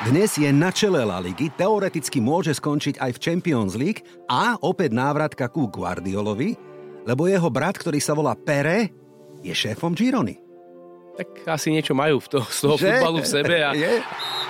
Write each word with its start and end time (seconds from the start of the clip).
Dnes 0.00 0.32
je 0.32 0.48
na 0.48 0.72
čele 0.72 1.04
La 1.04 1.20
Ligy, 1.20 1.52
teoreticky 1.52 2.24
môže 2.24 2.56
skončiť 2.56 2.96
aj 2.96 3.10
v 3.12 3.20
Champions 3.20 3.76
League 3.76 4.00
a 4.26 4.56
opäť 4.56 4.96
návratka 4.96 5.44
ku 5.46 5.68
Guardiolovi, 5.68 6.56
lebo 7.04 7.28
jeho 7.28 7.52
brat, 7.52 7.76
ktorý 7.76 8.00
sa 8.00 8.16
volá 8.16 8.32
Pere, 8.32 8.88
je 9.44 9.52
šéfom 9.52 9.92
Girony. 9.92 10.40
Tak 11.10 11.44
asi 11.52 11.68
niečo 11.68 11.92
majú 11.92 12.16
v 12.16 12.28
to, 12.32 12.40
z 12.40 12.58
toho 12.64 12.76
Že? 12.80 12.86
futbalu 12.96 13.18
v 13.20 13.28
sebe. 13.28 13.56
A... 13.60 13.76
Je? 13.76 14.00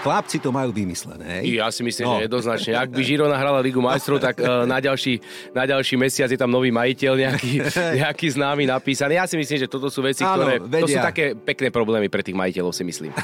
Chlapci 0.00 0.38
to 0.38 0.54
majú 0.54 0.70
vymyslené. 0.70 1.42
hej? 1.42 1.58
Ja 1.58 1.66
si 1.74 1.82
myslím, 1.82 2.06
No. 2.06 2.14
že 2.14 2.30
jednoznačne. 2.30 2.72
Ak 2.78 2.94
by 2.94 3.02
Žirona 3.02 3.34
hrala 3.34 3.58
Ligu 3.58 3.82
majstrov, 3.82 4.22
tak 4.22 4.38
uh, 4.38 4.62
na, 4.64 4.78
ďalší, 4.78 5.18
na 5.50 5.66
ďalší 5.66 5.98
mesiac 5.98 6.30
je 6.30 6.38
tam 6.38 6.46
nový 6.46 6.70
majiteľ, 6.70 7.12
nejaký, 7.18 7.52
nejaký 8.00 8.26
známy 8.30 8.70
napísaný. 8.70 9.18
Ja 9.18 9.26
si 9.26 9.34
myslím, 9.34 9.58
že 9.58 9.66
toto 9.66 9.90
sú 9.90 9.98
veci, 10.00 10.22
Áno, 10.22 10.46
ktoré... 10.46 10.54
To 10.62 10.86
sú 10.86 10.94
vedia. 10.94 11.02
také 11.02 11.34
pekné 11.34 11.74
problémy 11.74 12.06
pre 12.06 12.22
tých 12.22 12.38
majiteľov, 12.38 12.70
si 12.70 12.86
myslím. 12.86 13.10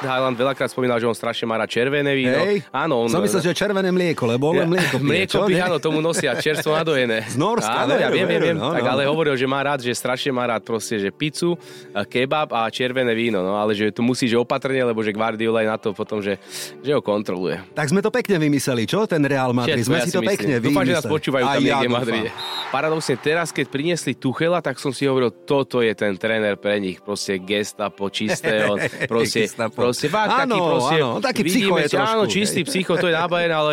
Haaland 0.00 0.34
veľakrát 0.34 0.66
spomínal, 0.66 0.96
že 0.96 1.04
on 1.04 1.12
strašne 1.12 1.44
má 1.44 1.54
rád 1.54 1.68
červené 1.68 2.12
víno. 2.12 2.40
Hej? 2.40 2.64
Áno, 2.68 3.04
on... 3.04 3.08
Som 3.08 3.20
myslel, 3.20 3.42
že 3.42 3.52
červené 3.52 3.88
mlieko, 3.88 4.24
lebo 4.24 4.50
on 4.50 4.58
len 4.58 4.68
mlieko 4.68 4.96
pije, 4.96 5.06
Mlieko 5.06 5.34
čo? 5.34 5.40
pije, 5.44 5.60
áno, 5.60 5.76
tomu 5.76 5.98
nosia 5.98 6.32
čerstvo 6.34 6.72
nadojené. 6.80 7.28
Z 7.28 7.36
Norska, 7.36 7.84
áno, 7.84 7.94
ja 7.94 8.08
veru, 8.08 8.16
viem, 8.16 8.26
viem, 8.26 8.42
viem. 8.42 8.56
no, 8.56 8.72
tak, 8.72 8.82
no. 8.82 8.90
ale 8.90 9.02
hovoril, 9.04 9.34
že 9.34 9.44
má 9.44 9.60
rád, 9.60 9.80
že 9.80 9.92
strašne 9.92 10.30
má 10.30 10.44
rád 10.44 10.64
proste, 10.64 10.96
že 10.96 11.08
pizzu, 11.08 11.54
a 11.92 12.02
kebab 12.02 12.50
a 12.50 12.64
červené 12.72 13.12
víno, 13.12 13.40
no 13.40 13.54
ale 13.54 13.76
že 13.76 13.92
tu 13.92 14.00
musí, 14.00 14.24
že 14.24 14.34
opatrne, 14.34 14.80
lebo 14.82 15.04
že 15.04 15.12
Guardiola 15.12 15.60
je 15.60 15.68
na 15.68 15.78
to 15.78 15.92
potom, 15.92 16.18
že, 16.18 16.40
že 16.80 16.90
ho 16.90 17.04
kontroluje. 17.04 17.60
Tak 17.72 17.88
sme 17.88 18.00
to 18.00 18.08
pekne 18.08 18.40
vymysleli, 18.40 18.88
čo? 18.88 19.04
Ten 19.04 19.20
Real 19.22 19.52
Madrid. 19.52 19.84
Všetko, 19.84 19.90
Sme 19.90 19.98
ja 19.98 20.04
si 20.04 20.12
to 20.12 20.20
myslím. 20.20 20.30
pekne 20.32 20.54
Dúfam, 20.56 20.64
vymysleli. 20.82 20.88
že 20.88 20.94
nás 20.96 21.06
počúvajú 21.06 21.44
Aj 21.44 21.54
tam 21.54 21.60
ja 21.60 21.66
niekde 21.76 21.76
v 21.76 21.90
dúfam. 21.90 22.00
Madride. 22.00 22.30
Paradoxne, 22.70 23.14
teraz, 23.18 23.48
keď 23.50 23.66
priniesli 23.68 24.12
Tuchela, 24.14 24.62
tak 24.62 24.78
som 24.78 24.90
si 24.90 25.04
hovoril, 25.04 25.34
toto 25.44 25.82
je 25.82 25.92
ten 25.92 26.14
tréner 26.14 26.54
pre 26.54 26.78
nich. 26.78 27.02
Proste 27.02 27.36
gestapo, 27.36 28.06
čisté, 28.08 28.64
on 28.64 28.78
proste. 29.10 29.50
Proste 29.90 30.06
fakt 30.06 30.30
taký 30.30 30.54
Áno, 30.54 30.66
proste, 30.70 30.96
áno, 31.02 31.18
taký 31.18 31.42
psycho 31.42 31.74
je 31.82 31.86
že 31.90 31.98
áno, 31.98 32.22
trošku, 32.22 32.30
čistý 32.30 32.60
hej. 32.62 32.68
psycho, 32.70 32.92
to 32.94 33.10
je 33.10 33.14
nábajen, 33.18 33.50
ale 33.50 33.72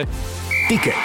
Tiket. 0.66 1.04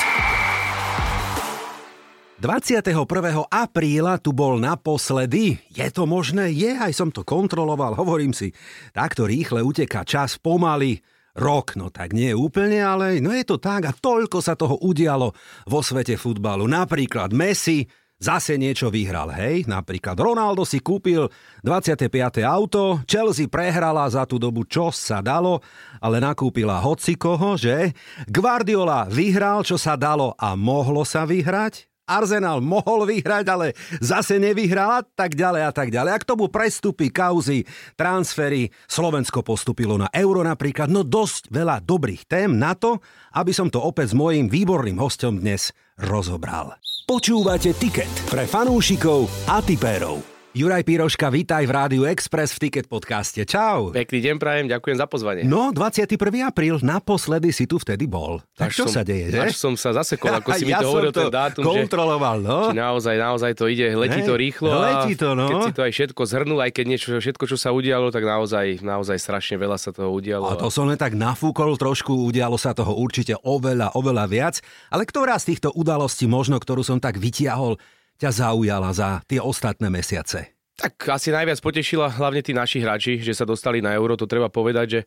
21. 2.43 3.07
apríla 3.47 4.19
tu 4.19 4.35
bol 4.35 4.59
naposledy. 4.59 5.63
Je 5.71 5.87
to 5.95 6.11
možné? 6.11 6.51
Je, 6.51 6.75
aj 6.75 6.91
som 6.91 7.15
to 7.15 7.23
kontroloval. 7.23 7.95
Hovorím 7.95 8.35
si, 8.35 8.51
takto 8.91 9.31
rýchle 9.31 9.63
uteká 9.63 10.03
čas 10.03 10.43
pomaly. 10.43 10.99
Rok, 11.39 11.79
no 11.79 11.95
tak 11.95 12.13
nie 12.13 12.35
úplne, 12.35 12.83
ale 12.83 13.23
no 13.23 13.31
je 13.31 13.47
to 13.47 13.63
tak 13.63 13.89
a 13.89 13.95
toľko 13.95 14.43
sa 14.43 14.59
toho 14.59 14.83
udialo 14.83 15.31
vo 15.71 15.81
svete 15.81 16.19
futbalu. 16.19 16.67
Napríklad 16.67 17.31
Messi 17.31 17.87
zase 18.23 18.55
niečo 18.55 18.87
vyhral, 18.87 19.35
hej? 19.35 19.67
Napríklad 19.67 20.15
Ronaldo 20.15 20.63
si 20.63 20.79
kúpil 20.79 21.27
25. 21.67 22.07
auto, 22.47 23.03
Chelsea 23.03 23.51
prehrala 23.51 24.07
za 24.07 24.23
tú 24.23 24.39
dobu, 24.39 24.63
čo 24.63 24.95
sa 24.95 25.19
dalo, 25.19 25.59
ale 25.99 26.23
nakúpila 26.23 26.79
hocikoho, 26.79 27.59
že? 27.59 27.91
Guardiola 28.31 29.11
vyhral, 29.11 29.67
čo 29.67 29.75
sa 29.75 29.99
dalo 29.99 30.39
a 30.39 30.55
mohlo 30.55 31.03
sa 31.03 31.27
vyhrať, 31.27 31.91
Arsenal 32.03 32.59
mohol 32.59 33.07
vyhrať, 33.07 33.47
ale 33.47 33.79
zase 34.03 34.37
nevyhral 34.37 35.01
a 35.01 35.03
tak 35.07 35.39
ďalej 35.39 35.63
a 35.65 35.73
tak 35.73 35.89
ďalej. 35.95 36.11
A 36.13 36.19
k 36.21 36.29
tomu 36.29 36.51
prestupy, 36.51 37.09
kauzy, 37.09 37.63
transfery, 37.95 38.75
Slovensko 38.91 39.47
postupilo 39.47 39.95
na 39.97 40.11
euro 40.11 40.43
napríklad. 40.43 40.91
No 40.91 41.07
dosť 41.07 41.49
veľa 41.49 41.81
dobrých 41.81 42.27
tém 42.27 42.59
na 42.59 42.75
to, 42.75 42.99
aby 43.33 43.55
som 43.55 43.71
to 43.71 43.79
opäť 43.81 44.13
s 44.13 44.19
mojím 44.19 44.51
výborným 44.51 44.99
hostom 44.99 45.41
dnes 45.41 45.71
rozobral. 45.95 46.75
Počúvate 47.13 47.77
Ticket 47.77 48.09
pre 48.33 48.49
fanúšikov 48.49 49.29
a 49.45 49.61
tipérov. 49.61 50.32
Juraj 50.53 50.85
Piroška, 50.85 51.33
vítaj 51.33 51.65
v 51.65 51.73
Rádiu 51.73 52.03
Express 52.05 52.53
v 52.61 52.69
Ticket 52.69 52.85
podcaste. 52.85 53.41
Čau. 53.49 53.89
pekný 53.89 54.21
deň 54.21 54.37
prajem, 54.37 54.69
ďakujem 54.69 55.01
za 55.01 55.09
pozvanie. 55.09 55.49
No, 55.49 55.73
21. 55.73 56.13
apríl, 56.45 56.77
naposledy 56.85 57.49
si 57.57 57.65
tu 57.65 57.81
vtedy 57.81 58.05
bol. 58.05 58.37
Tak 58.61 58.69
čo 58.69 58.85
som, 58.85 59.01
sa 59.01 59.01
deje, 59.01 59.33
že? 59.33 59.49
Až 59.49 59.57
som 59.57 59.81
sa 59.81 59.97
zasekol, 59.97 60.29
ako 60.29 60.53
si 60.61 60.69
mi 60.69 60.77
ja 60.77 60.85
to 60.85 60.93
hovoril, 60.93 61.09
ten 61.09 61.33
dátum, 61.33 61.65
kontroloval, 61.65 62.45
no. 62.45 62.69
že 62.69 62.77
či 62.77 62.85
naozaj, 62.85 63.17
naozaj 63.17 63.53
to 63.57 63.65
ide, 63.65 63.97
letí 63.97 64.21
Hej, 64.21 64.29
to 64.29 64.35
rýchlo 64.37 64.69
letí 64.77 65.17
to, 65.17 65.33
no. 65.33 65.49
keď 65.49 65.57
si 65.65 65.73
to 65.73 65.81
aj 65.89 65.93
všetko 65.97 66.21
zhrnul, 66.29 66.61
aj 66.61 66.71
keď 66.77 66.85
niečo, 66.85 67.17
všetko, 67.17 67.45
čo 67.49 67.57
sa 67.57 67.73
udialo, 67.73 68.13
tak 68.13 68.21
naozaj, 68.21 68.85
naozaj 68.85 69.17
strašne 69.25 69.57
veľa 69.57 69.81
sa 69.81 69.89
toho 69.89 70.13
udialo. 70.13 70.53
A 70.53 70.61
to 70.61 70.69
som 70.69 70.85
len 70.85 71.01
tak 71.01 71.17
nafúkol 71.17 71.81
trošku, 71.81 72.29
udialo 72.29 72.61
sa 72.61 72.77
toho 72.77 72.93
určite 72.93 73.41
oveľa, 73.41 73.97
oveľa 73.97 74.29
viac. 74.29 74.61
Ale 74.93 75.09
ktorá 75.09 75.41
z 75.41 75.57
týchto 75.57 75.73
udalostí 75.73 76.29
možno, 76.29 76.61
ktorú 76.61 76.85
som 76.85 77.01
tak 77.01 77.17
vytiahol, 77.17 77.81
ťa 78.23 78.31
zaujala 78.31 78.95
za 78.95 79.19
tie 79.27 79.43
ostatné 79.43 79.91
mesiace? 79.91 80.55
Tak 80.79 80.95
asi 81.11 81.35
najviac 81.35 81.59
potešila 81.59 82.09
hlavne 82.15 82.41
tí 82.41 82.55
naši 82.55 82.79
hráči, 82.79 83.19
že 83.19 83.35
sa 83.35 83.43
dostali 83.43 83.83
na 83.83 83.93
euro, 83.93 84.15
to 84.15 84.31
treba 84.31 84.47
povedať, 84.47 84.87
že 84.89 85.01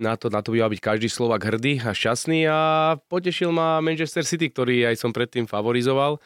na 0.00 0.16
to, 0.18 0.32
na 0.32 0.42
to 0.42 0.50
by 0.50 0.64
mal 0.64 0.72
byť 0.72 0.80
každý 0.82 1.08
Slovak 1.12 1.46
hrdý 1.46 1.78
a 1.78 1.94
šťastný 1.94 2.48
a 2.48 2.58
potešil 3.06 3.52
ma 3.54 3.78
Manchester 3.78 4.26
City, 4.26 4.50
ktorý 4.50 4.88
aj 4.88 4.98
som 4.98 5.14
predtým 5.14 5.46
favorizoval. 5.46 6.18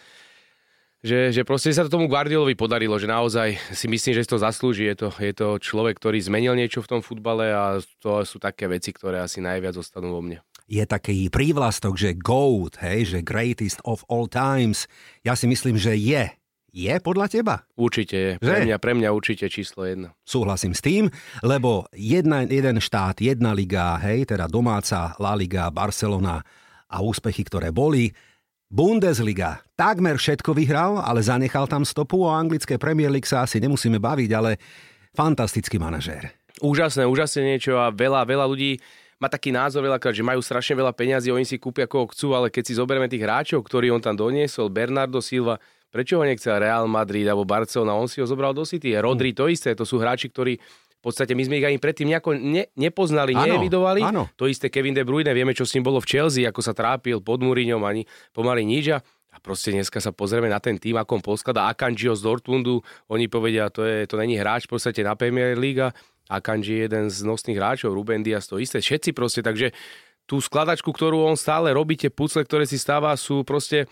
Že, 1.04 1.30
že 1.30 1.42
proste 1.44 1.70
sa 1.70 1.84
to 1.86 1.92
tomu 1.92 2.08
Guardiolovi 2.08 2.56
podarilo, 2.56 2.96
že 2.96 3.06
naozaj 3.06 3.60
si 3.70 3.86
myslím, 3.86 4.16
že 4.16 4.26
si 4.26 4.32
to 4.32 4.42
zaslúži. 4.42 4.90
Je 4.90 4.96
to, 4.96 5.08
je 5.22 5.32
to 5.36 5.60
človek, 5.60 6.00
ktorý 6.00 6.18
zmenil 6.18 6.56
niečo 6.56 6.82
v 6.82 6.98
tom 6.98 7.00
futbale 7.04 7.52
a 7.52 7.78
to 8.00 8.24
sú 8.26 8.40
také 8.42 8.66
veci, 8.66 8.90
ktoré 8.90 9.22
asi 9.22 9.38
najviac 9.44 9.76
zostanú 9.76 10.10
vo 10.16 10.24
mne. 10.24 10.42
Je 10.66 10.82
taký 10.82 11.30
prívlastok, 11.30 11.94
že 11.94 12.18
GOAT, 12.18 12.82
hej, 12.82 13.14
že 13.14 13.18
greatest 13.22 13.78
of 13.86 14.02
all 14.10 14.26
times. 14.26 14.90
Ja 15.22 15.38
si 15.38 15.46
myslím, 15.46 15.78
že 15.78 15.94
je. 15.94 16.26
Je 16.74 16.92
podľa 16.98 17.30
teba? 17.30 17.62
Určite 17.78 18.16
je. 18.18 18.30
Že? 18.36 18.50
Pre 18.50 18.58
mňa, 18.66 18.76
pre 18.82 18.92
mňa 18.98 19.08
určite 19.14 19.46
číslo 19.46 19.86
jedno. 19.86 20.12
Súhlasím 20.26 20.74
s 20.74 20.82
tým, 20.82 21.06
lebo 21.46 21.86
jedna, 21.94 22.42
jeden 22.44 22.82
štát, 22.82 23.16
jedna 23.22 23.54
liga, 23.54 23.96
hej, 24.02 24.26
teda 24.28 24.50
domáca 24.50 25.14
La 25.22 25.38
Liga, 25.38 25.70
Barcelona 25.70 26.42
a 26.90 26.96
úspechy, 26.98 27.46
ktoré 27.46 27.70
boli. 27.70 28.10
Bundesliga 28.66 29.62
takmer 29.78 30.18
všetko 30.18 30.50
vyhral, 30.50 30.98
ale 30.98 31.22
zanechal 31.22 31.70
tam 31.70 31.86
stopu 31.86 32.26
o 32.26 32.34
anglické 32.34 32.74
Premier 32.74 33.08
League 33.14 33.30
sa 33.30 33.46
asi 33.46 33.62
nemusíme 33.62 34.02
baviť, 34.02 34.30
ale 34.34 34.58
fantastický 35.14 35.78
manažér. 35.78 36.34
Úžasné, 36.58 37.06
úžasné 37.06 37.54
niečo 37.54 37.78
a 37.78 37.94
veľa, 37.94 38.26
veľa 38.26 38.44
ľudí 38.50 38.82
má 39.16 39.28
taký 39.28 39.48
názor 39.48 39.80
veľakrát, 39.80 40.12
že 40.12 40.20
majú 40.20 40.40
strašne 40.40 40.76
veľa 40.76 40.92
peňazí, 40.92 41.32
oni 41.32 41.48
si 41.48 41.56
kúpia 41.56 41.88
koho 41.88 42.08
chcú, 42.12 42.36
ale 42.36 42.52
keď 42.52 42.62
si 42.68 42.74
zoberieme 42.76 43.08
tých 43.08 43.24
hráčov, 43.24 43.64
ktorí 43.64 43.88
on 43.88 44.00
tam 44.00 44.12
doniesol, 44.12 44.68
Bernardo 44.68 45.24
Silva, 45.24 45.56
prečo 45.88 46.20
ho 46.20 46.24
nechcel 46.24 46.60
Real 46.60 46.84
Madrid 46.84 47.24
alebo 47.24 47.48
Barcelona, 47.48 47.96
on 47.96 48.06
si 48.06 48.20
ho 48.20 48.26
zobral 48.28 48.52
do 48.52 48.68
City. 48.68 48.92
Rodri 48.92 49.32
to 49.32 49.48
isté, 49.48 49.72
to 49.72 49.88
sú 49.88 49.96
hráči, 49.96 50.28
ktorí 50.28 50.60
v 50.96 51.00
podstate 51.00 51.32
my 51.32 51.42
sme 51.44 51.56
ich 51.56 51.66
ani 51.68 51.78
predtým 51.78 52.10
nejako 52.10 52.34
ne, 52.34 52.66
nepoznali, 52.74 53.32
Áno, 53.32 53.56
neevidovali. 53.56 54.00
áno. 54.02 54.26
To 54.34 54.50
isté 54.50 54.68
Kevin 54.68 54.92
De 54.92 55.06
Bruyne, 55.06 55.30
vieme, 55.32 55.54
čo 55.54 55.62
s 55.62 55.72
ním 55.72 55.86
bolo 55.86 56.02
v 56.02 56.08
Chelsea, 56.10 56.42
ako 56.44 56.60
sa 56.60 56.74
trápil 56.74 57.22
pod 57.22 57.40
Mourinhom, 57.40 57.80
ani 57.86 58.04
pomaly 58.34 58.66
nič. 58.66 58.90
A 58.90 59.36
proste 59.38 59.70
dneska 59.70 60.00
sa 60.00 60.10
pozrieme 60.10 60.48
na 60.48 60.58
ten 60.58 60.80
tým, 60.80 60.96
ako 60.96 61.20
on 61.20 61.22
poskladá 61.22 61.68
Akanjiho 61.68 62.16
z 62.16 62.24
Dortmundu. 62.24 62.80
Oni 63.06 63.28
povedia, 63.28 63.68
to, 63.68 63.84
je, 63.84 64.08
to 64.08 64.16
není 64.16 64.34
hráč 64.34 64.64
v 64.66 64.80
podstate 64.80 65.04
na 65.04 65.12
Premier 65.14 65.54
League. 65.54 65.92
Akanji 66.26 66.74
je 66.74 66.80
jeden 66.90 67.04
z 67.10 67.18
nosných 67.22 67.58
hráčov, 67.58 67.94
Ruben 67.94 68.22
Dias 68.22 68.50
to 68.50 68.58
isté, 68.58 68.82
všetci 68.82 69.10
proste. 69.14 69.40
Takže 69.42 69.70
tú 70.26 70.42
skladačku, 70.42 70.90
ktorú 70.90 71.22
on 71.22 71.38
stále 71.38 71.70
robí, 71.70 71.94
tie 71.94 72.10
pucle, 72.10 72.42
ktoré 72.42 72.66
si 72.66 72.76
stáva, 72.76 73.14
sú 73.14 73.46
proste 73.46 73.86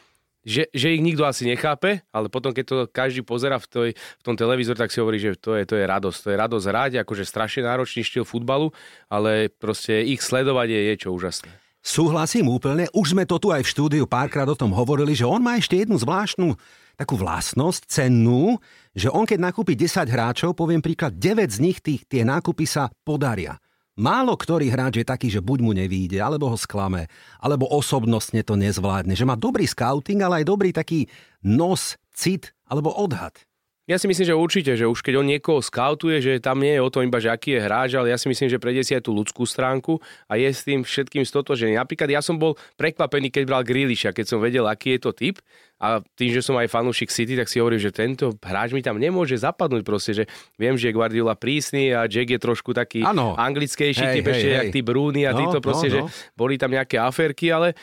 že, 0.44 0.68
že 0.76 0.92
ich 0.92 1.00
nikto 1.00 1.24
asi 1.24 1.48
nechápe, 1.48 2.04
ale 2.12 2.28
potom, 2.28 2.52
keď 2.52 2.64
to 2.68 2.76
každý 2.92 3.24
pozera 3.24 3.56
v, 3.56 3.66
toj, 3.66 3.88
v 3.96 4.22
tom 4.22 4.36
televízor, 4.36 4.76
tak 4.76 4.92
si 4.92 5.00
hovorí, 5.00 5.16
že 5.16 5.40
to 5.40 5.56
je, 5.56 5.64
to 5.64 5.80
je 5.80 5.88
radosť. 5.88 6.20
To 6.20 6.28
je 6.30 6.36
radosť 6.36 6.66
hrať, 6.68 6.92
akože 7.00 7.24
strašne 7.24 7.64
náročný 7.64 8.04
štýl 8.04 8.28
futbalu, 8.28 8.68
ale 9.08 9.48
proste 9.48 10.04
ich 10.04 10.20
sledovať 10.20 10.68
je, 10.68 10.80
je 10.92 10.94
čo 11.00 11.16
úžasné. 11.16 11.63
Súhlasím 11.84 12.48
úplne, 12.48 12.88
už 12.96 13.12
sme 13.12 13.28
to 13.28 13.36
tu 13.36 13.52
aj 13.52 13.60
v 13.60 13.68
štúdiu 13.68 14.04
párkrát 14.08 14.48
o 14.48 14.56
tom 14.56 14.72
hovorili, 14.72 15.12
že 15.12 15.28
on 15.28 15.44
má 15.44 15.60
ešte 15.60 15.76
jednu 15.76 16.00
zvláštnu 16.00 16.56
takú 16.96 17.20
vlastnosť, 17.20 17.84
cennú, 17.84 18.56
že 18.96 19.12
on 19.12 19.28
keď 19.28 19.52
nakúpi 19.52 19.76
10 19.76 20.08
hráčov, 20.08 20.56
poviem 20.56 20.80
príklad, 20.80 21.12
9 21.20 21.44
z 21.44 21.58
nich 21.60 21.84
tých, 21.84 22.08
tie 22.08 22.24
nákupy 22.24 22.64
sa 22.64 22.88
podaria. 23.04 23.60
Málo 24.00 24.34
ktorý 24.34 24.72
hráč 24.72 25.04
je 25.04 25.06
taký, 25.06 25.28
že 25.28 25.44
buď 25.44 25.58
mu 25.60 25.76
nevíde, 25.76 26.18
alebo 26.18 26.50
ho 26.50 26.58
sklame, 26.58 27.06
alebo 27.38 27.68
osobnostne 27.68 28.40
to 28.42 28.58
nezvládne. 28.58 29.14
Že 29.14 29.28
má 29.28 29.36
dobrý 29.36 29.68
scouting, 29.68 30.24
ale 30.24 30.42
aj 30.42 30.50
dobrý 30.50 30.72
taký 30.72 31.06
nos, 31.44 32.00
cit 32.10 32.56
alebo 32.66 32.90
odhad. 32.90 33.36
Ja 33.84 34.00
si 34.00 34.08
myslím, 34.08 34.24
že 34.24 34.32
určite, 34.32 34.72
že 34.80 34.88
už 34.88 35.04
keď 35.04 35.20
on 35.20 35.28
niekoho 35.28 35.60
skautuje, 35.60 36.16
že 36.24 36.32
tam 36.40 36.56
nie 36.64 36.72
je 36.72 36.80
o 36.80 36.88
tom 36.88 37.04
iba, 37.04 37.20
že 37.20 37.28
aký 37.28 37.60
je 37.60 37.60
hráč, 37.60 37.92
ale 37.92 38.08
ja 38.08 38.16
si 38.16 38.32
myslím, 38.32 38.48
že 38.48 38.56
prejde 38.56 38.80
si 38.80 38.96
aj 38.96 39.04
tú 39.04 39.12
ľudskú 39.12 39.44
stránku 39.44 40.00
a 40.24 40.40
je 40.40 40.48
s 40.48 40.64
tým 40.64 40.80
všetkým 40.80 41.20
stotožený. 41.20 41.76
Napríklad 41.76 42.08
ja 42.08 42.24
som 42.24 42.40
bol 42.40 42.56
prekvapený, 42.80 43.28
keď 43.28 43.44
bral 43.44 43.60
Grealisha, 43.60 44.16
keď 44.16 44.24
som 44.24 44.40
vedel, 44.40 44.64
aký 44.64 44.96
je 44.96 45.00
to 45.04 45.12
typ 45.12 45.36
a 45.76 46.00
tým, 46.16 46.32
že 46.32 46.40
som 46.40 46.56
aj 46.56 46.72
fanúšik 46.72 47.12
City, 47.12 47.36
tak 47.36 47.44
si 47.44 47.60
hovorím, 47.60 47.76
že 47.76 47.92
tento 47.92 48.32
hráč 48.40 48.72
mi 48.72 48.80
tam 48.80 48.96
nemôže 48.96 49.36
zapadnúť 49.36 49.84
proste, 49.84 50.16
že 50.16 50.24
viem, 50.56 50.80
že 50.80 50.88
je 50.88 50.96
Guardiola 50.96 51.36
prísny 51.36 51.92
a 51.92 52.08
Jack 52.08 52.32
je 52.32 52.40
trošku 52.40 52.72
taký 52.72 53.04
Áno. 53.04 53.36
anglickejší 53.36 54.00
Hej, 54.00 54.14
typ, 54.16 54.24
hej, 54.24 54.32
ešte 54.32 54.48
hej. 54.48 54.56
jak 54.64 54.68
tí 54.72 54.80
Brúny 54.80 55.28
a 55.28 55.36
No, 55.36 55.44
títo 55.44 55.60
proste, 55.60 55.92
no, 55.92 55.92
no. 55.92 55.96
že 56.08 56.32
boli 56.32 56.56
tam 56.56 56.72
nejaké 56.72 56.96
aferky, 56.96 57.52
ale 57.52 57.76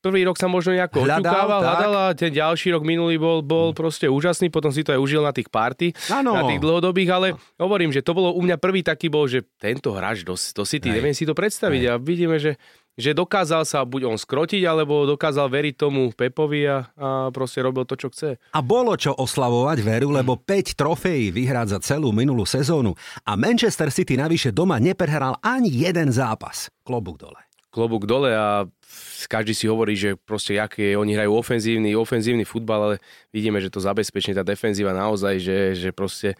prvý 0.00 0.24
rok 0.24 0.40
sa 0.40 0.48
možno 0.48 0.72
nejako 0.74 1.04
hľadal, 1.04 1.60
hľadal 1.60 1.92
a 1.94 2.04
ten 2.16 2.32
ďalší 2.32 2.72
rok 2.74 2.82
minulý 2.82 3.20
bol, 3.20 3.44
bol 3.44 3.76
proste 3.76 4.08
úžasný, 4.08 4.48
potom 4.48 4.72
si 4.72 4.80
to 4.80 4.96
aj 4.96 5.00
užil 5.00 5.22
na 5.22 5.30
tých 5.30 5.52
party, 5.52 5.92
ano. 6.08 6.34
na 6.34 6.42
tých 6.48 6.60
dlhodobých, 6.60 7.10
ale 7.12 7.28
hovorím, 7.60 7.92
že 7.92 8.00
to 8.00 8.16
bolo 8.16 8.32
u 8.32 8.40
mňa 8.40 8.56
prvý 8.56 8.80
taký 8.80 9.12
bol, 9.12 9.28
že 9.28 9.44
tento 9.60 9.92
hráč 9.92 10.24
do, 10.24 10.34
do 10.34 10.64
City, 10.64 10.88
Hej. 10.88 10.96
neviem 10.96 11.14
si 11.14 11.28
to 11.28 11.36
predstaviť 11.36 11.82
Hej. 11.84 11.90
a 11.92 11.94
vidíme, 12.00 12.40
že 12.40 12.56
že 13.00 13.16
dokázal 13.16 13.64
sa 13.64 13.80
buď 13.88 14.12
on 14.12 14.18
skrotiť, 14.20 14.60
alebo 14.68 15.08
dokázal 15.08 15.48
veriť 15.48 15.74
tomu 15.74 16.12
Pepovi 16.12 16.68
a, 16.68 16.84
a 16.94 17.32
proste 17.32 17.64
robil 17.64 17.88
to, 17.88 17.96
čo 17.96 18.12
chce. 18.12 18.36
A 18.36 18.60
bolo 18.60 18.92
čo 19.00 19.16
oslavovať 19.16 19.78
veru, 19.80 20.12
lebo 20.12 20.36
5 20.36 20.76
trofejí 20.76 21.32
vyhrať 21.32 21.66
za 21.72 21.78
celú 21.80 22.12
minulú 22.12 22.44
sezónu 22.44 22.92
a 23.24 23.32
Manchester 23.40 23.88
City 23.88 24.20
navyše 24.20 24.52
doma 24.52 24.76
neprehral 24.76 25.40
ani 25.40 25.72
jeden 25.72 26.12
zápas. 26.12 26.68
Klobúk 26.84 27.16
dole 27.16 27.49
klobúk 27.70 28.04
dole 28.04 28.34
a 28.34 28.66
každý 29.30 29.54
si 29.54 29.70
hovorí, 29.70 29.94
že 29.94 30.18
proste 30.18 30.58
aké 30.58 30.98
oni 30.98 31.14
hrajú 31.14 31.38
ofenzívny, 31.38 31.94
ofenzívny 31.94 32.42
futbal, 32.42 32.80
ale 32.82 32.96
vidíme, 33.30 33.62
že 33.62 33.70
to 33.70 33.78
zabezpečne 33.78 34.34
tá 34.34 34.42
defenzíva 34.42 34.90
naozaj, 34.90 35.38
že, 35.38 35.58
že 35.78 35.90
proste 35.94 36.34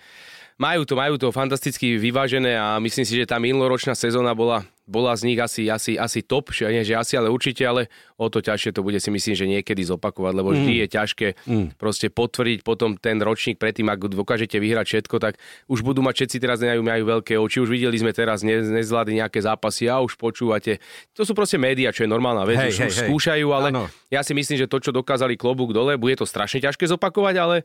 majú 0.61 0.85
to, 0.85 0.93
majú 0.93 1.17
to 1.17 1.33
fantasticky 1.33 1.97
vyvážené 1.97 2.53
a 2.53 2.77
myslím 2.85 3.09
si, 3.09 3.17
že 3.17 3.25
tá 3.25 3.41
minuloročná 3.41 3.97
sezóna 3.97 4.37
bola, 4.37 4.61
bola 4.85 5.17
z 5.17 5.33
nich 5.33 5.41
asi, 5.41 5.73
asi, 5.73 5.97
asi 5.97 6.21
top, 6.21 6.53
že 6.53 6.69
nie, 6.69 6.85
že 6.85 7.01
asi, 7.01 7.17
ale 7.17 7.33
určite, 7.33 7.65
ale 7.65 7.89
o 8.21 8.29
to 8.29 8.45
ťažšie 8.45 8.77
to 8.77 8.85
bude 8.85 9.01
si 9.01 9.09
myslím, 9.09 9.35
že 9.35 9.49
niekedy 9.49 9.81
zopakovať, 9.89 10.33
lebo 10.37 10.53
vždy 10.53 10.73
mm. 10.77 10.81
je 10.85 10.87
ťažké 10.93 11.29
mm. 11.49 11.67
proste 11.81 12.13
potvrdiť 12.13 12.61
potom 12.61 13.01
ten 13.01 13.17
ročník 13.17 13.57
predtým, 13.57 13.89
ak 13.89 14.13
dokážete 14.13 14.61
vyhrať 14.61 14.85
všetko, 14.85 15.17
tak 15.17 15.41
už 15.73 15.81
budú 15.81 16.05
mať 16.05 16.29
všetci 16.29 16.37
teraz 16.37 16.61
majú, 16.61 16.85
majú 16.85 17.05
veľké 17.09 17.41
oči, 17.41 17.65
už 17.65 17.73
videli 17.73 17.97
sme 17.97 18.13
teraz 18.13 18.45
ne, 18.45 18.61
nezvládli 18.61 19.25
nejaké 19.25 19.41
zápasy 19.41 19.89
a 19.89 20.05
už 20.05 20.21
počúvate. 20.21 20.77
To 21.17 21.25
sú 21.25 21.33
proste 21.33 21.57
médiá, 21.57 21.89
čo 21.89 22.05
je 22.05 22.13
normálna 22.13 22.45
vec, 22.45 22.69
hej, 22.69 22.77
už, 22.77 22.79
hej, 22.85 22.91
už 22.93 22.97
skúšajú, 23.09 23.49
ale 23.57 23.73
ano. 23.73 23.89
ja 24.13 24.21
si 24.21 24.37
myslím, 24.37 24.61
že 24.61 24.69
to, 24.69 24.77
čo 24.77 24.93
dokázali 24.93 25.41
klobúk 25.41 25.73
dole, 25.73 25.97
bude 25.97 26.21
to 26.21 26.29
strašne 26.29 26.61
ťažké 26.61 26.85
zopakovať, 26.85 27.37
ale 27.41 27.57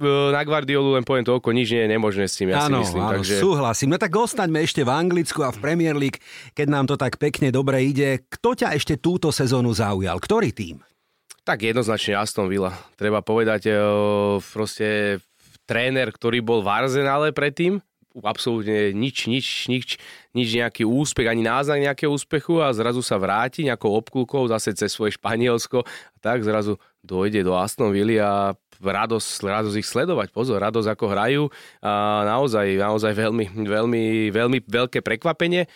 na 0.00 0.40
Guardiolu 0.40 0.96
len 0.96 1.04
poviem 1.04 1.26
toľko, 1.26 1.52
nič 1.52 1.68
nie 1.76 1.84
je 1.84 1.90
nemožné 1.92 2.24
s 2.24 2.40
tým, 2.40 2.48
ja 2.48 2.64
áno, 2.64 2.80
si 2.80 2.88
myslím. 2.88 3.02
Áno, 3.04 3.12
takže... 3.20 3.34
súhlasím. 3.36 3.88
No 3.92 3.98
tak 4.00 4.12
ostaňme 4.16 4.64
ešte 4.64 4.80
v 4.82 4.90
Anglicku 4.90 5.44
a 5.44 5.52
v 5.52 5.60
Premier 5.60 5.92
League, 5.92 6.18
keď 6.56 6.66
nám 6.72 6.84
to 6.88 6.96
tak 6.96 7.20
pekne 7.20 7.52
dobre 7.52 7.84
ide. 7.84 8.24
Kto 8.24 8.56
ťa 8.56 8.72
ešte 8.72 8.96
túto 8.96 9.28
sezónu 9.28 9.76
zaujal? 9.76 10.16
Ktorý 10.16 10.50
tým? 10.56 10.80
Tak 11.42 11.60
jednoznačne 11.60 12.16
Aston 12.16 12.48
Villa. 12.48 12.72
Treba 12.94 13.20
povedať, 13.20 13.68
e, 13.68 13.74
proste 14.40 15.18
tréner, 15.66 16.08
ktorý 16.14 16.40
bol 16.40 16.62
v 16.62 16.70
Arsenale 16.70 17.34
predtým, 17.34 17.82
absolútne 18.20 18.92
nič, 18.92 19.24
nič, 19.24 19.46
nič, 19.72 19.96
nič 20.36 20.48
nejaký 20.52 20.84
úspech, 20.84 21.24
ani 21.24 21.40
náznak 21.40 21.80
nejakého 21.80 22.12
úspechu 22.12 22.60
a 22.60 22.68
zrazu 22.76 23.00
sa 23.00 23.16
vráti 23.16 23.64
nejakou 23.64 23.88
obklukou 23.96 24.44
zase 24.52 24.76
cez 24.76 24.92
svoje 24.92 25.16
Španielsko 25.16 25.80
a 25.88 26.16
tak 26.20 26.44
zrazu 26.44 26.76
dojde 27.00 27.40
do 27.40 27.56
Aston 27.56 27.88
Villa 27.88 28.52
a 28.52 28.52
radosť, 28.82 29.46
radosť 29.46 29.76
ich 29.78 29.88
sledovať. 29.88 30.34
Pozor, 30.34 30.58
radosť 30.58 30.88
ako 30.90 31.06
hrajú. 31.06 31.44
A 31.80 32.26
naozaj, 32.26 32.74
naozaj 32.74 33.14
veľmi, 33.14 33.64
veľmi, 33.64 34.34
veľmi 34.34 34.58
veľké 34.66 35.00
prekvapenie. 35.00 35.70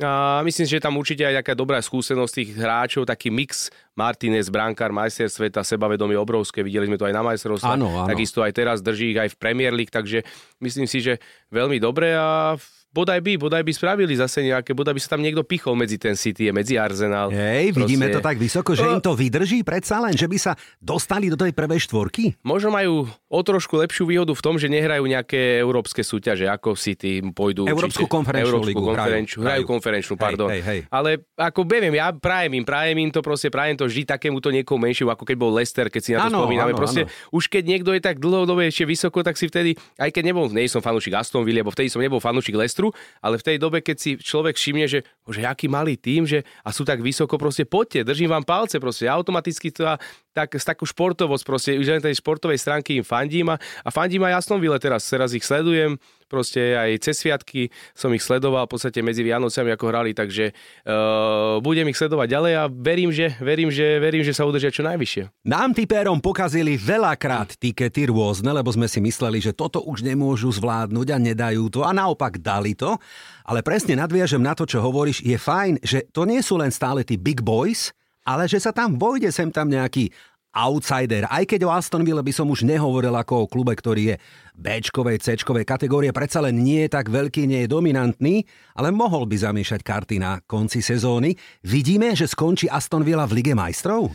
A 0.00 0.40
myslím 0.40 0.64
že 0.64 0.80
tam 0.80 0.96
určite 0.96 1.20
aj 1.20 1.44
taká 1.44 1.52
dobrá 1.52 1.76
skúsenosť 1.76 2.32
tých 2.32 2.50
hráčov, 2.56 3.04
taký 3.04 3.28
mix 3.28 3.68
Martinez, 3.92 4.48
brankár, 4.48 4.88
majster 4.88 5.28
sveta, 5.28 5.60
sebavedomie 5.60 6.16
obrovské, 6.16 6.64
videli 6.64 6.88
sme 6.88 6.96
to 6.96 7.04
aj 7.04 7.12
na 7.12 7.20
majstrovstvách, 7.20 8.08
takisto 8.08 8.40
aj 8.40 8.56
teraz 8.56 8.80
drží 8.80 9.12
ich 9.12 9.20
aj 9.20 9.36
v 9.36 9.36
Premier 9.36 9.68
League, 9.68 9.92
takže 9.92 10.24
myslím 10.64 10.88
si, 10.88 11.04
že 11.04 11.20
veľmi 11.52 11.76
dobre 11.76 12.16
a 12.16 12.56
bodaj 12.92 13.18
by, 13.24 13.40
bodaj 13.40 13.64
by 13.64 13.72
spravili 13.72 14.14
zase 14.14 14.44
nejaké, 14.44 14.76
bodaj 14.76 14.92
by 14.92 15.00
sa 15.00 15.16
tam 15.16 15.24
niekto 15.24 15.42
pichol 15.42 15.72
medzi 15.74 15.96
ten 15.96 16.14
City, 16.14 16.52
medzi 16.52 16.76
Arsenal. 16.76 17.32
Hej, 17.32 17.72
vidíme 17.72 18.12
to 18.12 18.20
tak 18.20 18.36
vysoko, 18.36 18.76
že 18.76 18.84
im 18.84 19.00
to 19.00 19.16
vydrží 19.16 19.64
predsa 19.64 20.04
len, 20.04 20.12
že 20.12 20.28
by 20.28 20.38
sa 20.38 20.52
dostali 20.78 21.32
do 21.32 21.40
tej 21.40 21.56
prvej 21.56 21.88
štvorky? 21.88 22.36
Možno 22.44 22.68
majú 22.70 23.08
o 23.08 23.40
trošku 23.40 23.80
lepšiu 23.80 24.04
výhodu 24.04 24.36
v 24.36 24.42
tom, 24.44 24.60
že 24.60 24.68
nehrajú 24.68 25.08
nejaké 25.08 25.58
európske 25.64 26.04
súťaže, 26.04 26.44
ako 26.46 26.76
City 26.76 27.24
pôjdu. 27.32 27.64
Európsku 27.64 28.04
konferenčnú 28.04 28.60
Európsku 28.60 28.68
ligu. 28.68 28.84
Konferenčnú, 28.92 29.40
hrajú, 29.40 29.48
hrajú 29.48 29.62
konferenčnú, 29.64 30.14
pardon. 30.20 30.48
Hej, 30.52 30.60
hej, 30.60 30.68
hej. 30.68 30.80
Ale 30.92 31.24
ako 31.34 31.64
neviem, 31.64 31.96
ja 31.96 32.12
prajem 32.12 32.60
im, 32.60 32.64
prajem 32.68 32.96
im 33.00 33.10
to 33.10 33.24
proste, 33.24 33.48
prajem 33.48 33.80
to 33.80 33.88
vždy 33.88 34.04
takémuto 34.04 34.52
niekomu 34.52 34.84
menšiu, 34.84 35.08
ako 35.08 35.24
keď 35.24 35.36
bol 35.40 35.50
Lester, 35.56 35.88
keď 35.88 36.02
si 36.04 36.10
na 36.12 36.28
to 36.28 36.28
ano, 36.28 36.44
spomíname. 36.44 36.76
Ano, 36.76 36.78
proste 36.78 37.08
ano. 37.08 37.32
už 37.32 37.48
keď 37.48 37.64
niekto 37.64 37.90
je 37.96 38.00
tak 38.04 38.20
dlhodobé 38.20 38.68
ešte 38.68 38.84
vysoko, 38.84 39.24
tak 39.24 39.40
si 39.40 39.48
vtedy, 39.48 39.72
aj 39.96 40.10
keď 40.12 40.22
nebol, 40.28 40.52
nie 40.52 40.68
som 40.68 40.84
fanúšik 40.84 41.16
Aston 41.16 41.48
Villa, 41.48 41.64
lebo 41.64 41.72
vtedy 41.72 41.88
som 41.88 42.04
nebol 42.04 42.20
fanúšik 42.20 42.52
Lestru, 42.82 42.88
ale 43.22 43.38
v 43.38 43.46
tej 43.46 43.56
dobe, 43.62 43.78
keď 43.78 43.96
si 43.98 44.10
človek 44.18 44.58
všimne, 44.58 44.86
že, 44.90 45.06
že 45.30 45.46
aký 45.46 45.70
malý 45.70 45.94
tým, 45.94 46.26
že 46.26 46.42
a 46.66 46.74
sú 46.74 46.82
tak 46.82 46.98
vysoko, 46.98 47.38
proste 47.38 47.62
poďte, 47.62 48.10
držím 48.10 48.34
vám 48.34 48.42
palce, 48.42 48.82
proste 48.82 49.06
automaticky 49.06 49.70
to 49.70 49.86
a 49.86 49.94
tak, 50.34 50.50
z 50.58 50.64
takú 50.64 50.88
športovosť, 50.88 51.44
proste 51.46 51.70
už 51.78 51.86
len 51.86 52.02
tej 52.02 52.18
športovej 52.18 52.58
stránky 52.58 52.98
im 52.98 53.06
fandím 53.06 53.54
a, 53.54 53.56
a 53.86 53.88
fandím 53.94 54.26
aj 54.26 54.42
Aston 54.42 54.58
Ville 54.58 54.80
teraz, 54.82 55.06
teraz 55.06 55.30
ich 55.36 55.44
sledujem, 55.46 56.00
proste 56.32 56.72
aj 56.72 57.04
cez 57.04 57.20
sviatky 57.20 57.68
som 57.92 58.08
ich 58.16 58.24
sledoval 58.24 58.64
v 58.64 58.72
podstate 58.72 59.04
medzi 59.04 59.20
Vianocami, 59.20 59.76
ako 59.76 59.84
hrali, 59.92 60.16
takže 60.16 60.56
uh, 60.88 61.60
budem 61.60 61.92
ich 61.92 62.00
sledovať 62.00 62.28
ďalej 62.32 62.52
a 62.56 62.64
verím, 62.72 63.12
že, 63.12 63.36
verím, 63.36 63.68
že, 63.68 64.00
verím, 64.00 64.24
že 64.24 64.32
sa 64.32 64.48
udržia 64.48 64.72
čo 64.72 64.80
najvyššie. 64.88 65.44
Nám 65.44 65.76
typérom 65.76 66.24
pokazili 66.24 66.80
veľakrát 66.80 67.60
tikety 67.60 68.08
rôzne, 68.08 68.48
lebo 68.56 68.72
sme 68.72 68.88
si 68.88 69.04
mysleli, 69.04 69.44
že 69.44 69.52
toto 69.52 69.84
už 69.84 70.00
nemôžu 70.00 70.48
zvládnuť 70.56 71.08
a 71.12 71.18
nedajú 71.20 71.68
to 71.68 71.84
a 71.84 71.92
naopak 71.92 72.40
dali 72.40 72.72
to. 72.72 72.96
Ale 73.44 73.60
presne 73.60 73.98
nadviažem 73.98 74.40
na 74.40 74.56
to, 74.56 74.64
čo 74.64 74.80
hovoríš, 74.80 75.20
je 75.20 75.36
fajn, 75.36 75.82
že 75.84 76.08
to 76.14 76.24
nie 76.24 76.40
sú 76.40 76.56
len 76.56 76.72
stále 76.72 77.04
tí 77.04 77.18
big 77.18 77.44
boys, 77.44 77.92
ale 78.22 78.46
že 78.46 78.62
sa 78.62 78.70
tam 78.70 78.94
vojde 78.94 79.34
sem 79.34 79.50
tam 79.50 79.66
nejaký 79.66 80.14
outsider. 80.52 81.24
Aj 81.32 81.42
keď 81.48 81.64
o 81.66 81.72
Aston 81.72 82.04
Villa 82.04 82.20
by 82.20 82.32
som 82.32 82.48
už 82.52 82.68
nehovoril 82.68 83.12
ako 83.16 83.44
o 83.44 83.50
klube, 83.50 83.72
ktorý 83.72 84.14
je 84.14 84.16
Bčkovej, 84.52 85.18
Cčkovej 85.18 85.64
kategórie, 85.64 86.12
predsa 86.12 86.44
len 86.44 86.60
nie 86.60 86.84
je 86.84 86.92
tak 86.92 87.08
veľký, 87.08 87.48
nie 87.48 87.64
je 87.64 87.72
dominantný, 87.72 88.44
ale 88.76 88.92
mohol 88.92 89.24
by 89.24 89.36
zamiešať 89.40 89.80
karty 89.80 90.20
na 90.20 90.44
konci 90.44 90.84
sezóny. 90.84 91.32
Vidíme, 91.64 92.12
že 92.12 92.28
skončí 92.28 92.68
Aston 92.68 93.02
Villa 93.02 93.24
v 93.24 93.40
Lige 93.40 93.56
majstrov? 93.56 94.12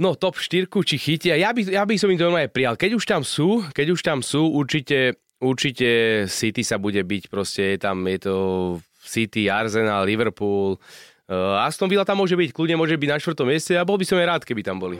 No, 0.00 0.16
top 0.16 0.40
4 0.40 0.70
či 0.70 0.96
chytia. 0.96 1.36
Ja 1.36 1.52
by, 1.52 1.60
ja 1.66 1.84
by 1.84 1.94
som 2.00 2.08
im 2.08 2.16
to 2.16 2.24
normálne 2.24 2.48
prijal. 2.48 2.78
Keď 2.78 2.90
už 2.96 3.04
tam 3.04 3.20
sú, 3.20 3.68
keď 3.76 3.86
už 3.92 4.00
tam 4.00 4.24
sú, 4.24 4.48
určite, 4.48 5.20
určite 5.44 6.24
City 6.24 6.64
sa 6.64 6.80
bude 6.80 7.04
byť. 7.04 7.28
Proste 7.28 7.76
je 7.76 7.78
tam, 7.84 8.00
je 8.08 8.18
to 8.24 8.34
City, 9.04 9.52
Arsenal, 9.52 10.08
Liverpool, 10.08 10.80
Uh, 11.30 11.62
Aston 11.62 11.86
Villa 11.86 12.02
tam 12.02 12.18
môže 12.18 12.34
byť, 12.34 12.50
kľudne 12.50 12.74
môže 12.74 12.98
byť 12.98 13.06
na 13.06 13.22
čtvrtom 13.22 13.46
mieste 13.46 13.78
a 13.78 13.86
bol 13.86 13.94
by 13.94 14.02
som 14.02 14.18
aj 14.18 14.26
rád, 14.26 14.42
keby 14.42 14.66
tam 14.66 14.82
boli. 14.82 14.98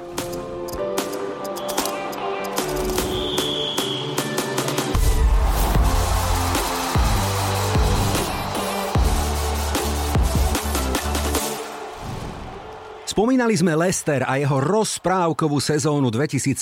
Spomínali 13.11 13.59
sme 13.59 13.75
Lester 13.75 14.23
a 14.23 14.39
jeho 14.39 14.63
rozprávkovú 14.63 15.59
sezónu 15.59 16.15
2017, 16.15 16.55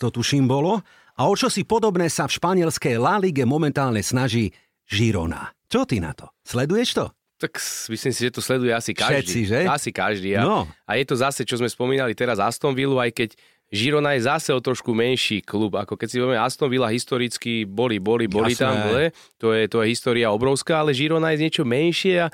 to 0.00 0.08
tuším 0.08 0.48
bolo, 0.48 0.80
a 1.20 1.28
o 1.28 1.36
čo 1.36 1.52
si 1.52 1.68
podobné 1.68 2.08
sa 2.08 2.24
v 2.24 2.40
španielskej 2.40 2.96
La 2.96 3.20
Ligue 3.20 3.44
momentálne 3.44 4.00
snaží 4.00 4.56
Girona. 4.88 5.52
Čo 5.68 5.84
ty 5.84 6.00
na 6.00 6.16
to? 6.16 6.32
Sleduješ 6.48 6.96
to? 6.96 7.12
Tak 7.36 7.60
myslím 7.92 8.08
si, 8.08 8.24
že 8.24 8.32
to 8.32 8.40
sleduje 8.40 8.72
asi 8.72 8.96
každý. 8.96 9.20
Všetci, 9.20 9.40
že? 9.44 9.60
Asi 9.68 9.92
každý. 9.92 10.32
A, 10.40 10.48
no. 10.48 10.64
a 10.64 10.96
je 10.96 11.04
to 11.04 11.12
zase, 11.12 11.44
čo 11.44 11.60
sme 11.60 11.68
spomínali 11.68 12.16
teraz 12.16 12.40
Aston 12.40 12.72
Villa, 12.72 13.04
aj 13.04 13.12
keď 13.12 13.30
Girona 13.72 14.12
je 14.16 14.28
zase 14.28 14.52
o 14.52 14.60
trošku 14.60 14.92
menší 14.92 15.40
klub, 15.40 15.76
ako 15.76 15.96
keď 15.96 16.08
si 16.08 16.20
povieme 16.20 16.40
Aston 16.40 16.68
Villa 16.68 16.92
historicky 16.92 17.64
boli, 17.64 17.96
boli, 17.96 18.28
boli 18.28 18.52
Jasné. 18.52 18.64
tam, 18.64 18.74
boli. 18.84 19.04
To 19.40 19.52
je, 19.56 19.64
to 19.68 19.80
je 19.84 19.92
história 19.92 20.28
obrovská, 20.28 20.84
ale 20.84 20.92
Girona 20.92 21.32
je 21.32 21.48
niečo 21.48 21.64
menšie 21.64 22.16
a 22.20 22.32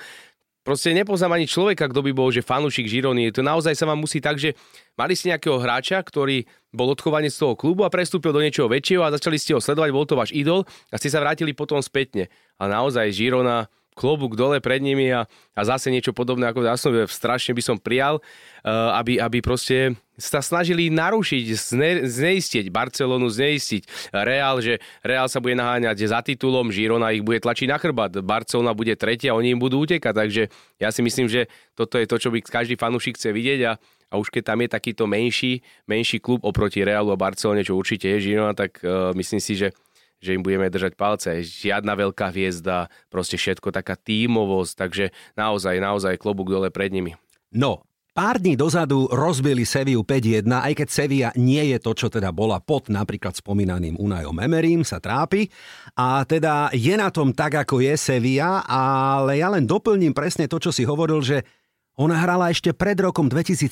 proste 0.68 0.92
nepoznám 0.92 1.40
ani 1.40 1.48
človeka, 1.48 1.88
kto 1.88 2.04
by 2.04 2.12
bol, 2.12 2.28
že 2.28 2.44
fanúšik 2.44 2.92
Girony. 2.92 3.32
To 3.32 3.40
naozaj 3.40 3.72
sa 3.72 3.88
vám 3.88 4.04
musí 4.04 4.20
tak, 4.20 4.36
že 4.36 4.52
mali 5.00 5.16
ste 5.16 5.32
nejakého 5.32 5.56
hráča, 5.56 5.96
ktorý 6.04 6.44
bol 6.68 6.92
odchovanec 6.92 7.32
toho 7.32 7.56
klubu 7.56 7.88
a 7.88 7.92
prestúpil 7.92 8.36
do 8.36 8.44
niečoho 8.44 8.68
väčšieho 8.68 9.00
a 9.00 9.08
začali 9.16 9.40
ste 9.40 9.56
ho 9.56 9.64
sledovať, 9.64 9.88
bol 9.88 10.04
to 10.04 10.20
váš 10.20 10.36
idol 10.36 10.68
a 10.92 11.00
ste 11.00 11.08
sa 11.08 11.24
vrátili 11.24 11.56
potom 11.56 11.80
spätne. 11.80 12.28
A 12.60 12.68
naozaj 12.68 13.16
Girona 13.16 13.72
klobúk 13.98 14.38
dole 14.38 14.62
pred 14.62 14.78
nimi 14.78 15.10
a, 15.10 15.26
a 15.26 15.60
zase 15.66 15.90
niečo 15.90 16.14
podobné 16.14 16.46
ako 16.46 16.62
v 16.62 17.10
strašne 17.10 17.50
by 17.58 17.62
som 17.66 17.76
prijal, 17.82 18.22
uh, 18.22 18.94
aby, 18.94 19.18
aby 19.18 19.42
proste 19.42 19.98
sa 20.18 20.42
snažili 20.42 20.90
narušiť, 20.90 21.44
zne, 21.54 21.90
zneistieť 22.06 22.70
Barcelonu, 22.74 23.30
zneistiť 23.30 24.10
Real, 24.10 24.58
že 24.58 24.82
Real 25.02 25.30
sa 25.30 25.38
bude 25.38 25.54
naháňať 25.54 26.10
za 26.10 26.18
titulom, 26.22 26.74
Girona 26.74 27.14
ich 27.14 27.22
bude 27.22 27.38
tlačiť 27.38 27.70
na 27.70 27.78
chrbát, 27.78 28.18
Barcelona 28.22 28.74
bude 28.74 28.98
tretia, 28.98 29.38
oni 29.38 29.54
im 29.54 29.62
budú 29.62 29.86
utekať, 29.86 30.14
takže 30.14 30.42
ja 30.82 30.90
si 30.90 31.00
myslím, 31.06 31.30
že 31.30 31.46
toto 31.78 32.02
je 32.02 32.06
to, 32.10 32.18
čo 32.18 32.28
by 32.34 32.42
každý 32.42 32.74
fanúšik 32.74 33.14
chce 33.14 33.30
vidieť 33.30 33.60
a, 33.70 33.72
a 34.10 34.14
už 34.18 34.34
keď 34.34 34.42
tam 34.54 34.58
je 34.66 34.68
takýto 34.74 35.06
menší, 35.06 35.62
menší 35.86 36.18
klub 36.18 36.42
oproti 36.42 36.82
Realu 36.82 37.14
a 37.14 37.18
Barcelone, 37.18 37.62
čo 37.62 37.78
určite 37.78 38.10
je 38.10 38.18
Girona, 38.18 38.58
tak 38.58 38.82
uh, 38.82 39.14
myslím 39.14 39.38
si, 39.38 39.54
že 39.54 39.70
že 40.18 40.34
im 40.34 40.42
budeme 40.42 40.70
držať 40.70 40.94
palce. 40.98 41.42
Žiadna 41.42 41.94
veľká 41.94 42.30
hviezda, 42.34 42.90
proste 43.08 43.38
všetko 43.38 43.70
taká 43.70 43.94
tímovosť, 43.98 44.72
takže 44.74 45.04
naozaj, 45.38 45.78
naozaj 45.78 46.20
klobúk 46.20 46.50
dole 46.50 46.68
pred 46.70 46.90
nimi. 46.90 47.14
No, 47.54 47.88
Pár 48.18 48.42
dní 48.42 48.58
dozadu 48.58 49.06
rozbili 49.14 49.62
Seviu 49.62 50.02
5-1, 50.02 50.50
aj 50.50 50.74
keď 50.74 50.88
Sevilla 50.90 51.30
nie 51.38 51.62
je 51.70 51.78
to, 51.78 51.94
čo 51.94 52.10
teda 52.10 52.34
bola 52.34 52.58
pod 52.58 52.90
napríklad 52.90 53.38
spomínaným 53.38 53.94
Unajom 53.94 54.34
Emerím, 54.42 54.82
sa 54.82 54.98
trápi. 54.98 55.46
A 55.94 56.26
teda 56.26 56.74
je 56.74 56.98
na 56.98 57.14
tom 57.14 57.30
tak, 57.30 57.62
ako 57.62 57.78
je 57.78 57.94
Sevilla, 57.94 58.66
ale 58.66 59.38
ja 59.38 59.46
len 59.54 59.70
doplním 59.70 60.10
presne 60.10 60.50
to, 60.50 60.58
čo 60.58 60.74
si 60.74 60.82
hovoril, 60.82 61.22
že 61.22 61.46
ona 61.94 62.18
hrala 62.18 62.50
ešte 62.50 62.74
pred 62.74 62.98
rokom 62.98 63.30
2017 63.30 63.70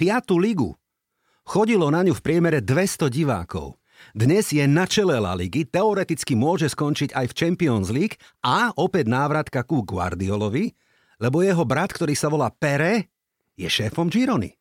5. 0.00 0.32
ligu. 0.40 0.72
Chodilo 1.44 1.92
na 1.92 2.00
ňu 2.00 2.16
v 2.16 2.24
priemere 2.24 2.64
200 2.64 3.12
divákov. 3.12 3.81
Dnes 4.10 4.50
je 4.50 4.64
na 4.66 4.84
čele 4.90 5.16
La 5.22 5.38
Ligy, 5.38 5.70
teoreticky 5.70 6.34
môže 6.34 6.66
skončiť 6.66 7.14
aj 7.14 7.26
v 7.30 7.36
Champions 7.38 7.88
League 7.94 8.18
a 8.42 8.74
opäť 8.74 9.06
návratka 9.06 9.62
ku 9.62 9.86
Guardiolovi, 9.86 10.74
lebo 11.22 11.46
jeho 11.46 11.62
brat, 11.62 11.94
ktorý 11.94 12.18
sa 12.18 12.26
volá 12.26 12.50
Pere, 12.50 13.08
je 13.54 13.70
šéfom 13.70 14.10
Girony. 14.10 14.52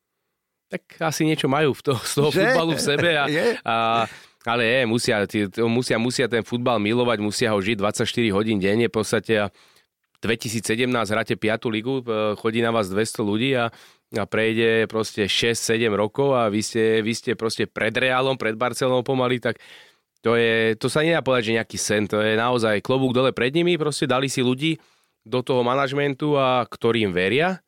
Tak 0.71 1.03
asi 1.03 1.27
niečo 1.27 1.51
majú 1.51 1.75
v 1.75 1.81
to, 1.83 1.93
z 2.00 2.13
toho 2.15 2.29
že? 2.31 2.39
futbalu 2.39 2.74
v 2.77 2.81
sebe. 2.81 3.10
A, 3.19 3.25
a, 3.67 3.75
ale 4.48 4.63
je, 4.63 4.79
musia, 4.88 5.15
musia, 5.67 5.98
musia 6.00 6.25
ten 6.31 6.48
futbal 6.48 6.79
milovať, 6.79 7.17
musia 7.19 7.51
ho 7.51 7.60
žiť 7.60 7.75
24 7.75 8.07
hodín 8.31 8.57
denne 8.62 8.88
v 8.88 8.93
podstate. 8.93 9.33
A 9.36 9.45
2017 10.21 10.86
hráte 10.88 11.33
5. 11.36 11.65
ligu, 11.74 12.05
e, 12.05 12.38
chodí 12.38 12.62
na 12.62 12.69
vás 12.69 12.88
200 12.88 13.25
ľudí 13.25 13.57
a, 13.57 13.74
a 14.12 14.27
prejde 14.27 14.91
proste 14.91 15.24
6-7 15.24 15.88
rokov 15.96 16.36
a 16.36 16.51
vy 16.51 16.60
ste, 16.60 17.00
vy 17.00 17.13
ste 17.15 17.32
proste 17.39 17.63
pred 17.63 17.96
Reálom, 17.96 18.36
pred 18.36 18.60
Barcelonou 18.60 19.08
pomaly, 19.08 19.39
tak 19.39 19.63
to, 20.20 20.36
je, 20.36 20.75
to 20.75 20.91
sa 20.91 21.01
nedá 21.01 21.24
povedať, 21.24 21.51
že 21.51 21.58
nejaký 21.58 21.77
sen, 21.80 22.03
to 22.12 22.20
je 22.20 22.36
naozaj 22.36 22.84
klobúk 22.84 23.15
dole 23.15 23.32
pred 23.32 23.56
nimi, 23.56 23.80
proste 23.80 24.06
dali 24.06 24.27
si 24.27 24.44
ľudí 24.44 24.75
do 25.24 25.39
toho 25.39 25.63
manažmentu 25.63 26.36
a 26.36 26.65
ktorým 26.68 27.15
veria 27.15 27.63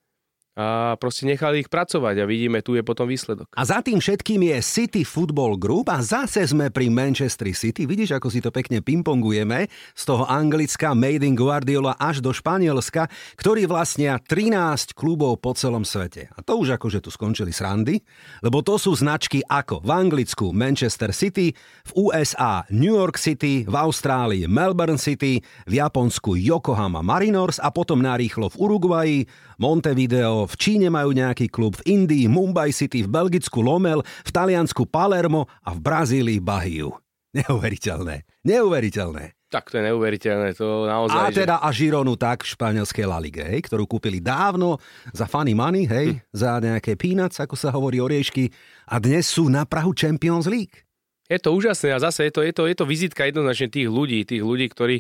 a 0.53 0.93
proste 1.01 1.25
nechali 1.25 1.65
ich 1.65 1.69
pracovať 1.69 2.21
a 2.21 2.29
vidíme, 2.29 2.61
tu 2.61 2.77
je 2.77 2.85
potom 2.85 3.09
výsledok. 3.09 3.49
A 3.57 3.65
za 3.65 3.81
tým 3.81 3.97
všetkým 3.97 4.37
je 4.53 4.57
City 4.61 5.01
Football 5.01 5.57
Group 5.57 5.89
a 5.89 5.97
zase 6.05 6.45
sme 6.45 6.69
pri 6.69 6.93
Manchester 6.93 7.49
City. 7.57 7.89
Vidíš, 7.89 8.21
ako 8.21 8.29
si 8.29 8.37
to 8.37 8.53
pekne 8.53 8.85
pingpongujeme 8.85 9.65
z 9.97 10.03
toho 10.05 10.29
Anglicka, 10.29 10.93
Made 10.93 11.25
in 11.25 11.33
Guardiola 11.33 11.97
až 11.97 12.21
do 12.21 12.29
Španielska, 12.29 13.09
ktorý 13.33 13.65
vlastnia 13.65 14.21
13 14.21 14.93
klubov 14.93 15.41
po 15.41 15.57
celom 15.57 15.81
svete. 15.81 16.29
A 16.37 16.45
to 16.45 16.61
už 16.61 16.77
akože 16.77 17.01
tu 17.01 17.09
skončili 17.09 17.49
srandy, 17.49 18.05
lebo 18.45 18.61
to 18.61 18.77
sú 18.77 18.93
značky 18.93 19.41
ako 19.49 19.81
v 19.81 19.89
Anglicku 19.89 20.53
Manchester 20.53 21.09
City, 21.17 21.49
v 21.89 21.91
USA 21.97 22.61
New 22.69 22.93
York 22.93 23.17
City, 23.17 23.65
v 23.65 23.73
Austrálii 23.73 24.45
Melbourne 24.45 25.01
City, 25.01 25.41
v 25.65 25.73
Japonsku 25.81 26.37
Yokohama 26.37 27.01
Mariners 27.01 27.57
a 27.57 27.73
potom 27.73 28.05
narýchlo 28.05 28.53
v 28.53 28.59
Uruguayi 28.61 29.19
Montevideo, 29.63 30.43
v 30.43 30.55
Číne 30.59 30.91
majú 30.91 31.15
nejaký 31.15 31.47
klub, 31.47 31.79
v 31.79 31.95
Indii 31.95 32.27
Mumbai 32.27 32.75
City, 32.75 32.99
v 32.99 33.07
Belgicku 33.07 33.63
Lomel, 33.63 34.03
v 34.03 34.31
Taliansku 34.35 34.83
Palermo 34.91 35.47
a 35.63 35.71
v 35.71 35.79
Brazílii 35.79 36.43
Bahiu. 36.43 36.91
Neuveriteľné. 37.39 38.27
Neuveriteľné. 38.43 39.39
Tak 39.47 39.71
to 39.71 39.79
je 39.79 39.85
neuveriteľné, 39.87 40.57
to 40.57 40.89
naozaj. 40.89 41.15
A 41.15 41.31
teda 41.31 41.55
a 41.63 41.69
Žironu 41.71 42.19
tak 42.19 42.43
v 42.43 42.51
španielskej 42.57 43.05
La 43.07 43.23
Ligue, 43.23 43.45
hej, 43.45 43.63
ktorú 43.63 43.87
kúpili 43.87 44.19
dávno 44.19 44.81
za 45.15 45.29
funny 45.29 45.55
money, 45.55 45.87
hej, 45.87 46.17
hm. 46.17 46.19
za 46.35 46.59
nejaké 46.59 46.99
peanuts, 46.99 47.39
ako 47.39 47.55
sa 47.55 47.71
hovorí 47.71 48.03
oriešky, 48.03 48.51
a 48.91 48.99
dnes 48.99 49.31
sú 49.31 49.47
na 49.47 49.63
Prahu 49.63 49.95
Champions 49.95 50.43
League. 50.49 50.83
Je 51.31 51.39
to 51.39 51.55
úžasné 51.55 51.95
a 51.95 52.03
zase 52.03 52.27
je 52.27 52.31
to, 52.35 52.43
je 52.43 52.51
to, 52.51 52.67
je 52.67 52.75
to 52.75 52.83
vizitka 52.83 53.23
jednoznačne 53.23 53.71
tých 53.71 53.87
ľudí, 53.87 54.27
tých 54.27 54.43
ľudí, 54.43 54.67
ktorí 54.67 54.99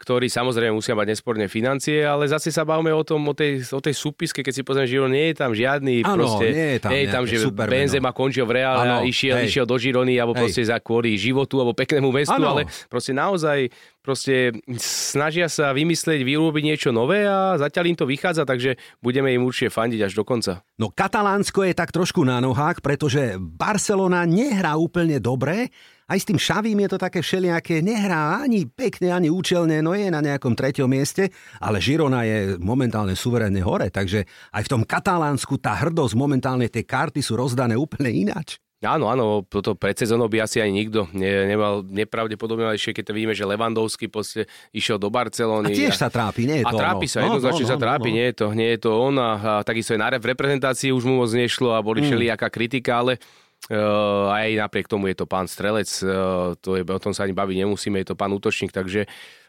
ktorí 0.00 0.32
samozrejme 0.32 0.72
musia 0.72 0.96
mať 0.96 1.12
nesporné 1.12 1.44
financie, 1.44 2.00
ale 2.00 2.24
zase 2.24 2.48
sa 2.48 2.64
bavíme 2.64 2.88
o 2.88 3.04
tom, 3.04 3.20
o 3.28 3.36
tej, 3.36 3.60
o 3.68 3.84
tej 3.84 3.92
súpiske, 3.92 4.40
keď 4.40 4.52
si 4.56 4.62
pozrieme, 4.64 4.88
že 4.88 4.96
nie 5.12 5.26
je 5.28 5.36
tam 5.36 5.52
žiadny, 5.52 6.00
ano, 6.00 6.16
proste, 6.16 6.46
nie 6.48 6.68
je 6.72 6.78
tam, 6.80 6.90
nie 6.90 7.00
je 7.04 7.08
tam 7.12 7.24
že 7.28 7.36
Benzema 7.52 8.10
končil 8.16 8.48
v 8.48 8.64
Reále 8.64 8.88
a 8.88 8.96
išiel, 9.04 9.44
išiel 9.44 9.68
do 9.68 9.76
Žirony, 9.76 10.16
alebo 10.16 10.32
hej. 10.32 10.48
proste 10.48 10.62
za 10.64 10.80
kvôli 10.80 11.20
životu, 11.20 11.60
alebo 11.60 11.76
peknému 11.76 12.08
mestu, 12.08 12.32
ano. 12.32 12.56
ale 12.56 12.62
proste 12.88 13.12
naozaj 13.12 13.68
proste 14.00 14.56
snažia 14.80 15.46
sa 15.52 15.76
vymyslieť, 15.76 16.24
vyrobiť 16.24 16.64
niečo 16.64 16.90
nové 16.90 17.28
a 17.28 17.60
zatiaľ 17.60 17.92
im 17.92 17.96
to 18.00 18.08
vychádza, 18.08 18.48
takže 18.48 18.80
budeme 19.04 19.28
im 19.36 19.44
určite 19.44 19.68
fandiť 19.68 20.00
až 20.08 20.12
do 20.16 20.24
konca. 20.24 20.64
No 20.80 20.88
Katalánsko 20.88 21.68
je 21.68 21.76
tak 21.76 21.92
trošku 21.92 22.24
na 22.24 22.40
nohách, 22.40 22.80
pretože 22.80 23.36
Barcelona 23.36 24.24
nehrá 24.24 24.80
úplne 24.80 25.20
dobre, 25.20 25.68
aj 26.10 26.18
s 26.18 26.26
tým 26.26 26.38
Šavím 26.42 26.82
je 26.82 26.90
to 26.90 26.98
také 26.98 27.22
všelijaké, 27.22 27.78
nehrá 27.86 28.42
ani 28.42 28.66
pekne, 28.66 29.14
ani 29.14 29.30
účelne, 29.30 29.78
no 29.78 29.94
je 29.94 30.10
na 30.10 30.18
nejakom 30.18 30.58
treťom 30.58 30.90
mieste, 30.90 31.30
ale 31.62 31.78
Žirona 31.78 32.26
je 32.26 32.38
momentálne 32.58 33.14
suverénne 33.14 33.62
hore, 33.62 33.94
takže 33.94 34.26
aj 34.50 34.62
v 34.66 34.70
tom 34.74 34.82
Katalánsku 34.82 35.54
tá 35.62 35.78
hrdosť, 35.78 36.18
momentálne 36.18 36.66
tie 36.66 36.82
karty 36.82 37.22
sú 37.22 37.38
rozdané 37.38 37.78
úplne 37.78 38.10
ináč. 38.10 38.58
Áno, 38.80 39.12
áno, 39.12 39.44
toto 39.44 39.76
pred 39.76 39.92
sezónou 39.92 40.24
by 40.32 40.48
asi 40.48 40.56
ani 40.64 40.72
nikto 40.72 41.04
ne, 41.12 41.52
nemal 41.52 41.84
nepravdepodobne, 41.84 42.64
ešte 42.72 42.96
keď 42.96 43.04
to 43.04 43.12
vidíme, 43.12 43.34
že 43.36 43.44
Levandovský 43.44 44.08
poste 44.08 44.48
išiel 44.72 44.96
do 44.96 45.12
Barcelóny. 45.12 45.68
A 45.68 45.76
tiež 45.76 46.00
a, 46.00 46.00
sa 46.00 46.08
trápi, 46.08 46.48
nie 46.48 46.64
je 46.64 46.64
to 46.64 46.72
A 46.72 46.80
trápi 46.80 47.04
ono. 47.04 47.12
sa, 47.12 47.18
jednoznačne 47.28 47.60
no, 47.60 47.68
no, 47.68 47.72
sa 47.76 47.78
trápi, 47.78 48.08
no, 48.08 48.12
no. 48.12 48.16
nie 48.16 48.26
je 48.32 48.34
to, 48.40 48.46
nie 48.56 48.68
je 48.72 48.78
to 48.80 48.90
on 48.96 49.14
a, 49.20 49.30
a 49.36 49.52
takisto 49.60 49.92
aj 49.92 50.00
na 50.00 50.08
v 50.16 50.32
reprezentácii 50.32 50.96
už 50.96 51.04
mu 51.04 51.20
moc 51.20 51.28
nešlo 51.28 51.76
a 51.76 51.84
boli 51.84 52.00
mm. 52.00 52.06
všelijaká 52.08 52.48
kritika, 52.48 53.04
ale 53.04 53.20
Uh, 53.68 54.32
aj 54.32 54.56
napriek 54.56 54.88
tomu 54.88 55.12
je 55.12 55.20
to 55.20 55.28
pán 55.28 55.44
Strelec, 55.44 55.86
uh, 56.00 56.56
to 56.58 56.80
je, 56.80 56.82
o 56.82 57.02
tom 57.02 57.12
sa 57.12 57.28
ani 57.28 57.36
baviť 57.36 57.56
nemusíme, 57.60 58.00
je 58.00 58.08
to 58.08 58.16
pán 58.16 58.32
útočník, 58.32 58.72
takže 58.72 59.04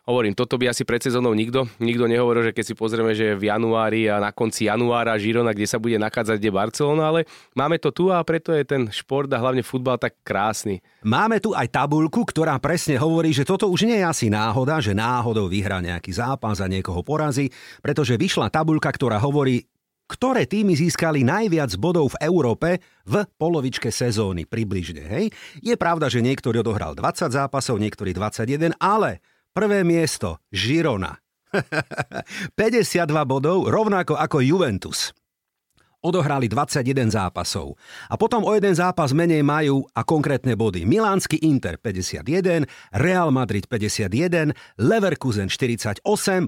hovorím, 0.06 0.34
toto 0.34 0.58
by 0.58 0.68
asi 0.74 0.82
pred 0.82 1.00
sezónou 1.02 1.32
nikto, 1.32 1.70
nikto 1.78 2.10
nehovoril, 2.10 2.50
že 2.50 2.56
keď 2.56 2.66
si 2.66 2.74
pozrieme, 2.74 3.14
že 3.14 3.38
v 3.38 3.48
januári 3.48 4.10
a 4.10 4.18
na 4.18 4.34
konci 4.34 4.66
januára 4.66 5.16
Žirona, 5.16 5.54
kde 5.54 5.70
sa 5.70 5.78
bude 5.78 6.02
nachádzať, 6.02 6.38
kde 6.42 6.52
Barcelona, 6.52 7.04
ale 7.14 7.20
máme 7.54 7.78
to 7.78 7.94
tu 7.94 8.10
a 8.10 8.20
preto 8.26 8.50
je 8.52 8.66
ten 8.66 8.90
šport 8.90 9.30
a 9.30 9.38
hlavne 9.38 9.62
futbal 9.62 10.02
tak 10.02 10.18
krásny. 10.26 10.82
Máme 11.06 11.38
tu 11.40 11.54
aj 11.54 11.70
tabuľku, 11.70 12.26
ktorá 12.28 12.58
presne 12.58 12.98
hovorí, 12.98 13.30
že 13.32 13.46
toto 13.46 13.70
už 13.70 13.86
nie 13.86 14.02
je 14.02 14.06
asi 14.06 14.28
náhoda, 14.28 14.82
že 14.82 14.98
náhodou 14.98 15.46
vyhrá 15.46 15.80
nejaký 15.80 16.12
zápas 16.18 16.60
a 16.60 16.68
niekoho 16.68 17.06
porazí, 17.06 17.54
pretože 17.80 18.18
vyšla 18.18 18.50
tabuľka, 18.50 18.90
ktorá 18.90 19.22
hovorí, 19.22 19.71
ktoré 20.12 20.44
týmy 20.44 20.76
získali 20.76 21.24
najviac 21.24 21.72
bodov 21.80 22.12
v 22.20 22.28
Európe 22.28 22.84
v 23.08 23.24
polovičke 23.40 23.88
sezóny 23.88 24.44
približne. 24.44 25.08
Hej? 25.08 25.26
Je 25.64 25.76
pravda, 25.80 26.12
že 26.12 26.20
niektorý 26.20 26.60
odohral 26.60 26.92
20 26.92 27.32
zápasov, 27.32 27.80
niektorý 27.80 28.12
21, 28.12 28.76
ale 28.76 29.24
prvé 29.56 29.88
miesto 29.88 30.44
Girona. 30.52 31.16
52 32.60 33.08
bodov, 33.24 33.72
rovnako 33.72 34.20
ako 34.20 34.44
Juventus 34.44 35.16
odohrali 36.02 36.50
21 36.50 37.14
zápasov. 37.14 37.78
A 38.10 38.18
potom 38.18 38.44
o 38.44 38.52
jeden 38.58 38.74
zápas 38.74 39.14
menej 39.14 39.46
majú 39.46 39.86
a 39.94 40.02
konkrétne 40.02 40.58
body. 40.58 40.84
Milánsky 40.84 41.40
Inter 41.46 41.78
51, 41.78 42.66
Real 42.98 43.30
Madrid 43.30 43.70
51, 43.70 44.54
Leverkusen 44.82 45.48
48, 45.48 46.04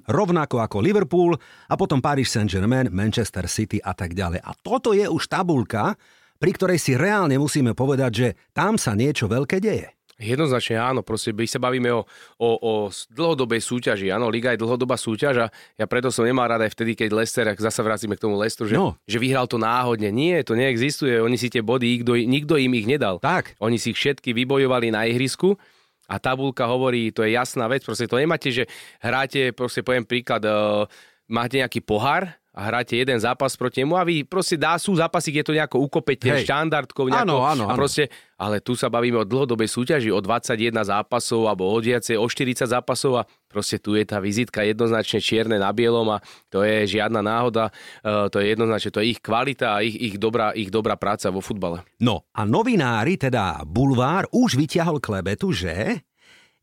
rovnako 0.09 0.61
ako 0.61 0.77
Liverpool 0.81 1.31
a 1.69 1.73
potom 1.77 2.01
Paris 2.01 2.33
Saint-Germain, 2.33 2.89
Manchester 2.89 3.45
City 3.45 3.79
a 3.79 3.93
tak 3.93 4.17
ďalej. 4.17 4.41
A 4.41 4.51
toto 4.57 4.91
je 4.91 5.05
už 5.05 5.29
tabulka, 5.29 5.95
pri 6.41 6.51
ktorej 6.51 6.81
si 6.81 6.99
reálne 6.99 7.39
musíme 7.39 7.71
povedať, 7.71 8.11
že 8.11 8.27
tam 8.51 8.75
sa 8.75 8.97
niečo 8.97 9.31
veľké 9.31 9.63
deje. 9.63 10.02
Jednoznačne 10.21 10.77
áno, 10.77 11.01
proste 11.01 11.33
my 11.33 11.47
sa 11.49 11.57
bavíme 11.57 11.89
o, 11.89 12.05
o, 12.37 12.49
o 12.61 12.73
dlhodobej 13.09 13.59
súťaži. 13.65 14.13
Áno, 14.13 14.29
Liga 14.29 14.53
je 14.53 14.61
dlhodobá 14.61 14.93
súťaž 14.93 15.35
a 15.43 15.47
ja 15.73 15.85
preto 15.89 16.13
som 16.13 16.21
nemal 16.21 16.45
rád 16.45 16.69
aj 16.69 16.77
vtedy, 16.77 16.93
keď 16.93 17.09
Lester, 17.17 17.45
ak 17.49 17.57
zase 17.57 17.81
vracíme 17.81 18.13
k 18.13 18.23
tomu 18.29 18.37
Lesteru, 18.37 18.69
že, 18.69 18.77
no. 18.77 18.93
že 19.09 19.17
vyhral 19.17 19.49
to 19.49 19.57
náhodne. 19.57 20.13
Nie, 20.13 20.45
to 20.45 20.53
neexistuje. 20.53 21.17
Oni 21.17 21.33
si 21.35 21.49
tie 21.49 21.65
body, 21.65 21.99
nikto, 21.99 22.13
nikto 22.13 22.53
im 22.61 22.77
ich 22.77 22.85
nedal. 22.85 23.17
Tak. 23.17 23.57
Oni 23.57 23.81
si 23.81 23.89
ich 23.91 23.97
všetky 23.97 24.37
vybojovali 24.37 24.93
na 24.93 25.09
ihrisku 25.09 25.57
a 26.05 26.21
tabulka 26.21 26.67
hovorí, 26.67 27.09
to 27.09 27.25
je 27.25 27.33
jasná 27.33 27.65
vec, 27.71 27.81
proste 27.81 28.05
to 28.05 28.19
nemáte, 28.19 28.51
že 28.51 28.67
hráte, 28.99 29.55
proste 29.55 29.81
poviem 29.81 30.03
príklad, 30.03 30.43
uh, 30.43 30.83
máte 31.31 31.57
nejaký 31.63 31.79
pohár 31.79 32.27
a 32.53 32.69
hráte 32.69 32.93
jeden 32.93 33.17
zápas 33.17 33.57
proti 33.57 33.81
nemu 33.81 33.97
a 33.97 34.05
vy 34.05 34.21
proste 34.21 34.53
dá 34.53 34.77
sú 34.77 34.93
zápasy, 34.93 35.33
kde 35.33 35.43
to 35.43 35.57
nejako 35.57 35.81
ukopete 35.81 36.29
Hej. 36.29 36.45
štandardkou. 36.45 37.09
Nejako, 37.09 37.25
áno, 37.25 37.35
áno, 37.41 37.65
a 37.65 37.73
proste, 37.73 38.13
ale 38.37 38.61
tu 38.61 38.77
sa 38.77 38.93
bavíme 38.93 39.17
o 39.17 39.25
dlhodobej 39.25 39.65
súťaži, 39.65 40.13
o 40.13 40.21
21 40.21 40.85
zápasov 40.85 41.49
alebo 41.49 41.65
o 41.65 41.77
viacej, 41.81 42.13
o 42.13 42.29
40 42.29 42.69
zápasov 42.69 43.25
a 43.25 43.27
proste 43.49 43.81
tu 43.81 43.97
je 43.97 44.05
tá 44.05 44.21
vizitka 44.21 44.61
jednoznačne 44.61 45.17
čierne 45.17 45.57
na 45.57 45.73
bielom 45.73 46.05
a 46.13 46.21
to 46.53 46.61
je 46.61 46.85
žiadna 46.93 47.25
náhoda, 47.25 47.73
uh, 48.05 48.29
to 48.29 48.37
je 48.37 48.53
jednoznačne, 48.53 48.89
to 48.93 49.01
je 49.01 49.17
ich 49.17 49.19
kvalita 49.19 49.73
a 49.73 49.81
ich, 49.81 49.97
ich, 49.97 50.15
dobrá, 50.21 50.53
ich 50.53 50.69
dobrá 50.69 50.93
práca 50.93 51.33
vo 51.33 51.41
futbale. 51.41 51.81
No 52.05 52.29
a 52.37 52.45
novinári, 52.45 53.17
teda 53.17 53.65
Bulvár, 53.65 54.29
už 54.29 54.61
vyťahol 54.61 55.01
klebetu, 55.01 55.49
že 55.49 56.05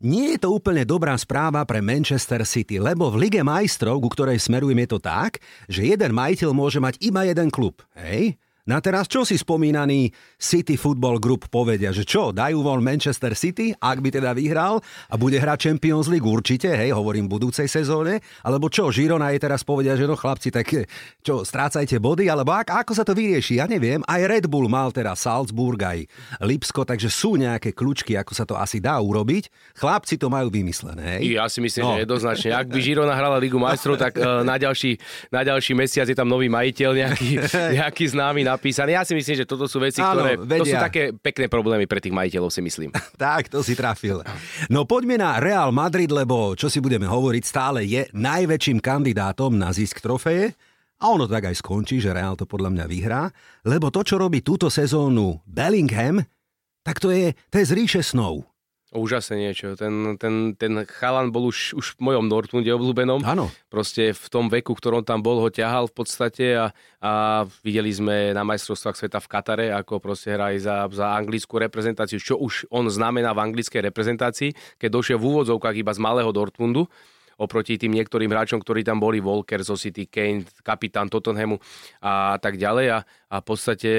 nie 0.00 0.34
je 0.34 0.38
to 0.40 0.48
úplne 0.56 0.88
dobrá 0.88 1.12
správa 1.20 1.60
pre 1.68 1.84
Manchester 1.84 2.40
City, 2.48 2.80
lebo 2.80 3.12
v 3.12 3.28
Lige 3.28 3.44
majstrov, 3.44 4.00
ku 4.00 4.08
ktorej 4.08 4.40
smerujem, 4.40 4.80
je 4.84 4.88
to 4.96 5.00
tak, 5.00 5.44
že 5.68 5.84
jeden 5.84 6.16
majiteľ 6.16 6.50
môže 6.56 6.80
mať 6.80 6.96
iba 7.04 7.28
jeden 7.28 7.52
klub. 7.52 7.84
Hej? 7.92 8.40
No 8.68 8.76
a 8.76 8.80
teraz 8.84 9.08
čo 9.08 9.24
si 9.24 9.40
spomínaný 9.40 10.12
City 10.36 10.76
Football 10.76 11.16
Group 11.22 11.48
povedia, 11.48 11.92
že 11.96 12.04
čo, 12.04 12.32
dajú 12.34 12.60
von 12.60 12.84
Manchester 12.84 13.32
City, 13.32 13.72
ak 13.72 13.98
by 14.04 14.08
teda 14.12 14.36
vyhral 14.36 14.84
a 15.08 15.14
bude 15.16 15.40
hrať 15.40 15.72
Champions 15.72 16.12
League 16.12 16.26
určite, 16.26 16.68
hej, 16.68 16.92
hovorím 16.92 17.24
budúcej 17.24 17.64
sezóne, 17.64 18.20
alebo 18.44 18.68
čo, 18.68 18.92
Žirona 18.92 19.32
je 19.32 19.40
teraz 19.40 19.64
povedia, 19.64 19.96
že 19.96 20.04
no 20.04 20.18
chlapci, 20.18 20.52
tak 20.52 20.68
čo, 21.24 21.44
strácajte 21.44 21.96
body, 21.96 22.28
alebo 22.28 22.52
ak, 22.52 22.68
ako 22.84 22.92
sa 22.92 23.04
to 23.04 23.16
vyrieši, 23.16 23.60
ja 23.60 23.66
neviem, 23.70 24.04
aj 24.04 24.20
Red 24.28 24.46
Bull 24.52 24.68
mal 24.68 24.92
teraz 24.92 25.24
Salzburg, 25.24 25.80
aj 25.80 26.04
Lipsko, 26.44 26.84
takže 26.84 27.08
sú 27.08 27.40
nejaké 27.40 27.72
kľúčky, 27.72 28.16
ako 28.16 28.32
sa 28.36 28.44
to 28.44 28.56
asi 28.56 28.80
dá 28.80 29.00
urobiť. 29.00 29.76
Chlapci 29.76 30.20
to 30.20 30.28
majú 30.28 30.52
vymyslené, 30.52 31.20
hej? 31.20 31.36
Ja 31.36 31.48
si 31.48 31.64
myslím, 31.64 31.84
no. 31.86 31.90
že 31.96 32.04
jednoznačne. 32.04 32.50
Ak 32.52 32.68
by 32.68 32.80
Žirona 32.80 33.14
hrala 33.16 33.40
Ligu 33.40 33.56
majstrov, 33.56 33.96
tak 33.96 34.16
uh, 34.20 34.42
na, 34.44 34.56
ďalší, 34.60 34.98
na 35.30 35.46
ďalší 35.46 35.72
mesiac 35.72 36.06
je 36.08 36.16
tam 36.16 36.28
nový 36.28 36.50
majiteľ, 36.50 36.90
nejaký, 36.92 37.30
nejaký 37.78 38.04
známy 38.10 38.49
napísaný. 38.50 38.98
Ja 38.98 39.06
si 39.06 39.14
myslím, 39.14 39.36
že 39.38 39.46
toto 39.46 39.70
sú 39.70 39.78
veci, 39.78 40.02
Áno, 40.02 40.26
ktoré... 40.26 40.32
Vedia. 40.42 40.60
To 40.60 40.66
sú 40.66 40.76
také 40.76 41.02
pekné 41.14 41.46
problémy 41.46 41.86
pre 41.86 42.02
tých 42.02 42.10
majiteľov, 42.10 42.50
si 42.50 42.60
myslím. 42.60 42.90
tak, 43.20 43.46
to 43.46 43.62
si 43.62 43.78
trafil. 43.78 44.26
No 44.66 44.82
poďme 44.82 45.22
na 45.22 45.38
Real 45.38 45.70
Madrid, 45.70 46.10
lebo 46.10 46.58
čo 46.58 46.66
si 46.66 46.82
budeme 46.82 47.06
hovoriť, 47.06 47.42
stále 47.46 47.86
je 47.86 48.10
najväčším 48.10 48.82
kandidátom 48.82 49.54
na 49.54 49.70
zisk 49.70 50.02
trofeje. 50.02 50.50
A 51.00 51.08
ono 51.08 51.24
tak 51.24 51.48
aj 51.48 51.56
skončí, 51.62 51.96
že 52.02 52.12
Real 52.12 52.36
to 52.36 52.44
podľa 52.44 52.76
mňa 52.76 52.84
vyhrá, 52.84 53.22
lebo 53.64 53.88
to, 53.88 54.04
čo 54.04 54.20
robí 54.20 54.44
túto 54.44 54.68
sezónu 54.68 55.40
Bellingham, 55.48 56.20
tak 56.84 57.00
to 57.00 57.08
je, 57.08 57.32
to 57.48 57.56
je 57.56 57.64
z 57.64 57.72
ríše 57.72 58.02
snov. 58.04 58.49
Úžasne 58.90 59.38
niečo. 59.38 59.78
Ten, 59.78 60.18
ten, 60.18 60.58
ten 60.58 60.82
chalan 60.82 61.30
bol 61.30 61.46
už, 61.46 61.78
už 61.78 61.94
v 61.94 62.10
mojom 62.10 62.26
Dortmunde 62.26 62.74
obľúbenom. 62.74 63.22
Áno. 63.22 63.46
Proste 63.70 64.10
v 64.10 64.26
tom 64.26 64.50
veku, 64.50 64.74
ktorom 64.74 65.06
tam 65.06 65.22
bol, 65.22 65.38
ho 65.38 65.46
ťahal 65.46 65.86
v 65.86 65.94
podstate 65.94 66.58
a, 66.58 66.74
a 66.98 67.12
videli 67.62 67.94
sme 67.94 68.34
na 68.34 68.42
majstrovstvách 68.42 68.98
sveta 68.98 69.22
v 69.22 69.30
Katare, 69.30 69.66
ako 69.70 70.02
proste 70.02 70.34
hrá 70.34 70.50
za, 70.58 70.90
za 70.90 71.14
anglickú 71.14 71.62
reprezentáciu, 71.62 72.18
čo 72.18 72.34
už 72.34 72.66
on 72.66 72.90
znamená 72.90 73.30
v 73.30 73.46
anglickej 73.46 73.78
reprezentácii, 73.94 74.82
keď 74.82 74.90
došiel 74.90 75.22
v 75.22 75.38
úvodzovkách 75.38 75.76
iba 75.78 75.94
z 75.94 76.02
malého 76.02 76.34
Dortmundu 76.34 76.90
oproti 77.40 77.80
tým 77.80 77.96
niektorým 77.96 78.28
hráčom, 78.28 78.60
ktorí 78.60 78.84
tam 78.84 79.00
boli, 79.00 79.16
Walker, 79.16 79.64
City, 79.64 80.04
Kane, 80.04 80.44
kapitán 80.60 81.08
Tottenhamu 81.08 81.56
a 82.04 82.36
tak 82.36 82.60
ďalej. 82.60 82.86
A, 82.92 82.98
a 83.32 83.36
v 83.40 83.44
podstate 83.48 83.90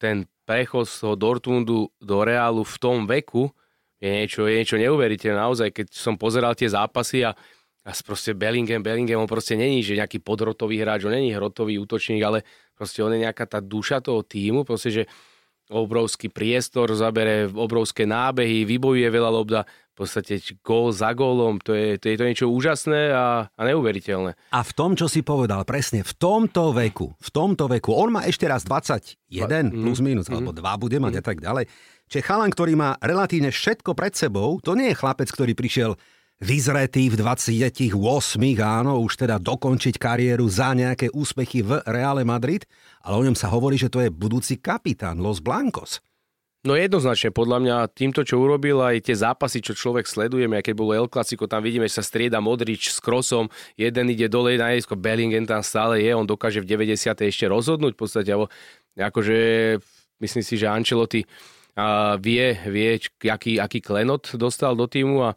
ten 0.00 0.24
prechod 0.48 0.88
z 0.88 1.04
toho 1.04 1.14
Dortmundu 1.14 1.92
do 2.00 2.16
Reálu 2.24 2.64
v 2.64 2.76
tom 2.80 3.04
veku, 3.04 3.52
je 4.00 4.08
niečo, 4.08 4.48
je 4.48 4.56
niečo 4.56 4.80
neuveriteľné. 4.80 5.36
Naozaj, 5.36 5.68
keď 5.76 5.86
som 5.92 6.16
pozeral 6.16 6.56
tie 6.56 6.72
zápasy 6.72 7.28
a, 7.28 7.36
a 7.84 7.90
proste 8.00 8.32
Bellingham, 8.32 8.80
Bellingham, 8.80 9.20
on 9.20 9.30
proste 9.30 9.54
není, 9.54 9.84
že 9.84 10.00
nejaký 10.00 10.24
podrotový 10.24 10.80
hráč, 10.80 11.04
on 11.04 11.12
není 11.12 11.36
hrotový 11.36 11.76
útočník, 11.76 12.24
ale 12.24 12.42
proste 12.72 13.04
on 13.04 13.12
je 13.12 13.28
nejaká 13.28 13.44
tá 13.44 13.60
duša 13.60 14.00
toho 14.00 14.24
týmu, 14.24 14.64
proste, 14.64 14.88
že 14.88 15.04
obrovský 15.70 16.32
priestor, 16.32 16.90
zabere 16.98 17.46
obrovské 17.46 18.02
nábehy, 18.02 18.66
vybojuje 18.66 19.06
veľa 19.06 19.30
lobda, 19.30 19.60
v 19.68 19.94
podstate 19.94 20.40
gól 20.64 20.90
za 20.90 21.12
gólom, 21.12 21.60
to 21.60 21.76
je, 21.76 22.00
to 22.00 22.08
je 22.10 22.16
to 22.16 22.24
niečo 22.24 22.46
úžasné 22.48 23.12
a, 23.12 23.46
a 23.52 23.62
neuveriteľné. 23.68 24.32
A 24.50 24.60
v 24.64 24.72
tom, 24.72 24.96
čo 24.96 25.06
si 25.06 25.20
povedal, 25.20 25.62
presne 25.68 26.02
v 26.02 26.12
tomto 26.16 26.72
veku, 26.74 27.14
v 27.20 27.30
tomto 27.30 27.68
veku, 27.68 27.92
on 27.94 28.16
má 28.18 28.24
ešte 28.26 28.48
raz 28.48 28.64
21 28.66 29.20
mm, 29.70 29.84
plus 29.84 30.00
minus, 30.00 30.26
mm, 30.26 30.34
alebo 30.40 30.50
2 30.56 30.82
bude 30.82 30.98
mať 30.98 31.12
mm. 31.14 31.20
a 31.20 31.22
tak 31.22 31.38
ďalej, 31.44 31.64
Čiže 32.10 32.26
chalan, 32.26 32.50
ktorý 32.50 32.74
má 32.74 32.98
relatívne 32.98 33.54
všetko 33.54 33.94
pred 33.94 34.18
sebou, 34.18 34.58
to 34.58 34.74
nie 34.74 34.90
je 34.90 34.98
chlapec, 34.98 35.30
ktorý 35.30 35.54
prišiel 35.54 35.94
vyzretý 36.42 37.06
v 37.06 37.22
28, 37.22 37.94
áno, 38.58 38.98
už 38.98 39.14
teda 39.14 39.38
dokončiť 39.38 39.94
kariéru 39.94 40.42
za 40.50 40.74
nejaké 40.74 41.06
úspechy 41.14 41.62
v 41.62 41.78
Reále 41.86 42.26
Madrid, 42.26 42.66
ale 43.06 43.14
o 43.14 43.24
ňom 43.30 43.38
sa 43.38 43.46
hovorí, 43.54 43.78
že 43.78 43.92
to 43.92 44.02
je 44.02 44.10
budúci 44.10 44.58
kapitán 44.58 45.22
Los 45.22 45.38
Blancos. 45.38 46.02
No 46.66 46.74
jednoznačne, 46.74 47.30
podľa 47.30 47.58
mňa 47.62 47.76
týmto, 47.94 48.26
čo 48.26 48.42
urobil, 48.42 48.82
aj 48.82 49.06
tie 49.06 49.16
zápasy, 49.16 49.62
čo 49.62 49.78
človek 49.78 50.04
sledujeme, 50.04 50.60
keď 50.60 50.74
bolo 50.76 50.92
El 50.92 51.08
Clasico, 51.08 51.46
tam 51.46 51.62
vidíme, 51.62 51.86
že 51.86 52.02
sa 52.02 52.04
strieda 52.04 52.42
Modrič 52.42 52.90
s 52.90 52.98
Krosom, 52.98 53.46
jeden 53.78 54.10
ide 54.10 54.26
dole 54.26 54.58
na 54.58 54.74
jesko, 54.74 54.98
Bellingham 54.98 55.46
tam 55.46 55.62
stále 55.62 56.02
je, 56.02 56.10
on 56.10 56.26
dokáže 56.26 56.58
v 56.58 56.68
90. 56.74 57.06
ešte 57.06 57.46
rozhodnúť 57.46 57.94
v 57.94 58.00
podstate, 58.02 58.28
alebo 58.34 58.50
akože 58.98 59.36
myslím 60.20 60.42
si, 60.44 60.58
že 60.58 60.68
Ancelotti 60.68 61.24
vie, 62.20 62.46
vie 62.66 62.90
aký, 63.30 63.60
aký 63.60 63.78
klenot 63.80 64.34
dostal 64.36 64.74
do 64.74 64.86
týmu 64.90 65.26
a 65.26 65.30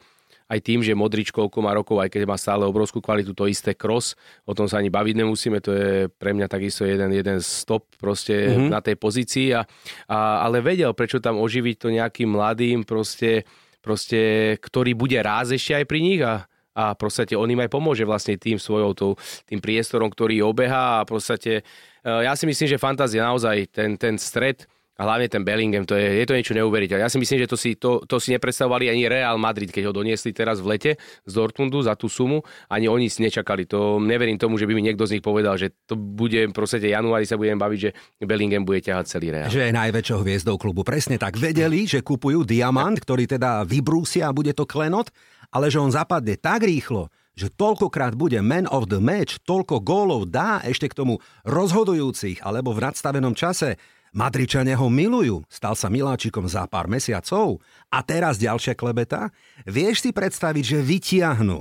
aj 0.53 0.59
tým, 0.61 0.79
že 0.85 0.93
Modrič 0.93 1.33
koľko 1.33 1.65
má 1.65 1.73
rokov, 1.73 1.97
aj 1.97 2.13
keď 2.13 2.21
má 2.29 2.37
stále 2.37 2.67
obrovskú 2.67 3.01
kvalitu, 3.01 3.33
to 3.33 3.49
isté 3.49 3.73
cross, 3.73 4.13
o 4.45 4.53
tom 4.53 4.69
sa 4.69 4.77
ani 4.77 4.93
baviť 4.93 5.15
nemusíme, 5.17 5.57
to 5.63 5.71
je 5.73 5.89
pre 6.11 6.35
mňa 6.35 6.45
takisto 6.45 6.85
jeden, 6.85 7.09
jeden 7.09 7.41
stop 7.41 7.89
proste 7.97 8.53
mm-hmm. 8.53 8.69
na 8.69 8.79
tej 8.83 8.95
pozícii, 8.99 9.55
a, 9.57 9.65
a, 10.05 10.45
ale 10.45 10.61
vedel, 10.61 10.93
prečo 10.93 11.17
tam 11.17 11.41
oživiť 11.41 11.75
to 11.79 11.87
nejakým 11.89 12.29
mladým, 12.29 12.85
proste, 12.85 13.47
proste, 13.81 14.53
ktorý 14.61 14.93
bude 14.93 15.17
ráz 15.23 15.57
ešte 15.57 15.73
aj 15.73 15.85
pri 15.89 15.99
nich 16.03 16.21
a, 16.21 16.45
a 16.77 16.93
proste 16.93 17.33
on 17.33 17.49
im 17.49 17.63
aj 17.63 17.71
pomôže 17.73 18.05
vlastne 18.05 18.37
tým 18.37 18.61
svojou, 18.61 19.15
tým 19.49 19.59
priestorom, 19.63 20.11
ktorý 20.11 20.45
obeha 20.45 21.01
a 21.01 21.07
proste, 21.07 21.61
e, 22.01 22.09
ja 22.09 22.37
si 22.37 22.45
myslím, 22.45 22.67
že 22.69 22.81
fantázia 22.81 23.25
naozaj, 23.25 23.73
ten, 23.73 23.97
ten 23.97 24.21
stred, 24.21 24.69
a 24.93 25.09
hlavne 25.09 25.25
ten 25.25 25.41
Bellingham, 25.41 25.89
to 25.89 25.97
je, 25.97 26.21
je 26.21 26.25
to 26.29 26.37
niečo 26.37 26.53
neuveriteľné. 26.53 27.01
Ja 27.01 27.09
si 27.09 27.17
myslím, 27.17 27.41
že 27.41 27.49
to 27.49 27.57
si, 27.57 27.73
to, 27.73 28.05
to 28.05 28.21
si 28.21 28.29
nepredstavovali 28.29 28.93
ani 28.93 29.09
Real 29.09 29.41
Madrid, 29.41 29.73
keď 29.73 29.89
ho 29.89 29.93
doniesli 29.93 30.29
teraz 30.37 30.61
v 30.61 30.77
lete 30.77 30.91
z 31.25 31.33
Dortmundu 31.33 31.81
za 31.81 31.97
tú 31.97 32.05
sumu. 32.05 32.45
Ani 32.69 32.85
oni 32.85 33.09
si 33.09 33.25
nečakali. 33.25 33.65
To 33.73 33.97
neverím 33.97 34.37
tomu, 34.37 34.61
že 34.61 34.69
by 34.69 34.77
mi 34.77 34.85
niekto 34.85 35.09
z 35.09 35.17
nich 35.17 35.25
povedal, 35.25 35.57
že 35.57 35.73
to 35.89 35.97
bude 35.97 36.53
proste 36.53 36.77
januári 36.77 37.25
sa 37.25 37.41
budem 37.41 37.57
baviť, 37.57 37.79
že 37.81 37.89
Bellingham 38.21 38.61
bude 38.61 38.85
ťahať 38.85 39.05
celý 39.09 39.33
Real. 39.33 39.49
Že 39.49 39.73
je 39.73 39.73
najväčšou 39.73 40.19
hviezdou 40.21 40.61
klubu. 40.61 40.85
Presne 40.85 41.17
tak. 41.17 41.41
Vedeli, 41.41 41.89
že 41.89 42.05
kupujú 42.05 42.45
diamant, 42.45 42.93
ktorý 42.93 43.25
teda 43.25 43.65
vybrúsia 43.65 44.29
a 44.29 44.35
bude 44.35 44.53
to 44.53 44.69
klenot, 44.69 45.09
ale 45.49 45.73
že 45.73 45.81
on 45.81 45.89
zapadne 45.89 46.37
tak 46.37 46.69
rýchlo, 46.69 47.09
že 47.33 47.49
toľkokrát 47.49 48.13
bude 48.13 48.37
man 48.45 48.69
of 48.69 48.85
the 48.93 49.01
match, 49.01 49.41
toľko 49.41 49.81
gólov 49.81 50.29
dá 50.29 50.61
ešte 50.61 50.85
k 50.85 50.97
tomu 51.01 51.17
rozhodujúcich 51.49 52.45
alebo 52.45 52.77
v 52.77 52.85
nadstavenom 52.85 53.33
čase, 53.33 53.81
Madričania 54.13 54.77
ho 54.77 54.93
milujú, 54.93 55.41
stal 55.49 55.73
sa 55.73 55.89
miláčikom 55.89 56.45
za 56.45 56.69
pár 56.69 56.85
mesiacov 56.85 57.57
a 57.89 58.05
teraz 58.05 58.37
ďalšia 58.37 58.77
klebeta. 58.77 59.33
Vieš 59.65 60.05
si 60.05 60.09
predstaviť, 60.13 60.63
že 60.63 60.85
vytiahnu 60.85 61.57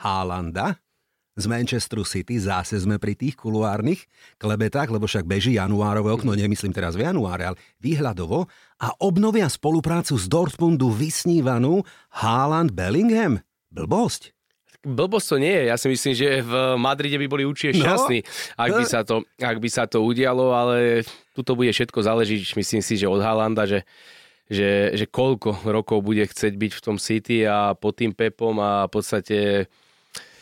Haalanda 0.00 0.80
z 1.36 1.44
Manchesteru 1.44 2.00
City, 2.08 2.40
zase 2.40 2.80
sme 2.80 2.96
pri 2.96 3.12
tých 3.12 3.36
kuluárnych 3.36 4.08
klebetách, 4.40 4.88
lebo 4.88 5.04
však 5.04 5.28
beží 5.28 5.60
januárové 5.60 6.16
okno, 6.16 6.32
nemyslím 6.32 6.72
teraz 6.72 6.96
v 6.96 7.04
januáre, 7.04 7.52
ale 7.52 7.60
výhľadovo, 7.84 8.48
a 8.80 8.88
obnovia 9.04 9.46
spoluprácu 9.52 10.16
s 10.16 10.24
Dortmundu 10.24 10.88
vysnívanú 10.88 11.84
Haaland 12.16 12.72
Bellingham. 12.72 13.44
Blbosť. 13.68 14.39
Blbosť 14.80 15.26
to 15.28 15.36
nie 15.36 15.52
je. 15.52 15.64
Ja 15.68 15.76
si 15.76 15.92
myslím, 15.92 16.12
že 16.16 16.40
v 16.40 16.52
Madride 16.80 17.20
by 17.20 17.26
boli 17.28 17.44
určite 17.44 17.76
no. 17.76 17.84
šťastní, 17.84 18.18
no. 18.24 18.30
ak, 18.56 18.70
by 18.72 18.84
sa 18.88 19.00
to, 19.04 19.16
ak 19.36 19.56
by 19.60 19.68
sa 19.68 19.84
to 19.84 20.00
udialo, 20.00 20.56
ale 20.56 21.04
tu 21.36 21.44
to 21.44 21.52
bude 21.52 21.68
všetko 21.68 22.00
záležiť, 22.00 22.56
myslím 22.56 22.80
si, 22.80 22.96
že 22.96 23.04
od 23.04 23.20
Halanda, 23.20 23.68
že 23.68 23.84
že, 24.50 24.98
že 24.98 25.06
koľko 25.06 25.62
rokov 25.62 26.02
bude 26.02 26.26
chcieť 26.26 26.58
byť 26.58 26.72
v 26.74 26.82
tom 26.82 26.98
City 26.98 27.46
a 27.46 27.78
pod 27.78 27.94
tým 27.94 28.10
Pepom 28.10 28.58
a 28.58 28.90
v 28.90 28.92
podstate 28.98 29.70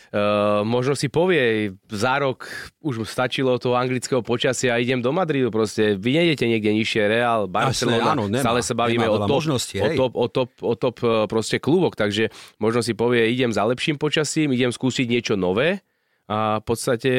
Uh, 0.09 0.65
možno 0.65 0.97
si 0.97 1.13
povie, 1.13 1.77
za 1.93 2.17
rok 2.17 2.49
už 2.81 3.05
stačilo 3.05 3.61
toho 3.61 3.77
anglického 3.77 4.25
počasia 4.25 4.73
a 4.73 4.81
idem 4.81 5.05
do 5.05 5.13
Madridu 5.13 5.53
proste. 5.53 6.01
Vy 6.01 6.17
nejdete 6.17 6.49
niekde 6.49 6.73
nižšie, 6.73 7.03
Real, 7.13 7.45
Barcelona, 7.45 8.17
áno, 8.17 8.25
nemá, 8.25 8.41
stále 8.41 8.61
sa 8.65 8.73
bavíme 8.73 9.05
o 9.05 9.29
top, 9.29 9.45
o 9.45 9.89
top, 9.93 10.13
o 10.17 10.27
top, 10.33 10.51
o 10.65 10.75
top 10.81 10.97
proste 11.29 11.61
klubok, 11.61 11.93
takže 11.93 12.33
možno 12.57 12.81
si 12.81 12.97
povie, 12.97 13.29
idem 13.29 13.53
za 13.53 13.69
lepším 13.69 14.01
počasím, 14.01 14.57
idem 14.57 14.73
skúsiť 14.73 15.05
niečo 15.05 15.37
nové 15.37 15.85
a 16.25 16.61
v 16.61 16.65
podstate 16.65 17.13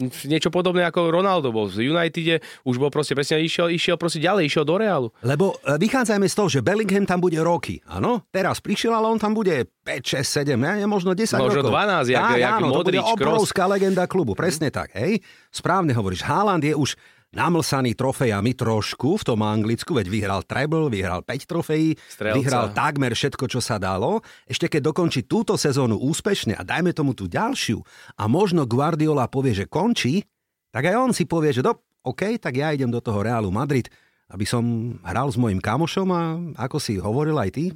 niečo 0.00 0.48
podobné 0.48 0.88
ako 0.88 1.12
Ronaldo 1.12 1.52
bol 1.52 1.68
v 1.68 1.92
Unitede, 1.92 2.40
už 2.64 2.80
bol 2.80 2.88
proste 2.88 3.12
presne 3.12 3.44
išiel, 3.44 3.68
išiel 3.68 4.00
proste 4.00 4.22
ďalej, 4.24 4.48
išiel 4.48 4.64
do 4.64 4.80
Realu. 4.80 5.08
Lebo 5.20 5.60
e, 5.60 5.76
vychádzajme 5.76 6.24
z 6.24 6.34
toho, 6.34 6.48
že 6.48 6.64
Bellingham 6.64 7.04
tam 7.04 7.20
bude 7.20 7.36
roky, 7.44 7.84
áno? 7.84 8.24
Teraz 8.32 8.64
prišiel, 8.64 8.96
ale 8.96 9.12
on 9.12 9.20
tam 9.20 9.36
bude 9.36 9.68
5, 9.84 10.22
6, 10.24 10.48
7, 10.48 10.56
ne? 10.56 10.86
možno 10.88 11.12
10 11.12 11.36
možno 11.36 11.60
rokov. 11.60 11.72
Možno 11.76 12.08
12, 12.08 12.08
jak, 12.08 12.24
Á, 12.24 12.30
jak 12.40 12.54
áno, 12.56 12.66
Modrič, 12.72 13.04
to 13.04 13.12
bude 13.12 13.20
obrovská 13.20 13.64
Kroos. 13.68 13.74
legenda 13.76 14.04
klubu, 14.08 14.32
presne 14.32 14.72
tak, 14.72 14.96
hej? 14.96 15.20
Správne 15.52 15.92
hovoríš, 15.92 16.24
Haaland 16.24 16.64
je 16.64 16.72
už 16.72 16.96
namlsaný 17.32 17.96
trofejami 17.96 18.52
trošku 18.52 19.16
v 19.16 19.24
tom 19.24 19.40
Anglicku, 19.40 19.96
veď 19.96 20.06
vyhral 20.12 20.40
treble, 20.44 20.92
vyhral 20.92 21.24
5 21.24 21.48
trofejí, 21.48 21.96
Strelca. 21.96 22.36
vyhral 22.36 22.66
takmer 22.76 23.16
všetko, 23.16 23.44
čo 23.48 23.60
sa 23.64 23.80
dalo. 23.80 24.20
Ešte 24.44 24.68
keď 24.68 24.92
dokončí 24.92 25.24
túto 25.24 25.56
sezónu 25.56 25.96
úspešne 25.96 26.52
a 26.52 26.62
dajme 26.62 26.92
tomu 26.92 27.16
tú 27.16 27.24
ďalšiu 27.24 27.80
a 28.20 28.28
možno 28.28 28.68
Guardiola 28.68 29.32
povie, 29.32 29.56
že 29.56 29.64
končí, 29.64 30.28
tak 30.68 30.92
aj 30.92 30.96
on 31.00 31.12
si 31.16 31.24
povie, 31.24 31.56
že 31.56 31.64
do, 31.64 31.72
OK, 32.04 32.36
tak 32.36 32.52
ja 32.60 32.68
idem 32.72 32.92
do 32.92 33.00
toho 33.00 33.24
Realu 33.24 33.48
Madrid, 33.48 33.88
aby 34.28 34.44
som 34.44 34.96
hral 35.00 35.32
s 35.32 35.40
mojim 35.40 35.60
kamošom 35.60 36.08
a 36.12 36.22
ako 36.68 36.76
si 36.76 37.00
hovoril 37.00 37.36
aj 37.40 37.50
ty, 37.52 37.72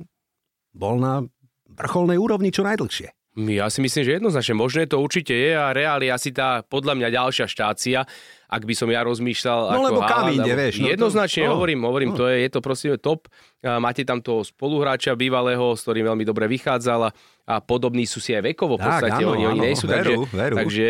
bol 0.77 1.01
na 1.01 1.25
vrcholnej 1.73 2.21
úrovni 2.21 2.53
čo 2.53 2.61
najdlhšie. 2.65 3.16
Ja 3.39 3.69
si 3.69 3.79
myslím, 3.79 4.01
že 4.01 4.13
jednoznačne 4.17 4.55
možné 4.55 4.83
to 4.85 4.97
určite 4.97 5.31
je 5.31 5.53
a 5.53 5.69
Real 5.69 6.01
je 6.01 6.09
asi 6.09 6.33
tá 6.33 6.61
podľa 6.63 6.97
mňa 6.97 7.09
ďalšia 7.11 7.45
štácia, 7.45 8.01
ak 8.47 8.63
by 8.63 8.73
som 8.73 8.89
ja 8.89 9.03
rozmýšľal. 9.03 9.61
No 9.69 9.77
ako 9.77 9.85
lebo 9.85 10.01
kam 10.03 10.25
ide, 10.31 10.53
vieš, 10.53 10.75
no 10.75 10.81
to- 10.81 10.91
Jednoznačne, 10.91 11.43
no, 11.45 11.53
hovorím, 11.53 11.81
hovorím, 11.83 12.11
no. 12.11 12.17
to 12.17 12.25
je, 12.27 12.37
je 12.41 12.49
to 12.49 12.61
proste 12.61 12.89
top. 12.97 13.29
A 13.61 13.77
máte 13.77 14.03
tam 14.03 14.19
toho 14.19 14.41
spoluhráča 14.41 15.13
bývalého, 15.13 15.69
s 15.71 15.83
ktorým 15.83 16.07
veľmi 16.07 16.25
dobre 16.25 16.49
vychádzal 16.49 17.01
a, 17.03 17.11
a 17.45 17.55
podobní 17.59 18.05
sú 18.05 18.19
si 18.19 18.33
aj 18.33 18.47
vekovo 18.47 18.75
v 18.75 18.81
Tak, 18.81 18.89
podstate, 19.05 19.21
áno, 19.21 19.35
oni, 19.35 19.45
oni 19.45 19.59
áno, 19.59 19.65
nie 19.65 19.75
sú, 19.75 19.85
veru, 19.85 20.25
takže, 20.25 20.33
veru. 20.33 20.55
takže 20.57 20.87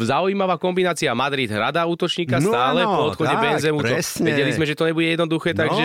zaujímavá 0.00 0.56
kombinácia. 0.56 1.12
Madrid 1.12 1.48
hľadá 1.48 1.84
útočníka 1.84 2.38
No 2.38 2.48
stále 2.48 2.80
áno, 2.80 2.90
po 2.90 3.02
odchode 3.10 3.28
tak, 3.30 3.42
Benzemu. 3.44 3.78
To, 3.78 3.94
vedeli 4.22 4.50
sme, 4.50 4.64
že 4.64 4.72
to 4.72 4.84
nebude 4.84 5.08
jednoduché, 5.10 5.52
No. 5.52 5.60
takže 5.60 5.84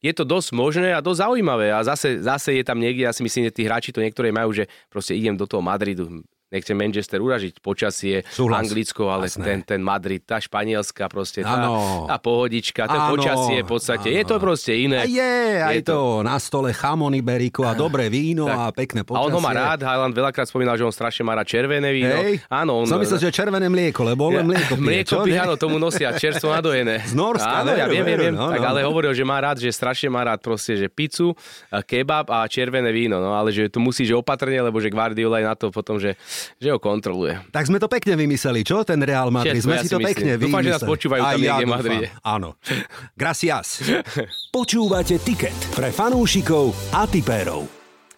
je 0.00 0.12
to 0.16 0.24
dosť 0.24 0.56
možné 0.56 0.88
a 0.96 1.04
dosť 1.04 1.28
zaujímavé. 1.28 1.72
A 1.76 1.84
zase, 1.84 2.24
zase 2.24 2.56
je 2.56 2.64
tam 2.64 2.80
niekde, 2.80 3.04
ja 3.04 3.12
si 3.12 3.20
myslím, 3.20 3.48
že 3.48 3.56
tí 3.56 3.62
hráči 3.68 3.92
to 3.92 4.00
niektoré 4.00 4.32
majú, 4.32 4.52
že 4.56 4.64
proste 4.88 5.12
idem 5.12 5.36
do 5.36 5.44
toho 5.44 5.60
Madridu. 5.60 6.24
Nechcem 6.50 6.74
Manchester 6.74 7.22
uražiť, 7.22 7.62
počasie, 7.62 8.26
Súhlas. 8.26 8.66
Anglicko, 8.66 9.06
ale 9.06 9.30
Jasné. 9.30 9.44
ten, 9.46 9.58
ten 9.62 9.80
Madrid, 9.80 10.18
tá 10.18 10.42
španielská 10.42 11.06
proste, 11.06 11.46
tá, 11.46 11.62
tá 12.10 12.18
pohodička, 12.18 12.90
to 12.90 12.98
počasie 13.14 13.62
v 13.62 13.68
podstate, 13.70 14.10
je 14.10 14.24
to 14.26 14.42
proste 14.42 14.74
iné. 14.74 14.98
A 14.98 15.06
je, 15.06 15.34
aj 15.62 15.74
Je 15.78 15.82
to 15.86 16.26
na 16.26 16.34
stole 16.42 16.74
chamony 16.74 17.22
beriku 17.22 17.62
a 17.62 17.78
dobré 17.78 18.10
víno 18.10 18.50
Tak. 18.50 18.58
a 18.58 18.62
pekné 18.74 19.00
A 19.02 19.06
počasie. 19.06 19.26
on 19.26 19.30
ho 19.30 19.40
má 19.40 19.52
rád, 19.54 19.86
Highland 19.86 20.10
veľakrát 20.10 20.50
spomínal, 20.50 20.74
že 20.74 20.82
on 20.82 20.90
strašne 20.90 21.22
má 21.22 21.38
rád 21.38 21.46
červené 21.46 21.86
víno. 21.94 22.18
Hej, 22.18 22.42
Áno, 22.50 22.82
on... 22.82 22.90
som 22.90 22.98
myslel, 22.98 23.30
že 23.30 23.30
červené 23.30 23.70
mlieko, 23.70 24.02
lebo 24.02 24.34
len 24.34 24.42
mlieko 24.42 24.74
pije, 24.74 24.86
Mlieko 24.90 25.14
pije, 25.22 25.38
áno, 25.38 25.54
tomu 25.54 25.78
nosia 25.78 26.10
čerstvo 26.18 26.50
nadojené. 26.50 27.06
Z 27.06 27.14
Norska, 27.14 27.62
áno, 27.62 27.78
ja 27.78 27.86
veru, 27.86 27.94
viem, 27.94 28.02
viem, 28.02 28.10
veru, 28.10 28.22
viem. 28.26 28.34
no, 28.34 28.50
tak 28.50 28.58
no. 28.58 28.68
ale 28.74 28.78
hovoril, 28.82 29.14
že 29.14 29.22
má 29.22 29.38
rád, 29.38 29.62
že 29.62 29.70
strašne 29.70 30.10
má 30.10 30.26
rád 30.26 30.42
proste, 30.42 30.74
že 30.74 30.90
pizzu, 30.90 31.30
a 31.70 31.78
kebab 31.78 32.26
a 32.26 32.42
červené 32.50 32.90
víno, 32.90 33.22
no 33.22 33.38
ale 33.38 33.54
že 33.54 33.70
to 33.70 33.78
musí, 33.78 34.02
že 34.02 34.18
opatrne, 34.18 34.58
lebo 34.58 34.82
že 34.82 34.90
Guardiola 34.90 35.38
je 35.38 35.46
na 35.46 35.54
to 35.54 35.70
potom, 35.70 36.02
že, 36.02 36.18
že 36.60 36.68
ho 36.70 36.78
kontroluje. 36.78 37.38
Tak 37.50 37.68
sme 37.68 37.78
to 37.80 37.88
pekne 37.88 38.14
vymysleli, 38.16 38.60
čo? 38.62 38.82
Ten 38.82 39.00
Real 39.00 39.28
Madrid. 39.28 39.60
Všetko, 39.60 39.66
sme 39.66 39.74
ja 39.76 39.82
si 39.82 39.88
to 39.88 39.98
myslím. 39.98 40.08
pekne 40.12 40.30
Dúfam, 40.36 40.60
že 40.60 40.70
nás 40.70 40.80
vymysleli. 40.80 40.92
počúvajú 40.92 41.20
tam 41.22 41.40
niekde 41.40 41.64
v. 41.64 41.70
Madride. 41.70 42.08
Áno. 42.20 42.48
Gracias. 43.20 43.66
Počúvate 44.50 45.14
tiket. 45.20 45.56
Pre 45.74 45.88
fanúšikov 45.94 46.72
a 46.94 47.06
tipérov. 47.06 47.68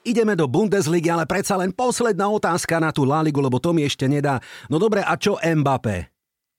Ideme 0.03 0.35
do 0.35 0.51
Bundesligy, 0.51 1.15
ale 1.15 1.31
predsa 1.31 1.55
len 1.55 1.71
posledná 1.71 2.27
otázka 2.27 2.83
na 2.83 2.91
tú 2.91 3.07
La 3.07 3.23
Ligu, 3.23 3.39
lebo 3.39 3.63
to 3.63 3.71
mi 3.71 3.87
ešte 3.87 4.11
nedá. 4.11 4.43
No 4.67 4.83
dobre, 4.83 4.99
a 4.99 5.15
čo 5.15 5.39
Mbappé? 5.39 6.11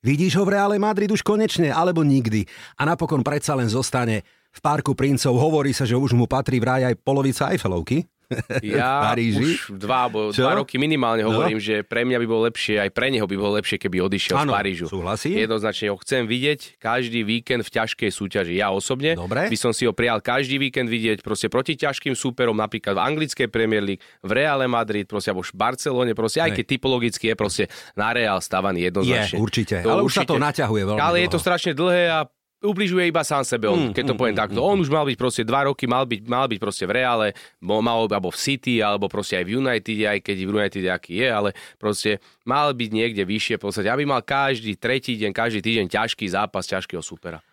Vidíš 0.03 0.35
ho 0.39 0.43
v 0.43 0.55
Reále 0.55 0.75
Madrid 0.79 1.11
už 1.11 1.23
konečne, 1.23 1.71
alebo 1.71 2.03
nikdy? 2.03 2.43
A 2.75 2.87
napokon 2.87 3.23
predsa 3.23 3.55
len 3.55 3.67
zostane 3.67 4.23
v 4.51 4.59
Parku 4.63 4.95
princov. 4.95 5.35
Hovorí 5.35 5.71
sa, 5.75 5.87
že 5.87 5.95
už 5.95 6.15
mu 6.15 6.27
patrí 6.27 6.59
vraj 6.59 6.87
aj 6.87 6.99
polovica 7.03 7.51
Eiffelovky. 7.51 8.03
Ja 8.61 8.91
Paríži. 9.07 9.39
už 9.39 9.75
dva, 9.75 10.05
Čo? 10.29 10.31
dva 10.37 10.53
roky 10.55 10.75
minimálne 10.75 11.21
No. 11.21 11.31
hovorím, 11.31 11.57
že 11.57 11.81
pre 11.81 12.01
mňa 12.01 12.15
by 12.15 12.25
bolo 12.25 12.41
lepšie, 12.45 12.77
aj 12.77 12.89
pre 12.89 13.07
neho 13.07 13.23
by 13.23 13.33
bolo 13.33 13.55
lepšie, 13.55 13.77
keby 13.77 13.97
odišiel 14.01 14.35
Áno, 14.37 14.49
z 14.49 14.55
Parížu. 14.55 14.85
súhlasím. 14.87 15.37
Jednoznačne 15.37 15.87
ho 15.87 15.97
chcem 15.97 16.23
vidieť 16.23 16.77
každý 16.77 17.21
víkend 17.21 17.61
v 17.61 17.71
ťažkej 17.71 18.09
súťaži. 18.09 18.53
Ja 18.55 18.69
osobne 18.69 19.13
Dobre. 19.13 19.47
by 19.47 19.55
som 19.55 19.69
si 19.69 19.83
ho 19.83 19.91
prijal 19.91 20.19
každý 20.19 20.57
víkend 20.57 20.85
vidieť 20.85 21.19
proste 21.19 21.47
proti 21.47 21.73
ťažkým 21.73 22.13
súperom, 22.13 22.53
napríklad 22.53 22.93
v 22.93 23.01
anglickej 23.03 23.47
Premier 23.47 23.81
League, 23.81 24.01
v 24.19 24.31
Reále 24.33 24.65
Madrid, 24.65 25.03
proste 25.03 25.29
alebo 25.29 25.41
v 25.41 25.53
Barcelone, 25.53 26.11
proste 26.11 26.39
aj 26.39 26.53
keď 26.53 26.65
typologicky 26.67 27.25
je 27.25 27.35
proste 27.35 27.63
na 27.93 28.09
Reál 28.09 28.37
stavaný 28.37 28.85
jednoznačne. 28.85 29.35
Je, 29.35 29.41
určite. 29.41 29.75
Ale 29.79 30.01
už 30.01 30.13
sa 30.13 30.23
to 30.23 30.35
naťahuje 30.35 30.83
veľmi 30.85 30.99
Ale 30.99 31.17
je 31.17 31.27
to 31.27 31.31
dlho. 31.33 31.43
strašne 31.43 31.71
dlhé 31.71 32.03
a 32.07 32.19
ubližuje 32.63 33.11
iba 33.11 33.21
sám 33.21 33.43
sebe, 33.43 33.67
on, 33.67 33.83
Mm, 33.83 33.91
keď 33.91 34.03
to 34.09 34.15
mm, 34.15 34.19
poviem 34.19 34.35
mm, 34.39 34.43
takto. 34.47 34.59
On 34.63 34.79
už 34.79 34.87
mal 34.87 35.03
byť 35.03 35.17
proste 35.19 35.43
dva 35.43 35.67
roky, 35.67 35.83
mal 35.83 36.07
byť, 36.07 36.21
mal 36.25 36.47
byť 36.47 36.59
proste 36.59 36.87
v 36.87 36.95
Reále, 37.03 37.27
mal 37.59 38.07
alebo 38.07 38.31
v 38.31 38.37
City, 38.39 38.79
alebo 38.79 39.11
proste 39.11 39.35
aj 39.35 39.45
v 39.45 39.59
United, 39.59 39.97
aj 40.07 40.19
keď 40.23 40.37
v 40.39 40.49
United 40.49 40.83
aký 40.87 41.13
je, 41.19 41.29
ale 41.29 41.49
proste 41.75 42.23
mal 42.47 42.71
byť 42.71 42.89
niekde 42.89 43.23
vyššie, 43.27 43.59
v 43.59 43.63
podstate, 43.67 43.91
aby 43.91 44.07
mal 44.07 44.23
každý 44.23 44.79
tretí 44.79 45.19
deň, 45.19 45.31
každý 45.35 45.59
týždeň 45.59 45.87
ťažký 45.91 46.25
zápas 46.31 46.63
ťažkého 46.63 47.03
supera. 47.03 47.43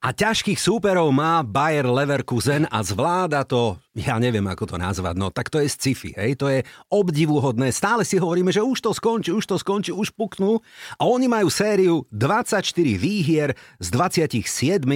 A 0.00 0.16
ťažkých 0.16 0.56
súperov 0.56 1.12
má 1.12 1.44
Bayer 1.44 1.84
Leverkusen 1.84 2.64
a 2.72 2.80
zvláda 2.80 3.44
to, 3.44 3.76
ja 3.92 4.16
neviem 4.16 4.48
ako 4.48 4.72
to 4.72 4.76
nazvať, 4.80 5.12
no 5.12 5.28
tak 5.28 5.52
to 5.52 5.60
je 5.60 5.68
sci-fi, 5.68 6.16
hej, 6.16 6.40
to 6.40 6.48
je 6.48 6.64
obdivuhodné. 6.88 7.68
Stále 7.68 8.08
si 8.08 8.16
hovoríme, 8.16 8.48
že 8.48 8.64
už 8.64 8.80
to 8.80 8.96
skončí, 8.96 9.28
už 9.28 9.44
to 9.44 9.60
skončí, 9.60 9.92
už 9.92 10.16
puknú 10.16 10.56
a 10.96 11.04
oni 11.04 11.28
majú 11.28 11.52
sériu 11.52 12.08
24 12.16 12.64
výhier 12.96 13.52
z 13.76 13.88
27 13.92 14.40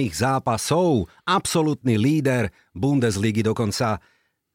zápasov. 0.09 1.05
Absolutný 1.21 2.01
líder 2.01 2.49
Bundesligy 2.73 3.45
dokonca 3.45 4.01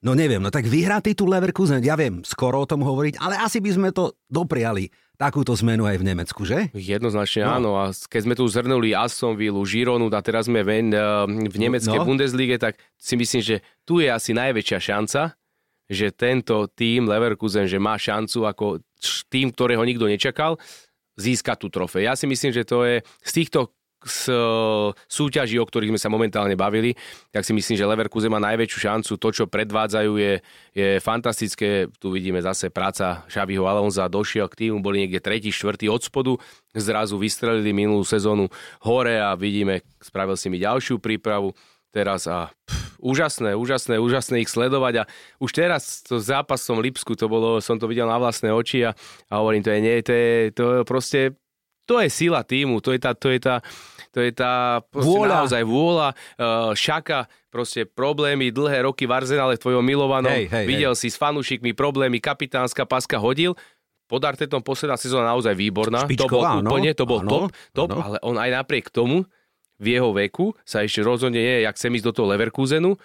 No 0.01 0.17
neviem, 0.17 0.41
no 0.41 0.49
tak 0.49 0.65
vyhrá 0.65 1.05
titul 1.05 1.29
Leverkusen, 1.29 1.85
ja 1.85 1.93
viem, 1.93 2.25
skoro 2.25 2.65
o 2.65 2.69
tom 2.69 2.81
hovoriť, 2.81 3.21
ale 3.21 3.37
asi 3.37 3.61
by 3.61 3.71
sme 3.77 3.89
to 3.93 4.17
dopriali, 4.33 4.89
takúto 5.21 5.53
zmenu 5.53 5.85
aj 5.85 6.01
v 6.01 6.05
Nemecku, 6.09 6.49
že? 6.49 6.73
Jednoznačne 6.73 7.45
No. 7.45 7.53
áno. 7.53 7.71
A 7.77 7.93
keď 7.93 8.21
sme 8.25 8.33
tu 8.33 8.49
zhrnuli 8.49 8.97
Aston 8.97 9.37
Villa, 9.37 9.61
Gironu 9.69 10.09
a 10.09 10.21
teraz 10.25 10.49
sme 10.49 10.65
ven, 10.65 10.89
eh, 10.91 11.01
v 11.29 11.57
nemeckej 11.61 12.01
No. 12.01 12.09
Bundeslige, 12.09 12.57
tak 12.57 12.81
si 12.97 13.21
myslím, 13.21 13.45
že 13.45 13.57
tu 13.85 14.01
je 14.01 14.09
asi 14.09 14.33
najväčšia 14.33 14.81
šanca, 14.81 15.37
že 15.91 16.09
tento 16.17 16.65
tým 16.73 17.05
Leverkusen, 17.05 17.69
že 17.69 17.77
má 17.77 18.01
šancu 18.01 18.49
ako 18.49 18.67
tým, 19.29 19.53
ktorého 19.53 19.85
nikto 19.85 20.09
nečakal, 20.09 20.57
získať 21.21 21.57
tú 21.61 21.69
trofej. 21.69 22.09
Ja 22.09 22.17
si 22.17 22.25
myslím, 22.25 22.55
že 22.57 22.65
to 22.65 22.89
je 22.89 23.05
z 23.05 23.33
týchto 23.37 23.75
z 24.05 24.33
súťaží, 25.05 25.61
o 25.61 25.67
ktorých 25.69 25.93
sme 25.97 26.01
sa 26.01 26.09
momentálne 26.09 26.57
bavili, 26.57 26.97
tak 27.29 27.45
si 27.45 27.53
myslím, 27.53 27.77
že 27.77 27.89
Leverkusen 27.89 28.33
má 28.33 28.41
najväčšiu 28.41 28.79
šancu. 28.81 29.13
To, 29.21 29.29
čo 29.29 29.45
predvádzajú, 29.45 30.13
je, 30.17 30.33
je 30.73 30.89
fantastické. 31.05 31.91
Tu 32.01 32.09
vidíme 32.09 32.41
zase 32.41 32.73
práca 32.73 33.29
Xaviho 33.29 33.69
Alonza. 33.69 34.09
Došiel 34.09 34.49
k 34.49 34.67
týmu, 34.67 34.81
boli 34.81 35.05
niekde 35.05 35.21
tretí, 35.21 35.53
štvrtý 35.53 35.93
od 35.93 36.01
spodu. 36.01 36.33
Zrazu 36.73 37.21
vystrelili 37.21 37.77
minulú 37.77 38.07
sezónu 38.07 38.49
hore 38.87 39.21
a 39.21 39.37
vidíme, 39.37 39.85
spravil 40.01 40.39
si 40.39 40.49
mi 40.49 40.57
ďalšiu 40.57 41.03
prípravu 41.03 41.53
teraz 41.91 42.31
a 42.31 42.55
pff, 42.65 43.03
úžasné, 43.03 43.59
úžasné, 43.59 43.99
úžasné 43.99 44.47
ich 44.47 44.51
sledovať 44.51 45.03
a 45.03 45.09
už 45.43 45.51
teraz 45.51 46.07
to 46.07 46.23
zápasom 46.23 46.79
Lipsku, 46.79 47.19
to 47.19 47.27
bolo, 47.27 47.59
som 47.59 47.77
to 47.83 47.91
videl 47.91 48.07
na 48.07 48.15
vlastné 48.15 48.55
oči 48.55 48.87
a, 48.87 48.95
a 49.27 49.33
hovorím, 49.43 49.67
to 49.67 49.75
je, 49.75 49.81
nie, 49.83 49.97
to 50.07 50.13
je, 50.15 50.55
to 50.55 50.63
je 50.63 50.81
proste 50.87 51.21
to 51.91 51.99
je 51.99 52.07
sila 52.07 52.47
týmu, 52.47 52.79
to 52.79 52.95
je 52.95 53.01
tá, 53.03 53.11
to 53.19 53.35
je 53.35 53.43
tá, 53.43 53.59
to 54.15 54.23
je 54.23 54.31
tá 54.31 54.79
Vôľa. 54.95 55.43
naozaj 55.43 55.63
vôľa, 55.67 56.09
uh, 56.15 56.71
šaka, 56.71 57.27
proste 57.51 57.83
problémy, 57.83 58.55
dlhé 58.55 58.87
roky 58.87 59.11
v 59.11 59.19
Arzenále, 59.19 59.59
tvojom 59.59 59.83
milovanom, 59.83 60.31
Hej, 60.31 60.47
hej, 60.47 60.65
videl 60.71 60.95
si 60.95 61.11
s 61.11 61.19
fanúšikmi 61.19 61.75
problémy, 61.75 62.23
kapitánska 62.23 62.87
paska 62.87 63.19
hodil, 63.19 63.59
pod 64.07 64.23
Artetom 64.23 64.63
posledná 64.63 64.95
sezóna 64.95 65.35
naozaj 65.35 65.55
výborná, 65.55 66.07
to 66.07 66.27
bol 66.27 66.43
áno. 66.43 66.67
úplne, 66.67 66.95
to 66.95 67.07
bol 67.07 67.23
Áno, 67.23 67.31
top, 67.31 67.43
top 67.75 67.91
áno. 67.91 68.03
ale 68.03 68.17
on 68.23 68.39
aj 68.39 68.51
napriek 68.55 68.91
tomu 68.91 69.27
v 69.79 69.87
jeho 69.87 70.11
veku 70.11 70.55
sa 70.63 70.83
ešte 70.83 71.01
rozhodne 71.01 71.39
nie, 71.39 71.63
jak 71.63 71.75
chce 71.75 71.91
ísť 71.91 72.07
do 72.07 72.15
toho 72.15 72.27
Leverkusenu, 72.31 72.99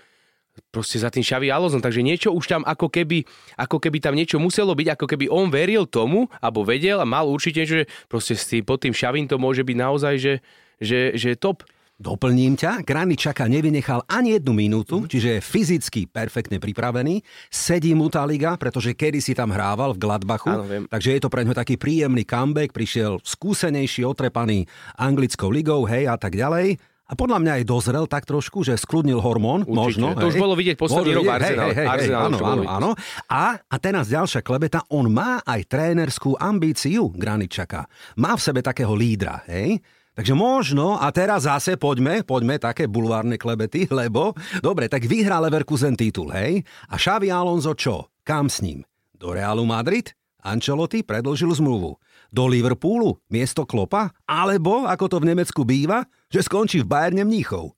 proste 0.71 0.99
za 0.99 1.11
tým 1.11 1.23
Xavi 1.23 1.51
Alonso, 1.51 1.79
takže 1.79 2.03
niečo 2.03 2.31
už 2.31 2.45
tam 2.47 2.61
ako 2.67 2.91
keby, 2.91 3.23
ako 3.59 3.77
keby 3.79 3.97
tam 4.03 4.15
niečo 4.15 4.39
muselo 4.39 4.75
byť, 4.75 4.99
ako 4.99 5.05
keby 5.07 5.25
on 5.31 5.47
veril 5.47 5.87
tomu, 5.87 6.27
alebo 6.39 6.63
vedel 6.67 6.99
a 6.99 7.07
mal 7.07 7.27
určite 7.27 7.63
že 7.63 7.87
proste 8.11 8.35
s 8.35 8.47
tým, 8.47 8.63
pod 8.63 8.83
tým 8.83 8.91
Xavim 8.91 9.27
to 9.27 9.39
môže 9.39 9.63
byť 9.63 9.77
naozaj, 9.79 10.15
že, 10.19 10.33
že, 10.79 11.15
že 11.15 11.39
top. 11.39 11.63
Doplním 11.95 12.59
ťa, 12.59 12.83
Graničaka 12.83 13.47
nevynechal 13.47 14.03
ani 14.11 14.35
jednu 14.35 14.51
minútu, 14.51 15.07
čiže 15.07 15.39
je 15.39 15.45
fyzicky 15.47 16.11
perfektne 16.11 16.59
pripravený. 16.59 17.23
Sedí 17.47 17.95
mu 17.95 18.11
tá 18.11 18.27
liga, 18.27 18.59
pretože 18.59 18.91
kedy 18.91 19.23
si 19.23 19.31
tam 19.31 19.55
hrával 19.55 19.95
v 19.95 20.03
Gladbachu, 20.03 20.51
Áno, 20.51 20.67
viem. 20.67 20.83
takže 20.91 21.15
je 21.15 21.21
to 21.23 21.31
pre 21.31 21.47
ňo 21.47 21.55
taký 21.55 21.79
príjemný 21.79 22.27
comeback, 22.27 22.75
prišiel 22.75 23.23
skúsenejší, 23.23 24.03
otrepaný 24.03 24.67
anglickou 24.99 25.47
ligou, 25.47 25.87
hej, 25.87 26.11
a 26.11 26.19
tak 26.19 26.35
ďalej. 26.35 26.83
A 27.05 27.13
podľa 27.13 27.37
mňa 27.37 27.51
aj 27.61 27.63
dozrel 27.69 28.05
tak 28.09 28.25
trošku, 28.25 28.65
že 28.65 28.81
skludnil 28.81 29.21
hormón, 29.21 29.61
Určite. 29.61 29.77
možno. 29.77 30.07
To 30.17 30.25
už 30.25 30.37
hej. 30.37 30.41
bolo 30.41 30.53
vidieť 30.57 30.77
posledný 30.77 31.11
rok. 31.21 31.25
Hej, 31.37 31.55
hej, 31.77 32.09
áno, 32.17 32.37
už 32.37 32.41
áno, 32.41 32.63
áno. 32.65 32.89
A, 33.29 33.61
a 33.61 33.75
teraz 33.77 34.09
ďalšia 34.09 34.41
klebeta, 34.41 34.81
on 34.89 35.13
má 35.13 35.37
aj 35.45 35.69
trénerskú 35.69 36.33
ambíciu 36.33 37.13
Graničaka. 37.13 37.85
Má 38.17 38.33
v 38.33 38.41
sebe 38.41 38.65
takého 38.65 38.97
lídra, 38.97 39.45
hej? 39.45 39.77
Takže 40.15 40.31
možno, 40.31 40.95
a 40.95 41.11
teraz 41.11 41.43
zase 41.43 41.75
poďme, 41.75 42.23
poďme 42.23 42.55
také 42.55 42.87
bulvárne 42.89 43.37
klebety, 43.37 43.85
lebo, 44.01 44.33
dobre, 44.65 44.89
tak 44.89 45.05
vyhrá 45.05 45.37
Leverkusen 45.43 45.93
titul, 45.93 46.33
hej? 46.33 46.65
A 46.89 46.97
Xavi 46.97 47.29
Alonso 47.29 47.77
čo? 47.77 48.09
Kam 48.25 48.49
s 48.49 48.65
ním? 48.65 48.81
Do 49.13 49.35
Realu 49.35 49.67
Madrid? 49.67 50.15
Ancelotti 50.45 51.01
predlžil 51.01 51.53
zmluvu. 51.53 51.97
Do 52.35 52.51
Liverpoolu? 52.51 53.15
Miesto 53.31 53.63
Klopa? 53.63 54.11
Alebo, 54.27 54.83
ako 54.83 55.07
to 55.07 55.17
v 55.23 55.31
Nemecku 55.31 55.63
býva, 55.63 56.03
že 56.27 56.43
skončí 56.43 56.83
v 56.83 56.91
Bayerne 56.91 57.23
Mníchov. 57.23 57.71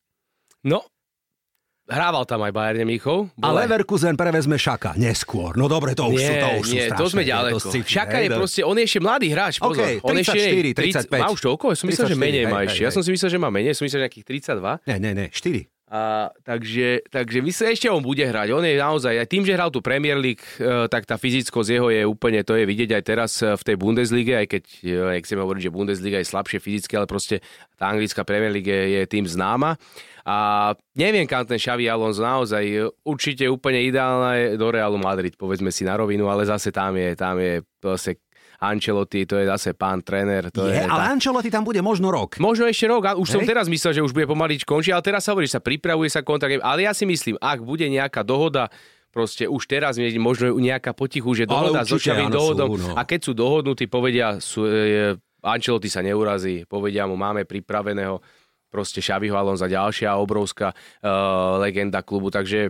No, 0.65 0.81
hrával 1.85 2.25
tam 2.25 2.41
aj 2.41 2.57
Bayern 2.57 2.89
Mníchov. 2.89 3.29
A 3.37 3.53
Leverkusen 3.53 4.17
prevezme 4.17 4.57
Šaka 4.57 4.97
neskôr. 4.97 5.53
No 5.53 5.69
dobre, 5.69 5.93
to 5.93 6.09
už 6.09 6.17
nie, 6.17 6.25
sú, 6.25 6.33
to 6.41 6.49
už 6.57 6.65
sú 6.65 6.73
nie, 6.73 6.85
strašné, 6.89 6.97
to 6.97 7.05
sme 7.05 7.21
je 7.21 7.29
ďaleko. 7.29 7.57
to 7.61 7.69
Šaka 7.85 8.17
je 8.17 8.29
proste, 8.33 8.61
on 8.65 8.75
je 8.81 8.83
ešte 8.89 8.99
mladý 9.05 9.27
hráč, 9.29 9.53
pozor. 9.61 9.85
OK, 9.85 10.01
on 10.01 10.15
ešte 10.17 10.41
34, 10.73 11.05
35. 11.05 11.21
Má 11.21 11.29
už 11.29 11.41
toľko? 11.45 11.65
Ja 11.69 11.75
som 11.77 11.85
myslel, 11.93 12.07
že 12.09 12.17
34, 12.17 12.25
menej 12.25 12.41
hej, 12.41 12.49
má 12.49 12.57
hej, 12.57 12.65
ešte. 12.65 12.81
Ja 12.81 12.89
hej. 12.89 12.95
som 12.97 13.01
si 13.05 13.09
myslel, 13.13 13.29
že 13.29 13.37
má 13.37 13.49
menej, 13.53 13.71
som 13.77 13.85
myslel, 13.85 13.99
že 14.01 14.05
nejakých 14.09 14.25
32. 14.57 14.89
Ne, 14.89 14.95
ne, 14.97 15.11
ne, 15.13 15.25
4. 15.29 15.76
A, 15.87 16.35
takže, 16.43 17.07
takže 17.07 17.39
ešte 17.47 17.87
on 17.87 18.03
bude 18.03 18.19
hrať. 18.19 18.51
On 18.51 18.59
je 18.59 18.75
naozaj, 18.75 19.23
aj 19.23 19.31
tým, 19.31 19.47
že 19.47 19.55
hral 19.55 19.71
tu 19.71 19.79
Premier 19.79 20.19
League, 20.19 20.43
e, 20.59 20.83
tak 20.91 21.07
tá 21.07 21.15
fyzickosť 21.15 21.69
jeho 21.71 21.87
je 21.87 22.03
úplne, 22.03 22.43
to 22.43 22.59
je 22.59 22.67
vidieť 22.67 22.91
aj 22.91 23.03
teraz 23.07 23.31
e, 23.39 23.55
v 23.55 23.63
tej 23.63 23.75
Bundeslige, 23.79 24.35
aj 24.35 24.47
keď, 24.51 24.63
e, 24.83 25.23
chceme 25.23 25.47
hovoriť, 25.47 25.63
že 25.63 25.71
Bundesliga 25.71 26.19
je 26.19 26.27
slabšie 26.27 26.59
fyzicky, 26.59 26.91
ale 26.99 27.07
proste 27.07 27.39
tá 27.79 27.87
anglická 27.87 28.27
Premier 28.27 28.51
League 28.51 28.67
je, 28.67 28.99
je 28.99 29.01
tým 29.07 29.23
známa. 29.23 29.79
A 30.27 30.75
neviem, 30.99 31.23
kam 31.23 31.47
ten 31.47 31.55
Xavi 31.55 31.87
Alonso 31.87 32.19
naozaj 32.19 32.91
určite 33.07 33.47
úplne 33.47 33.79
ideálne 33.79 34.59
do 34.59 34.67
Realu 34.67 34.99
Madrid, 34.99 35.39
povedzme 35.39 35.71
si 35.71 35.87
na 35.87 35.95
rovinu, 35.95 36.27
ale 36.27 36.43
zase 36.43 36.67
tam 36.75 36.99
je, 36.99 37.15
tam 37.15 37.39
je 37.39 37.63
proste 37.79 38.19
Ancelotti, 38.57 39.29
to 39.29 39.37
je 39.37 39.45
zase 39.45 39.77
pán 39.77 40.01
tréner. 40.01 40.49
To 40.49 40.65
je, 40.65 40.73
je, 40.73 40.83
ale 40.85 41.01
tá... 41.05 41.13
Ancelotti 41.13 41.53
tam 41.53 41.61
bude 41.61 41.77
možno 41.85 42.09
rok. 42.09 42.41
Možno 42.41 42.65
ešte 42.65 42.89
rok, 42.89 43.03
a 43.05 43.11
už 43.13 43.29
Hej. 43.29 43.33
som 43.37 43.41
teraz 43.45 43.65
myslel, 43.69 43.91
že 43.93 44.01
už 44.01 44.13
bude 44.17 44.25
pomaliť 44.25 44.65
končiť, 44.65 44.91
ale 44.97 45.05
teraz 45.05 45.29
sa 45.29 45.37
hovorí, 45.37 45.45
že 45.45 45.57
sa 45.57 45.63
pripravuje 45.63 46.09
sa 46.09 46.25
kontakt. 46.25 46.57
Ale 46.57 46.85
ja 46.85 46.93
si 46.97 47.05
myslím, 47.05 47.37
ak 47.37 47.61
bude 47.61 47.85
nejaká 47.85 48.25
dohoda, 48.25 48.73
proste 49.13 49.45
už 49.45 49.65
teraz 49.69 50.01
možno 50.17 50.57
nejaká 50.57 50.97
potichu, 50.97 51.37
že 51.37 51.45
dohoda 51.45 51.85
so 51.85 52.01
Xavim 52.01 52.33
dohodom. 52.33 52.77
Sú, 52.77 52.91
no. 52.91 52.93
A 52.97 53.05
keď 53.05 53.19
sú 53.29 53.33
dohodnutí, 53.37 53.85
povedia, 53.85 54.41
sú, 54.41 54.65
e, 54.65 55.13
Ancelotti 55.45 55.89
sa 55.89 56.01
neurazí, 56.01 56.65
povedia 56.65 57.05
mu, 57.05 57.13
máme 57.13 57.45
pripraveného 57.45 58.21
proste 58.67 58.99
Xaviho 58.99 59.37
Alonza, 59.37 59.71
ďalšia 59.71 60.19
obrovská 60.19 60.75
uh, 60.75 61.55
legenda 61.63 62.03
klubu, 62.03 62.27
takže 62.27 62.67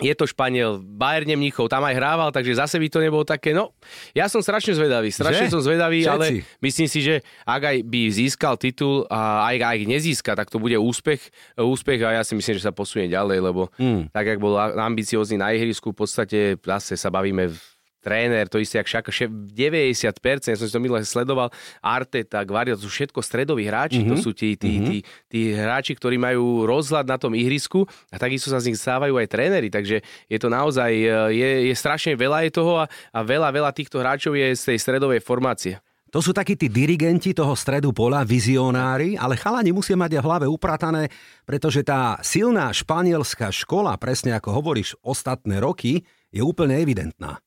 je 0.00 0.14
to 0.16 0.24
Španiel, 0.24 0.80
Bayern 0.80 1.28
Mníchov, 1.36 1.68
tam 1.68 1.84
aj 1.84 1.94
hrával, 1.94 2.28
takže 2.32 2.56
zase 2.56 2.80
by 2.80 2.88
to 2.88 2.98
nebolo 3.04 3.24
také, 3.24 3.52
no, 3.52 3.76
ja 4.16 4.26
som 4.26 4.40
strašne 4.40 4.72
zvedavý, 4.74 5.12
strašne 5.12 5.46
že? 5.46 5.52
som 5.52 5.60
zvedavý, 5.60 6.04
Všetci. 6.04 6.12
ale 6.12 6.26
myslím 6.64 6.88
si, 6.88 6.98
že 7.04 7.14
ak 7.44 7.62
aj 7.62 7.76
by 7.84 8.00
získal 8.10 8.54
titul 8.56 9.04
a 9.12 9.46
aj, 9.52 9.56
aj 9.60 9.78
nezíska, 9.86 10.32
tak 10.32 10.48
to 10.48 10.56
bude 10.56 10.74
úspech, 10.80 11.20
úspech 11.54 12.00
a 12.02 12.20
ja 12.20 12.22
si 12.24 12.34
myslím, 12.34 12.56
že 12.56 12.64
sa 12.64 12.72
posunie 12.72 13.12
ďalej, 13.12 13.38
lebo 13.44 13.68
hmm. 13.76 14.10
tak, 14.10 14.24
jak 14.26 14.38
bol 14.40 14.56
ambiciózny 14.58 15.36
na 15.36 15.52
ihrisku, 15.52 15.92
v 15.92 16.04
podstate 16.04 16.38
zase 16.56 16.96
sa 16.96 17.12
bavíme 17.12 17.52
v 17.52 17.58
tréner, 18.00 18.48
to 18.48 18.58
isté, 18.58 18.80
jak 18.80 18.88
Šaka, 18.88 19.12
90%, 19.12 20.50
ja 20.50 20.56
som 20.56 20.66
si 20.66 20.72
to 20.72 20.80
minule 20.80 21.04
sledoval, 21.04 21.52
Arteta, 21.84 22.42
Guardiola, 22.42 22.80
to 22.80 22.88
sú 22.88 22.92
všetko 22.92 23.20
stredoví 23.20 23.68
hráči, 23.68 24.00
mm-hmm. 24.00 24.10
to 24.10 24.16
mhm. 24.18 24.24
sú 24.24 24.30
tí, 24.32 24.56
tí, 24.56 24.80
mm-hmm. 24.80 24.88
tí, 24.88 24.96
tí 25.28 25.40
hráči, 25.52 25.92
ktorí 25.94 26.16
majú 26.16 26.64
rozhľad 26.64 27.06
na 27.06 27.20
tom 27.20 27.36
ihrisku 27.36 27.84
a 28.08 28.16
takisto 28.16 28.48
sa 28.48 28.58
z 28.58 28.72
nich 28.72 28.80
stávajú 28.80 29.14
aj 29.20 29.28
tréneri, 29.28 29.68
takže 29.68 30.00
je 30.26 30.38
to 30.40 30.48
naozaj, 30.48 30.90
e, 30.90 31.08
je, 31.36 31.50
je 31.70 31.74
strašne 31.76 32.16
veľa 32.16 32.48
je 32.48 32.50
toho 32.56 32.82
a, 32.82 32.84
a 32.88 33.20
veľa, 33.20 33.52
veľa 33.52 33.70
týchto 33.76 34.00
hráčov 34.00 34.34
je 34.34 34.56
z 34.56 34.62
tej 34.74 34.78
stredovej 34.80 35.20
formácie. 35.20 35.76
To 36.10 36.18
sú 36.18 36.34
takí 36.34 36.58
tí 36.58 36.66
dirigenti 36.66 37.30
toho 37.30 37.54
stredu 37.54 37.94
pola, 37.94 38.26
vizionári, 38.26 39.14
ale 39.14 39.38
chalani 39.38 39.70
musia 39.70 39.94
mať 39.94 40.18
v 40.18 40.26
hlave 40.26 40.46
upratané, 40.50 41.06
pretože 41.46 41.86
tá 41.86 42.18
silná 42.18 42.74
španielská 42.74 43.54
škola, 43.54 43.94
presne 43.94 44.34
ako 44.34 44.58
hovoríš 44.58 44.98
ostatné 45.06 45.62
roky, 45.62 46.02
je 46.34 46.42
úplne 46.42 46.82
evidentná. 46.82 47.38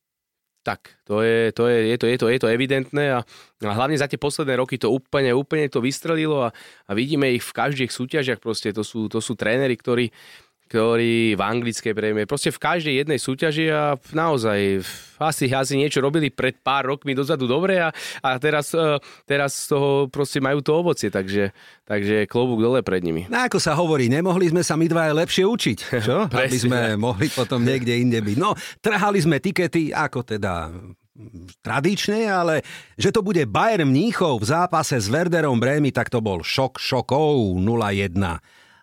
Tak, 0.63 0.95
to 1.03 1.19
je, 1.19 1.51
to 1.51 1.67
je, 1.67 1.91
je, 1.91 1.97
to, 1.99 2.07
je, 2.07 2.15
to, 2.15 2.27
je 2.31 2.39
to 2.39 2.47
evidentné 2.47 3.11
a, 3.11 3.19
a 3.67 3.71
hlavne 3.75 3.99
za 3.99 4.07
tie 4.07 4.15
posledné 4.15 4.55
roky 4.55 4.79
to 4.79 4.87
úplne, 4.87 5.35
úplne 5.35 5.67
to 5.67 5.83
vystrelilo 5.83 6.47
a, 6.47 6.55
a 6.87 6.91
vidíme 6.95 7.27
ich 7.35 7.43
v 7.43 7.51
každých 7.51 7.91
súťažiach, 7.91 8.39
proste 8.39 8.71
to 8.71 8.79
sú, 8.79 9.11
to 9.11 9.19
sú 9.19 9.35
tréneri, 9.35 9.75
ktorí, 9.75 10.07
ktorí 10.73 11.37
v 11.37 11.41
anglickej 11.45 11.93
prémie, 11.93 12.25
proste 12.25 12.49
v 12.49 12.57
každej 12.57 13.05
jednej 13.05 13.21
súťaži 13.21 13.69
a 13.69 13.93
naozaj 14.09 14.81
asi, 15.21 15.45
asi 15.53 15.77
niečo 15.77 16.01
robili 16.01 16.33
pred 16.33 16.57
pár 16.57 16.89
rokmi 16.89 17.13
dozadu 17.13 17.45
dobre 17.45 17.77
a, 17.77 17.93
a 18.25 18.29
teraz, 18.41 18.73
e, 18.73 18.97
teraz 19.29 19.53
z 19.53 19.77
toho 19.77 20.09
proste 20.09 20.41
majú 20.41 20.65
to 20.65 20.73
ovocie, 20.73 21.13
takže, 21.13 21.53
takže 21.85 22.25
klobúk 22.25 22.57
dole 22.57 22.81
pred 22.81 23.05
nimi. 23.05 23.29
No 23.29 23.45
ako 23.45 23.61
sa 23.61 23.77
hovorí, 23.77 24.09
nemohli 24.09 24.49
sme 24.49 24.65
sa 24.65 24.73
my 24.73 24.89
dva 24.89 25.13
lepšie 25.13 25.45
učiť, 25.45 25.77
čo? 26.01 26.25
Aby 26.33 26.57
sme 26.57 26.97
mohli 26.97 27.29
potom 27.29 27.61
niekde 27.61 27.93
inde 27.93 28.17
byť. 28.25 28.37
No, 28.41 28.57
trhali 28.81 29.21
sme 29.21 29.37
tikety, 29.37 29.93
ako 29.93 30.25
teda 30.25 30.73
tradične, 31.61 32.25
ale 32.25 32.65
že 32.97 33.13
to 33.13 33.21
bude 33.21 33.45
Bayern 33.45 33.93
Mníchov 33.93 34.41
v 34.41 34.49
zápase 34.49 34.97
s 34.97 35.05
Werderom 35.05 35.61
Brémy, 35.61 35.93
tak 35.93 36.09
to 36.09 36.17
bol 36.17 36.41
šok 36.41 36.81
šokov 36.81 37.61
0-1. 37.61 38.17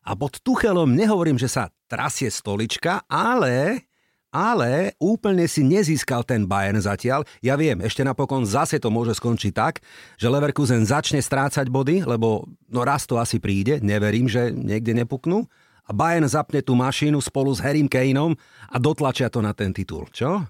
A 0.05 0.17
pod 0.17 0.41
Tuchelom 0.41 0.97
nehovorím, 0.97 1.37
že 1.37 1.51
sa 1.51 1.69
trasie 1.91 2.33
stolička, 2.33 3.05
ale 3.11 3.85
ale 4.31 4.95
úplne 5.03 5.51
si 5.51 5.67
nezískal 5.67 6.23
ten 6.23 6.47
Bayern 6.47 6.79
zatiaľ. 6.79 7.27
Ja 7.43 7.59
viem, 7.59 7.83
ešte 7.83 8.07
napokon 8.07 8.47
zase 8.47 8.79
to 8.79 8.87
môže 8.87 9.19
skončiť 9.19 9.51
tak, 9.51 9.83
že 10.15 10.31
Leverkusen 10.31 10.87
začne 10.87 11.19
strácať 11.19 11.67
body, 11.67 12.07
lebo 12.07 12.47
no 12.71 12.81
raz 12.87 13.11
to 13.11 13.19
asi 13.19 13.43
príde, 13.43 13.83
neverím, 13.83 14.31
že 14.31 14.55
niekde 14.55 14.95
nepuknú. 14.95 15.51
A 15.83 15.91
Bayern 15.91 16.31
zapne 16.31 16.63
tú 16.63 16.79
mašínu 16.79 17.19
spolu 17.19 17.51
s 17.51 17.59
Harrym 17.59 17.91
Kaneom 17.91 18.39
a 18.71 18.77
dotlačia 18.79 19.27
to 19.27 19.43
na 19.43 19.51
ten 19.51 19.75
titul, 19.75 20.07
čo? 20.15 20.47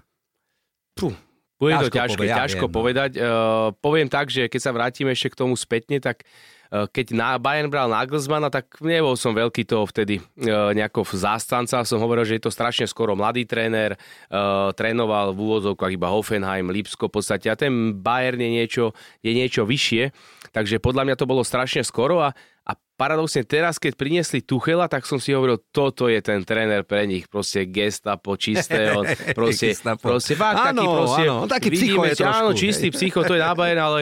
Puh, 0.93 1.17
bude 1.57 1.73
ťažko 1.73 1.89
to 1.89 1.97
ťažké, 1.97 2.17
povedať, 2.21 2.37
ťažko 2.37 2.65
viem, 2.65 2.69
no. 2.69 2.77
povedať. 2.77 3.11
Uh, 3.17 3.67
poviem 3.81 4.09
tak, 4.13 4.29
že 4.29 4.45
keď 4.45 4.61
sa 4.61 4.69
vrátime 4.69 5.09
ešte 5.09 5.33
k 5.33 5.39
tomu 5.41 5.57
spätne, 5.57 5.97
tak 5.97 6.21
uh, 6.21 6.60
keď 6.71 7.11
na 7.11 7.35
Bayern 7.35 7.67
bral 7.67 7.91
Nagelsmana, 7.91 8.47
tak 8.47 8.79
nebol 8.79 9.19
som 9.19 9.35
veľký 9.35 9.67
toho 9.67 9.83
vtedy 9.83 10.23
eh, 10.23 10.71
nejako 10.71 11.03
zástanca. 11.11 11.83
Som 11.83 11.99
hovoril, 11.99 12.23
že 12.23 12.39
je 12.39 12.47
to 12.47 12.51
strašne 12.51 12.87
skoro 12.87 13.11
mladý 13.11 13.43
tréner, 13.43 13.99
eh, 13.99 14.69
trénoval 14.71 15.35
v 15.35 15.39
úvodzovkách 15.51 15.91
iba 15.91 16.07
Hoffenheim, 16.07 16.71
Lipsko 16.71 17.11
v 17.11 17.19
podstate. 17.19 17.51
A 17.51 17.59
ten 17.59 17.99
Bayern 17.99 18.39
je 18.39 18.49
niečo, 18.55 18.95
je 19.19 19.31
niečo 19.35 19.67
vyššie. 19.67 20.15
Takže 20.55 20.79
podľa 20.79 21.11
mňa 21.11 21.15
to 21.19 21.27
bolo 21.27 21.43
strašne 21.43 21.83
skoro. 21.83 22.23
A, 22.23 22.31
a 22.63 22.71
paradoxne 22.95 23.43
teraz, 23.43 23.75
keď 23.75 23.99
priniesli 23.99 24.39
Tuchela, 24.39 24.87
tak 24.87 25.03
som 25.03 25.19
si 25.19 25.35
hovoril, 25.35 25.59
toto 25.75 26.07
je 26.07 26.23
ten 26.23 26.39
tréner 26.47 26.87
pre 26.87 27.03
nich, 27.03 27.27
proste 27.27 27.67
gestapo 27.67 28.39
čisté, 28.39 28.95
on 28.95 29.03
proste, 29.37 29.75
proste 29.99 30.33
fakt 30.39 30.71
áno, 30.71 30.71
taký 30.71 30.87
proste, 30.87 31.23
áno, 31.27 31.37
taký 31.51 31.69
psycho 31.73 32.01
je 32.07 32.15
trošku, 32.15 32.47
áno, 32.47 32.49
čistý 32.55 32.87
psycho, 32.93 33.19
to 33.27 33.35
je 33.35 33.41
na 33.43 33.51
Bayern, 33.57 33.81
ale 33.81 33.99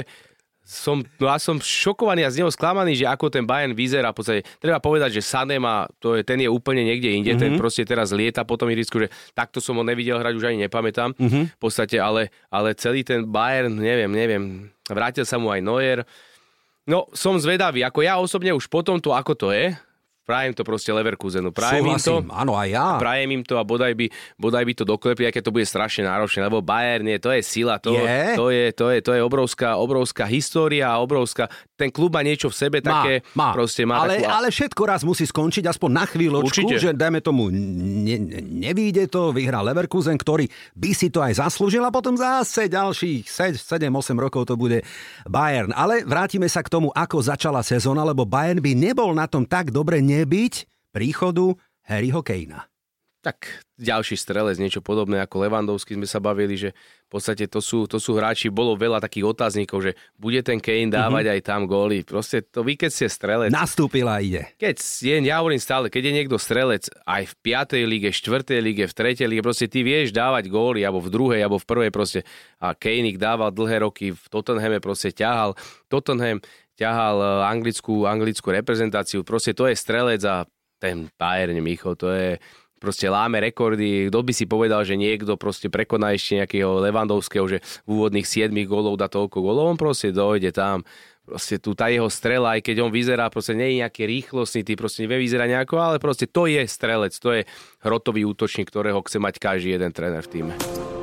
som, 0.70 1.02
no 1.18 1.26
ja 1.26 1.42
som 1.42 1.58
šokovaný 1.58 2.22
a 2.22 2.30
z 2.30 2.46
neho 2.46 2.52
sklamaný, 2.54 2.94
že 2.94 3.10
ako 3.10 3.34
ten 3.34 3.42
Bayern 3.42 3.74
vyzerá. 3.74 4.14
V 4.14 4.22
podstate, 4.22 4.42
treba 4.62 4.78
povedať, 4.78 5.18
že 5.18 5.26
Sané 5.26 5.58
má, 5.58 5.90
to 5.98 6.14
je, 6.14 6.22
ten 6.22 6.38
je 6.38 6.46
úplne 6.46 6.86
niekde 6.86 7.10
inde, 7.10 7.34
mm-hmm. 7.34 7.42
ten 7.42 7.52
mhm. 7.58 7.60
proste 7.60 7.82
teraz 7.90 8.14
lieta 8.14 8.46
po 8.46 8.54
tom 8.54 8.70
irisku, 8.70 9.02
že 9.02 9.10
takto 9.34 9.58
som 9.58 9.74
ho 9.82 9.84
nevidel 9.84 10.22
hrať, 10.22 10.34
už 10.38 10.46
ani 10.54 10.70
nepamätám. 10.70 11.18
Mm-hmm. 11.18 11.44
V 11.58 11.60
podstate, 11.60 11.98
ale, 11.98 12.30
ale 12.54 12.78
celý 12.78 13.02
ten 13.02 13.26
Bayern, 13.26 13.74
neviem, 13.74 14.14
neviem, 14.14 14.44
vrátil 14.86 15.26
sa 15.26 15.42
mu 15.42 15.50
aj 15.50 15.66
Neuer. 15.66 16.06
No, 16.86 17.10
som 17.18 17.34
zvedavý, 17.42 17.82
ako 17.82 18.00
ja 18.06 18.22
osobne 18.22 18.54
už 18.54 18.70
potom 18.70 19.02
to, 19.02 19.10
ako 19.10 19.34
to 19.34 19.48
je, 19.50 19.74
Prajem 20.30 20.54
to 20.54 20.62
proste 20.62 20.94
Leverkusenu. 20.94 21.50
Prajem 21.50 21.90
Súhlasím, 21.90 22.22
im 22.22 22.30
to. 22.30 22.38
Áno, 22.38 22.54
aj 22.54 22.70
ja. 22.70 23.02
Prajem 23.02 23.30
im 23.34 23.42
to 23.42 23.58
a 23.58 23.66
bodaj 23.66 23.98
by, 23.98 24.14
bodaj 24.38 24.62
by 24.62 24.74
to 24.78 24.86
doklepli, 24.86 25.26
keď 25.34 25.42
to 25.42 25.50
bude 25.50 25.66
strašne 25.66 26.06
náročné, 26.06 26.46
lebo 26.46 26.62
Bayern 26.62 27.10
je, 27.10 27.18
to 27.18 27.34
je 27.34 27.42
sila, 27.42 27.82
to 27.82 27.98
je, 27.98 28.38
to 28.38 28.54
je, 28.54 28.66
to 28.78 28.86
je, 28.94 28.98
to 29.02 29.12
je 29.18 29.22
obrovská, 29.26 29.82
obrovská 29.82 30.30
história, 30.30 30.86
obrovská, 31.02 31.50
ten 31.74 31.90
klub 31.90 32.14
má 32.14 32.22
niečo 32.22 32.54
v 32.54 32.56
sebe 32.62 32.78
také, 32.78 33.26
má, 33.34 33.50
má. 33.50 33.58
proste 33.58 33.90
má 33.90 34.06
ale, 34.06 34.22
takú... 34.22 34.30
ale 34.30 34.48
všetko 34.54 34.82
raz 34.86 35.02
musí 35.02 35.26
skončiť 35.26 35.66
aspoň 35.66 35.90
na 35.90 36.06
chvíľočku, 36.06 36.62
Určite. 36.62 36.78
že 36.78 36.90
dajme 36.94 37.26
tomu, 37.26 37.50
ne, 37.50 38.18
nevíde 38.46 39.10
to, 39.10 39.34
vyhrá 39.34 39.66
Leverkusen, 39.66 40.14
ktorý 40.14 40.46
by 40.78 40.92
si 40.94 41.10
to 41.10 41.26
aj 41.26 41.42
zaslúžil 41.42 41.82
a 41.82 41.90
potom 41.90 42.14
zase 42.14 42.70
ďalších 42.70 43.26
7-8 43.58 43.90
rokov 44.14 44.46
to 44.46 44.54
bude 44.54 44.86
Bayern. 45.26 45.74
Ale 45.74 46.06
vrátime 46.06 46.46
sa 46.46 46.62
k 46.62 46.70
tomu, 46.70 46.94
ako 46.94 47.18
začala 47.18 47.66
sezóna, 47.66 48.06
lebo 48.06 48.30
Bayern 48.30 48.62
by 48.62 48.78
nebol 48.78 49.10
na 49.18 49.26
tom 49.26 49.42
tak 49.48 49.74
dobre, 49.74 50.04
ne 50.06 50.19
nebyť 50.20 50.54
príchodu 50.92 51.56
Harryho 51.88 52.20
Kanea. 52.20 52.68
Tak 53.20 53.68
ďalší 53.76 54.16
strelec, 54.16 54.56
niečo 54.64 54.80
podobné 54.80 55.20
ako 55.20 55.44
Levandovský 55.44 56.00
sme 56.00 56.08
sa 56.08 56.24
bavili, 56.24 56.56
že 56.56 56.72
v 56.72 57.10
podstate 57.12 57.52
to 57.52 57.60
sú, 57.60 57.84
to 57.84 58.00
sú 58.00 58.16
hráči, 58.16 58.48
bolo 58.48 58.80
veľa 58.80 59.04
takých 59.04 59.36
otáznikov, 59.36 59.84
že 59.84 60.00
bude 60.16 60.40
ten 60.40 60.56
Kane 60.64 60.88
dávať 60.88 61.28
mm-hmm. 61.28 61.36
aj 61.36 61.42
tam 61.44 61.62
góly. 61.68 62.08
Proste 62.08 62.48
to 62.48 62.64
vy, 62.64 62.80
keď 62.80 62.92
ste 62.96 63.12
strelec... 63.12 63.52
Nastúpila 63.52 64.24
ide. 64.24 64.56
Keď 64.56 64.76
je, 64.80 65.16
ja 65.20 65.44
hovorím 65.44 65.60
stále, 65.60 65.92
keď 65.92 66.04
je 66.08 66.14
niekto 66.16 66.40
strelec 66.40 66.88
aj 67.04 67.28
v 67.28 67.34
5. 67.44 67.92
lige, 67.92 68.10
4. 68.16 68.56
lige, 68.64 68.88
v 68.88 68.94
3. 68.96 69.28
lige, 69.28 69.44
proste 69.44 69.68
ty 69.68 69.84
vieš 69.84 70.16
dávať 70.16 70.48
góly, 70.48 70.88
alebo 70.88 71.04
v 71.04 71.12
druhej, 71.12 71.44
alebo 71.44 71.60
v 71.60 71.68
prvej 71.68 71.92
proste. 71.92 72.24
A 72.64 72.72
Kane 72.72 73.12
ich 73.12 73.20
dával 73.20 73.52
dlhé 73.52 73.84
roky, 73.84 74.16
v 74.16 74.26
Tottenhame 74.32 74.80
proste 74.80 75.12
ťahal. 75.12 75.60
Tottenham 75.92 76.40
ťahal 76.80 77.18
e, 77.20 77.28
anglickú, 77.44 78.08
anglickú 78.08 78.56
reprezentáciu. 78.56 79.28
Proste 79.28 79.52
to 79.52 79.68
je 79.68 79.76
strelec 79.76 80.24
a 80.24 80.48
ten 80.80 81.12
Bayern 81.20 81.60
Micho, 81.60 82.00
to 82.00 82.08
je 82.08 82.40
proste 82.80 83.12
láme 83.12 83.44
rekordy. 83.44 84.08
Kto 84.08 84.24
by 84.24 84.32
si 84.32 84.48
povedal, 84.48 84.88
že 84.88 84.96
niekto 84.96 85.36
proste 85.36 85.68
prekoná 85.68 86.16
ešte 86.16 86.40
nejakého 86.40 86.80
Levandovského, 86.80 87.46
že 87.46 87.60
v 87.84 88.00
úvodných 88.00 88.24
7 88.24 88.56
gólov 88.64 88.96
dá 88.96 89.12
toľko 89.12 89.44
gólov, 89.44 89.76
on 89.76 89.78
proste 89.78 90.16
dojde 90.16 90.56
tam. 90.56 90.88
Proste 91.28 91.62
tu 91.62 91.78
tá 91.78 91.94
jeho 91.94 92.10
strela, 92.10 92.58
aj 92.58 92.66
keď 92.66 92.82
on 92.82 92.90
vyzerá, 92.90 93.30
proste 93.30 93.54
nie 93.54 93.78
je 93.78 93.86
nejaký 93.86 94.10
rýchlostný, 94.10 94.66
ty 94.66 94.74
proste 94.74 95.06
nevie 95.06 95.22
nejako, 95.30 95.78
ale 95.78 96.02
proste 96.02 96.26
to 96.26 96.50
je 96.50 96.66
strelec, 96.66 97.14
to 97.14 97.30
je 97.38 97.42
hrotový 97.86 98.26
útočník, 98.26 98.66
ktorého 98.74 98.98
chce 99.06 99.22
mať 99.22 99.38
každý 99.38 99.78
jeden 99.78 99.94
tréner 99.94 100.26
v 100.26 100.32
týme. 100.34 100.99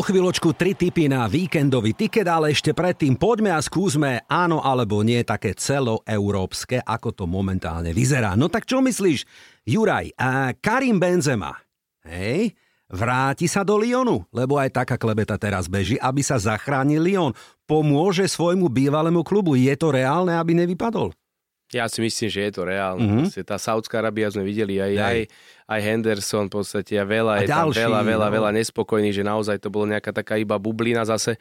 O 0.00 0.08
chvíľočku 0.08 0.56
tri 0.56 0.72
typy 0.72 1.12
na 1.12 1.28
víkendový 1.28 1.92
tiket, 1.92 2.24
ale 2.24 2.56
ešte 2.56 2.72
predtým 2.72 3.20
poďme 3.20 3.52
a 3.52 3.60
skúsme 3.60 4.24
áno 4.32 4.64
alebo 4.64 5.04
nie 5.04 5.20
také 5.28 5.52
celoeurópske, 5.52 6.80
ako 6.80 7.12
to 7.12 7.24
momentálne 7.28 7.92
vyzerá. 7.92 8.32
No 8.32 8.48
tak 8.48 8.64
čo 8.64 8.80
myslíš, 8.80 9.28
Juraj, 9.68 10.16
a 10.16 10.56
Karim 10.56 10.96
Benzema, 10.96 11.52
hej, 12.08 12.56
vráti 12.88 13.44
sa 13.44 13.60
do 13.60 13.76
Lyonu, 13.76 14.24
lebo 14.32 14.56
aj 14.56 14.72
taká 14.72 14.96
klebeta 14.96 15.36
teraz 15.36 15.68
beží, 15.68 16.00
aby 16.00 16.24
sa 16.24 16.40
zachránil 16.40 17.04
Lyon. 17.04 17.36
Pomôže 17.68 18.24
svojmu 18.24 18.72
bývalému 18.72 19.20
klubu. 19.20 19.52
Je 19.52 19.76
to 19.76 19.92
reálne, 19.92 20.32
aby 20.32 20.56
nevypadol? 20.64 21.12
Ja 21.70 21.86
si 21.86 22.02
myslím, 22.02 22.28
že 22.28 22.40
je 22.50 22.52
to 22.52 22.62
reálne. 22.66 23.30
Mm-hmm. 23.30 23.46
Tá 23.46 23.54
Saudská 23.54 24.02
Arábia 24.02 24.26
sme 24.26 24.42
videli 24.42 24.82
aj, 24.82 24.92
aj, 24.98 25.18
aj 25.70 25.80
Henderson 25.80 26.50
v 26.50 26.58
podstate 26.58 26.98
a 26.98 27.06
veľa, 27.06 27.32
a 27.32 27.40
je 27.42 27.48
ďalší, 27.48 27.78
tam 27.78 27.94
veľa, 27.94 28.00
veľa, 28.02 28.28
no. 28.28 28.34
veľa 28.34 28.50
nespokojných, 28.58 29.14
že 29.14 29.22
naozaj 29.22 29.56
to 29.62 29.70
bolo 29.70 29.86
nejaká 29.86 30.10
taká 30.10 30.34
iba 30.34 30.58
bublina 30.58 31.06
zase, 31.06 31.38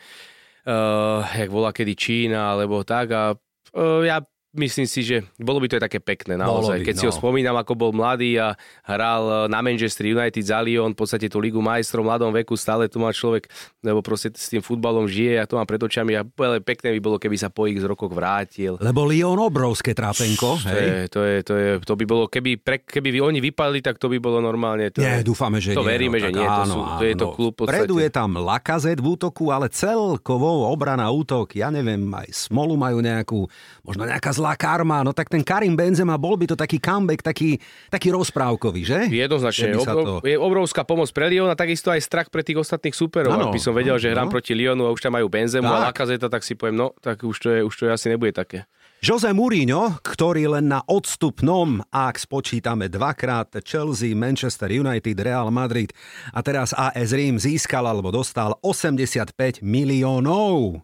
uh, 0.70 1.26
jak 1.34 1.50
bola 1.50 1.74
kedy 1.74 1.94
Čína 1.98 2.54
alebo 2.54 2.86
tak 2.86 3.10
a 3.10 3.34
uh, 3.34 4.02
ja 4.06 4.22
Myslím 4.50 4.90
si, 4.90 5.06
že 5.06 5.22
bolo 5.38 5.62
by 5.62 5.70
to 5.70 5.78
aj 5.78 5.86
také 5.86 6.02
pekné 6.02 6.34
naozaj. 6.34 6.82
By, 6.82 6.86
Keď 6.90 6.96
no. 6.98 7.00
si 7.00 7.06
ho 7.06 7.14
no. 7.14 7.20
spomínam, 7.22 7.54
ako 7.54 7.78
bol 7.78 7.92
mladý 7.94 8.42
a 8.42 8.58
hral 8.82 9.46
na 9.46 9.62
Manchester 9.62 10.10
United 10.10 10.42
za 10.42 10.58
Lyon, 10.66 10.98
v 10.98 11.06
podstate 11.06 11.30
tú 11.30 11.38
ligu 11.38 11.62
majstrov 11.62 12.02
v 12.02 12.10
mladom 12.10 12.34
veku, 12.34 12.58
stále 12.58 12.90
tu 12.90 12.98
má 12.98 13.14
človek, 13.14 13.46
lebo 13.86 14.02
proste 14.02 14.34
s 14.34 14.50
tým 14.50 14.66
futbalom 14.66 15.06
žije 15.06 15.38
a 15.38 15.46
to 15.46 15.54
má 15.54 15.70
pred 15.70 15.78
očami 15.78 16.18
a 16.18 16.26
pekné 16.66 16.98
by 16.98 17.00
bolo, 17.00 17.22
keby 17.22 17.38
sa 17.38 17.54
po 17.54 17.70
ich 17.70 17.78
z 17.78 17.86
rokoch 17.86 18.10
vrátil. 18.10 18.82
Lebo 18.82 19.06
Lyon 19.06 19.38
obrovské 19.38 19.94
trápenko. 19.94 20.58
To 20.66 20.74
je, 20.74 20.98
to, 21.14 21.20
je, 21.22 21.36
to, 21.46 21.54
je, 21.54 21.70
to 21.86 21.94
by 21.94 22.06
bolo, 22.10 22.26
keby, 22.26 22.58
pre, 22.58 22.82
keby 22.82 23.22
oni 23.22 23.38
vypadli, 23.46 23.86
tak 23.86 24.02
to 24.02 24.10
by 24.10 24.18
bolo 24.18 24.42
normálne. 24.42 24.90
To 24.90 25.06
nie, 25.06 25.22
dúfame, 25.22 25.62
že 25.62 25.78
to 25.78 25.86
nie. 25.86 25.94
veríme, 25.94 26.18
no, 26.18 26.24
že 26.26 26.30
nie. 26.34 26.42
Áno, 26.42 26.58
to, 26.58 26.74
sú, 26.74 26.80
to 26.98 27.04
je 27.06 27.14
to 27.14 27.28
klub 27.38 27.54
Predu 27.70 28.02
je 28.02 28.10
tam 28.10 28.34
Lakazet 28.42 28.98
v 28.98 29.14
útoku, 29.14 29.54
ale 29.54 29.70
celkovo 29.70 30.66
obrana 30.74 31.06
útok, 31.14 31.54
ja 31.54 31.70
neviem, 31.70 32.02
aj 32.10 32.50
Smolu 32.50 32.74
majú 32.74 32.98
nejakú, 32.98 33.46
možno 33.86 34.10
nejaká 34.10 34.39
zlá 34.40 34.56
karma, 34.56 35.04
no 35.04 35.12
tak 35.12 35.28
ten 35.28 35.44
Karim 35.44 35.76
Benzema 35.76 36.16
bol 36.16 36.40
by 36.40 36.56
to 36.56 36.56
taký 36.56 36.80
comeback, 36.80 37.20
taký, 37.20 37.60
taký 37.92 38.16
rozprávkový, 38.16 38.82
že? 38.88 39.00
Jednoznačne. 39.12 39.76
Obrov, 39.76 40.06
to... 40.08 40.14
Je 40.24 40.40
obrovská 40.40 40.88
pomoc 40.88 41.12
pre 41.12 41.28
Lyon 41.28 41.52
a 41.52 41.60
takisto 41.60 41.92
aj 41.92 42.00
strach 42.00 42.28
pre 42.32 42.42
tých 42.48 42.64
ostatných 42.64 42.96
superov. 42.96 43.36
Ano, 43.36 43.52
Ak 43.52 43.56
by 43.56 43.60
som 43.60 43.76
vedel, 43.76 44.00
že 44.00 44.16
hrám 44.16 44.32
no. 44.32 44.34
proti 44.34 44.56
Lyonu 44.56 44.88
a 44.88 44.96
už 44.96 45.04
tam 45.04 45.20
majú 45.20 45.28
Benzemu 45.28 45.68
tak. 45.68 45.76
a 45.76 45.86
Lakazeta, 45.92 46.28
tak 46.32 46.48
si 46.48 46.56
poviem, 46.56 46.80
no, 46.80 46.88
tak 47.04 47.20
už 47.20 47.36
to, 47.36 47.48
je, 47.52 47.60
už 47.68 47.74
to 47.76 47.84
asi 47.92 48.08
nebude 48.08 48.32
také. 48.32 48.64
Jose 49.00 49.32
Mourinho, 49.32 49.96
ktorý 50.04 50.60
len 50.60 50.68
na 50.68 50.84
odstupnom, 50.84 51.80
ak 51.88 52.20
spočítame 52.20 52.92
dvakrát 52.92 53.48
Chelsea, 53.64 54.12
Manchester 54.12 54.68
United, 54.68 55.16
Real 55.24 55.48
Madrid 55.56 55.96
a 56.36 56.44
teraz 56.44 56.76
AS 56.76 57.16
Rím 57.16 57.40
získal 57.40 57.88
alebo 57.88 58.12
dostal 58.12 58.60
85 58.60 59.64
miliónov. 59.64 60.84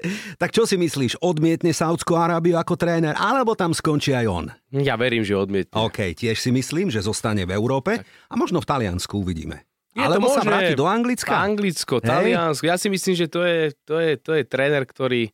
tak 0.42 0.50
čo 0.50 0.66
si 0.66 0.76
myslíš, 0.78 1.22
odmietne 1.22 1.70
Saudskú 1.70 2.18
Arábiu 2.18 2.58
ako 2.58 2.74
tréner, 2.74 3.14
alebo 3.18 3.54
tam 3.54 3.72
skončí 3.72 4.12
aj 4.12 4.26
on? 4.26 4.46
Ja 4.74 4.98
verím, 4.98 5.22
že 5.22 5.38
odmietne. 5.38 5.74
OK, 5.74 6.14
tiež 6.16 6.38
si 6.38 6.50
myslím, 6.50 6.90
že 6.90 7.04
zostane 7.04 7.46
v 7.46 7.54
Európe 7.54 8.02
a 8.02 8.34
možno 8.34 8.60
v 8.62 8.68
Taliansku 8.68 9.22
uvidíme. 9.22 9.66
Je 9.92 10.00
Alebo 10.00 10.32
to 10.32 10.40
sa 10.40 10.42
vráti 10.42 10.72
do 10.72 10.88
Anglicka? 10.88 11.36
Anglicko, 11.36 12.00
Taliansko. 12.00 12.64
Ja 12.64 12.80
si 12.80 12.88
myslím, 12.88 13.12
že 13.12 13.26
to 13.28 13.44
je, 13.44 13.76
to 13.84 14.00
je, 14.00 14.16
to 14.16 14.32
je 14.40 14.42
tréner, 14.48 14.88
ktorý, 14.88 15.28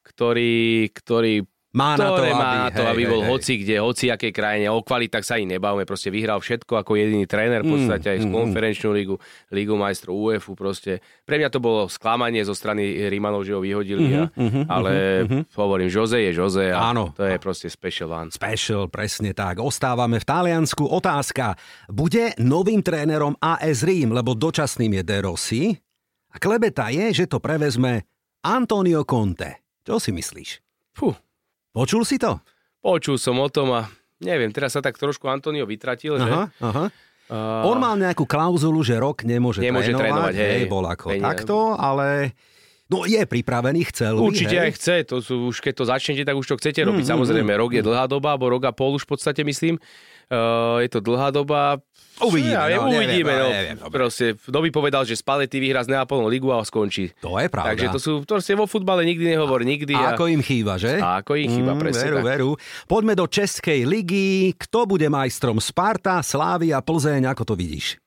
ktorý, 0.00 0.88
ktorý 0.96 1.44
má 1.72 1.96
na 1.96 2.12
to, 2.12 2.20
aby, 2.20 2.32
má 2.36 2.68
to, 2.68 2.84
hej, 2.84 2.90
aby 2.92 3.02
bol 3.08 3.24
hej, 3.24 3.30
hoci 3.32 3.52
kde, 3.64 3.76
hoci 3.80 4.12
akej 4.12 4.28
krajine. 4.28 4.68
O 4.68 4.84
kvalitách 4.84 5.24
sa 5.24 5.40
ani 5.40 5.56
nebavme, 5.56 5.88
proste 5.88 6.12
vyhral 6.12 6.36
všetko 6.44 6.84
ako 6.84 7.00
jediný 7.00 7.24
tréner, 7.24 7.64
v 7.64 7.72
podstate 7.72 8.06
mm, 8.06 8.12
aj 8.12 8.18
z 8.20 8.26
mm, 8.28 8.34
konferenčnú 8.36 8.90
ligu, 8.92 9.16
ligu 9.48 9.72
majstrov 9.72 10.12
UEFu 10.12 10.52
proste. 10.52 11.00
Pre 11.24 11.40
mňa 11.40 11.48
to 11.48 11.64
bolo 11.64 11.88
sklamanie 11.88 12.44
zo 12.44 12.52
strany 12.52 13.08
Rímanov, 13.08 13.48
že 13.48 13.56
ho 13.56 13.64
vyhodili, 13.64 14.04
mm-hmm, 14.04 14.28
a, 14.28 14.36
mm-hmm, 14.36 14.64
ale 14.68 14.92
mm-hmm. 15.24 15.42
hovorím, 15.56 15.88
Jose 15.88 16.20
je 16.20 16.32
Jose 16.36 16.66
a 16.68 16.92
Áno. 16.92 17.16
to 17.16 17.24
je 17.24 17.40
proste 17.40 17.72
special 17.72 18.12
one. 18.12 18.28
Special, 18.28 18.92
presne 18.92 19.32
tak. 19.32 19.56
Ostávame 19.56 20.20
v 20.20 20.28
Taliansku. 20.28 20.84
Otázka, 20.84 21.56
bude 21.88 22.36
novým 22.36 22.84
trénerom 22.84 23.32
AS 23.40 23.80
Rím, 23.80 24.12
lebo 24.12 24.36
dočasným 24.36 25.00
je 25.00 25.02
De 25.08 25.18
Rossi? 25.24 25.72
A 26.32 26.36
klebeta 26.36 26.92
je, 26.92 27.24
že 27.24 27.24
to 27.28 27.40
prevezme 27.40 28.04
Antonio 28.44 29.08
Conte. 29.08 29.64
Čo 29.84 29.96
si 30.00 30.12
myslíš? 30.12 30.50
Fuh, 30.96 31.16
Počul 31.72 32.04
si 32.04 32.20
to? 32.20 32.38
Počul 32.84 33.16
som 33.16 33.40
o 33.40 33.48
tom 33.48 33.72
a 33.72 33.88
neviem, 34.20 34.52
teraz 34.52 34.76
sa 34.76 34.84
tak 34.84 35.00
trošku 35.00 35.24
Antonio 35.26 35.64
vytratil, 35.64 36.20
že... 36.20 36.28
Aha, 36.28 36.44
aha. 36.60 36.86
Uh, 37.32 37.64
On 37.64 37.80
mal 37.80 37.96
nejakú 37.96 38.28
klauzulu, 38.28 38.84
že 38.84 38.98
rok 39.00 39.24
nemôže, 39.24 39.64
nemôže 39.64 39.94
trénovať. 39.94 40.04
trénovať 40.04 40.34
hej, 40.36 40.52
hej, 40.52 40.64
bol 40.68 40.84
ako 40.84 41.06
peniaz. 41.16 41.24
takto, 41.32 41.56
ale 41.80 42.36
No 42.92 43.08
je 43.08 43.24
pripravený, 43.24 43.88
chcel 43.88 44.20
Určite 44.20 44.52
hej? 44.52 44.64
aj 44.68 44.70
chce, 44.76 44.94
to 45.08 45.16
sú, 45.24 45.48
už 45.48 45.64
keď 45.64 45.80
to 45.80 45.84
začnete, 45.88 46.22
tak 46.28 46.36
už 46.36 46.44
to 46.44 46.60
chcete 46.60 46.76
robiť. 46.84 47.08
Mm, 47.08 47.12
Samozrejme, 47.16 47.52
mm, 47.56 47.60
rok 47.64 47.70
je 47.72 47.80
dlhá 47.80 48.04
doba, 48.04 48.36
alebo 48.36 48.52
rok 48.52 48.68
a 48.68 48.72
pol 48.76 49.00
už 49.00 49.08
v 49.08 49.16
podstate 49.16 49.40
myslím. 49.48 49.80
Uh, 50.28 50.76
je 50.84 50.92
to 50.92 51.00
dlhá 51.00 51.32
doba. 51.32 51.80
Uvidíme, 52.22 52.54
ja, 52.54 52.78
no, 52.78 52.88
uvidíme. 52.88 53.32
Neviem, 53.32 53.42
no, 53.42 53.48
neviem, 53.50 53.76
proste, 53.90 54.24
kto 54.38 54.58
by 54.62 54.70
povedal, 54.70 55.02
že 55.02 55.18
Spalletti 55.18 55.58
vyhrá 55.58 55.82
z 55.82 55.92
Neapolnou 55.92 56.30
ligu 56.30 56.48
a 56.54 56.62
skončí. 56.62 57.10
To 57.20 57.36
je 57.36 57.50
pravda. 57.50 57.74
Takže 57.74 57.86
to 57.90 57.98
sú, 57.98 58.12
to 58.22 58.38
si 58.38 58.54
vo 58.54 58.70
futbale 58.70 59.02
nikdy 59.02 59.34
nehovor, 59.34 59.66
nikdy. 59.66 59.94
A, 59.98 60.12
a 60.12 60.18
ako 60.18 60.30
im 60.30 60.42
chýba, 60.42 60.78
že? 60.78 61.02
A 61.02 61.20
ako 61.20 61.34
im 61.36 61.48
chýba, 61.50 61.72
mm, 61.74 61.80
presne 61.82 62.08
veru, 62.08 62.18
tak. 62.18 62.26
veru. 62.26 62.50
Poďme 62.86 63.12
do 63.18 63.26
Českej 63.26 63.80
ligy. 63.84 64.54
Kto 64.54 64.86
bude 64.86 65.06
majstrom 65.10 65.58
Sparta, 65.58 66.22
Slávia, 66.22 66.78
Plzeň, 66.80 67.28
ako 67.30 67.52
to 67.52 67.54
vidíš? 67.58 67.98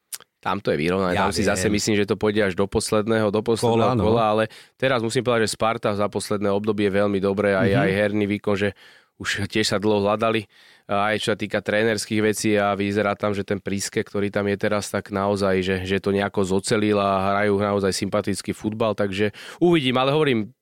Tam 0.46 0.62
to 0.62 0.70
je 0.70 0.78
vyrovnané, 0.78 1.18
ja 1.18 1.26
tam 1.26 1.34
viem. 1.34 1.42
si 1.42 1.50
zase 1.50 1.66
myslím, 1.74 1.98
že 1.98 2.06
to 2.06 2.22
pôjde 2.22 2.46
až 2.46 2.54
do 2.54 2.70
posledného, 2.70 3.34
do 3.34 3.42
posledného 3.42 3.98
kola, 3.98 3.98
no. 3.98 4.06
kola, 4.06 4.24
ale 4.30 4.44
teraz 4.78 5.02
musím 5.02 5.26
povedať, 5.26 5.50
že 5.50 5.58
Sparta 5.58 5.90
za 5.98 6.06
posledné 6.06 6.54
obdobie 6.54 6.86
je 6.86 6.94
veľmi 7.02 7.18
dobré, 7.18 7.58
aj, 7.58 7.66
mm-hmm. 7.66 7.82
aj 7.82 7.90
herný 7.98 8.26
výkon, 8.30 8.54
že 8.54 8.70
už 9.18 9.50
tiež 9.50 9.66
sa 9.74 9.82
dlho 9.82 10.06
hľadali, 10.06 10.46
aj 10.86 11.18
čo 11.18 11.34
sa 11.34 11.38
týka 11.38 11.60
trénerských 11.66 12.22
vecí 12.22 12.54
a 12.54 12.78
vyzerá 12.78 13.18
tam, 13.18 13.34
že 13.34 13.42
ten 13.42 13.58
príske, 13.58 14.06
ktorý 14.06 14.30
tam 14.30 14.46
je 14.46 14.58
teraz, 14.58 14.94
tak 14.94 15.10
naozaj, 15.10 15.66
že, 15.66 15.76
že 15.82 15.98
to 15.98 16.14
nejako 16.14 16.46
zocelil 16.46 17.02
a 17.02 17.34
hrajú 17.34 17.58
naozaj 17.58 17.90
sympatický 17.90 18.54
futbal, 18.54 18.94
takže 18.94 19.34
uvidím, 19.58 19.98
ale 19.98 20.14
hovorím, 20.14 20.54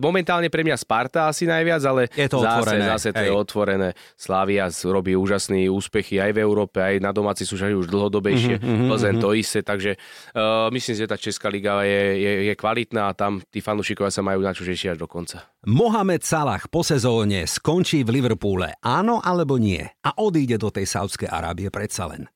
momentálne 0.00 0.48
pre 0.48 0.62
mňa 0.62 0.76
Sparta 0.78 1.28
asi 1.28 1.44
najviac, 1.44 1.82
ale 1.84 2.02
je 2.14 2.28
to 2.30 2.40
zase, 2.40 2.62
otvorené. 2.62 2.86
zase 2.86 3.08
to 3.12 3.22
Hej. 3.22 3.28
je 3.28 3.32
otvorené. 3.34 3.88
Slavia 4.14 4.66
robí 4.86 5.12
úžasné 5.18 5.66
úspechy 5.68 6.22
aj 6.22 6.30
v 6.32 6.38
Európe, 6.40 6.78
aj 6.78 7.02
na 7.02 7.10
domáci 7.10 7.42
súťaži 7.42 7.74
už 7.74 7.90
dlhodobejšie. 7.90 8.56
Mm-hmm, 8.62 8.88
Plzeň 8.88 9.14
mm-hmm. 9.18 9.24
to 9.24 9.28
isté, 9.34 9.60
takže 9.66 9.90
uh, 9.98 10.70
myslím, 10.70 10.94
že 10.94 11.10
tá 11.10 11.16
Česká 11.18 11.50
liga 11.50 11.82
je, 11.82 12.02
je, 12.22 12.32
je 12.52 12.54
kvalitná 12.54 13.10
a 13.10 13.16
tam 13.16 13.42
tí 13.50 13.58
fanúšikovia 13.58 14.14
sa 14.14 14.22
majú 14.22 14.40
na 14.46 14.54
čo 14.54 14.62
až 14.66 14.96
do 14.96 15.10
konca. 15.10 15.44
Mohamed 15.66 16.22
Salah 16.22 16.62
po 16.70 16.86
sezóne 16.86 17.44
skončí 17.44 18.06
v 18.06 18.22
Liverpoole, 18.22 18.78
áno 18.80 19.18
alebo 19.18 19.58
nie? 19.58 19.82
A 19.82 20.14
odíde 20.22 20.56
do 20.56 20.70
tej 20.70 20.86
Saudskej 20.86 21.26
Arábie 21.26 21.68
predsa 21.74 22.06
len. 22.06 22.30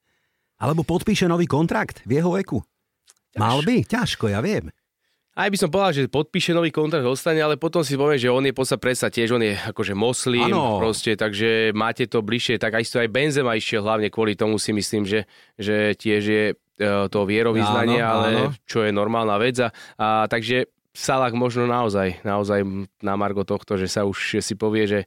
Alebo 0.61 0.85
podpíše 0.85 1.25
nový 1.25 1.49
kontrakt 1.49 2.05
v 2.05 2.21
jeho 2.21 2.37
veku? 2.37 2.61
Mal 3.39 3.63
by? 3.63 3.87
Ťažko, 3.87 4.29
ja 4.29 4.43
viem 4.43 4.69
aj 5.41 5.49
by 5.49 5.57
som 5.57 5.71
povedal, 5.73 5.93
že 5.97 6.13
podpíše 6.13 6.53
nový 6.53 6.69
kontrakt, 6.69 7.07
ostane, 7.09 7.41
ale 7.41 7.57
potom 7.57 7.81
si 7.81 7.97
poviem, 7.97 8.21
že 8.21 8.29
on 8.29 8.45
je 8.45 8.53
posa 8.53 8.77
predsa 8.77 9.09
tiež, 9.09 9.33
on 9.33 9.45
je 9.45 9.57
akože 9.57 9.97
moslim, 9.97 10.53
ano. 10.53 10.77
proste, 10.77 11.17
takže 11.17 11.73
máte 11.73 12.05
to 12.05 12.21
bližšie, 12.21 12.61
tak 12.61 12.77
aj 12.77 12.85
to 12.85 13.01
aj 13.01 13.09
Benzema 13.09 13.57
išiel 13.57 13.81
hlavne 13.81 14.13
kvôli 14.13 14.37
tomu 14.37 14.61
si 14.61 14.77
myslím, 14.77 15.09
že, 15.09 15.25
že 15.57 15.97
tiež 15.97 16.23
je 16.23 16.45
e, 16.53 16.55
to 17.09 17.21
vierovýznanie, 17.25 18.01
ale 18.05 18.29
áno. 18.37 18.45
čo 18.69 18.85
je 18.85 18.93
normálna 18.93 19.41
vec. 19.41 19.57
A, 19.65 19.73
a 19.97 20.07
takže 20.29 20.69
Salah 20.91 21.31
možno 21.31 21.71
naozaj, 21.71 22.27
naozaj 22.27 22.67
na 22.99 23.15
margo 23.15 23.47
tohto, 23.47 23.79
že 23.79 23.87
sa 23.87 24.03
už 24.03 24.43
si 24.43 24.55
povie, 24.59 24.91
že 24.91 25.01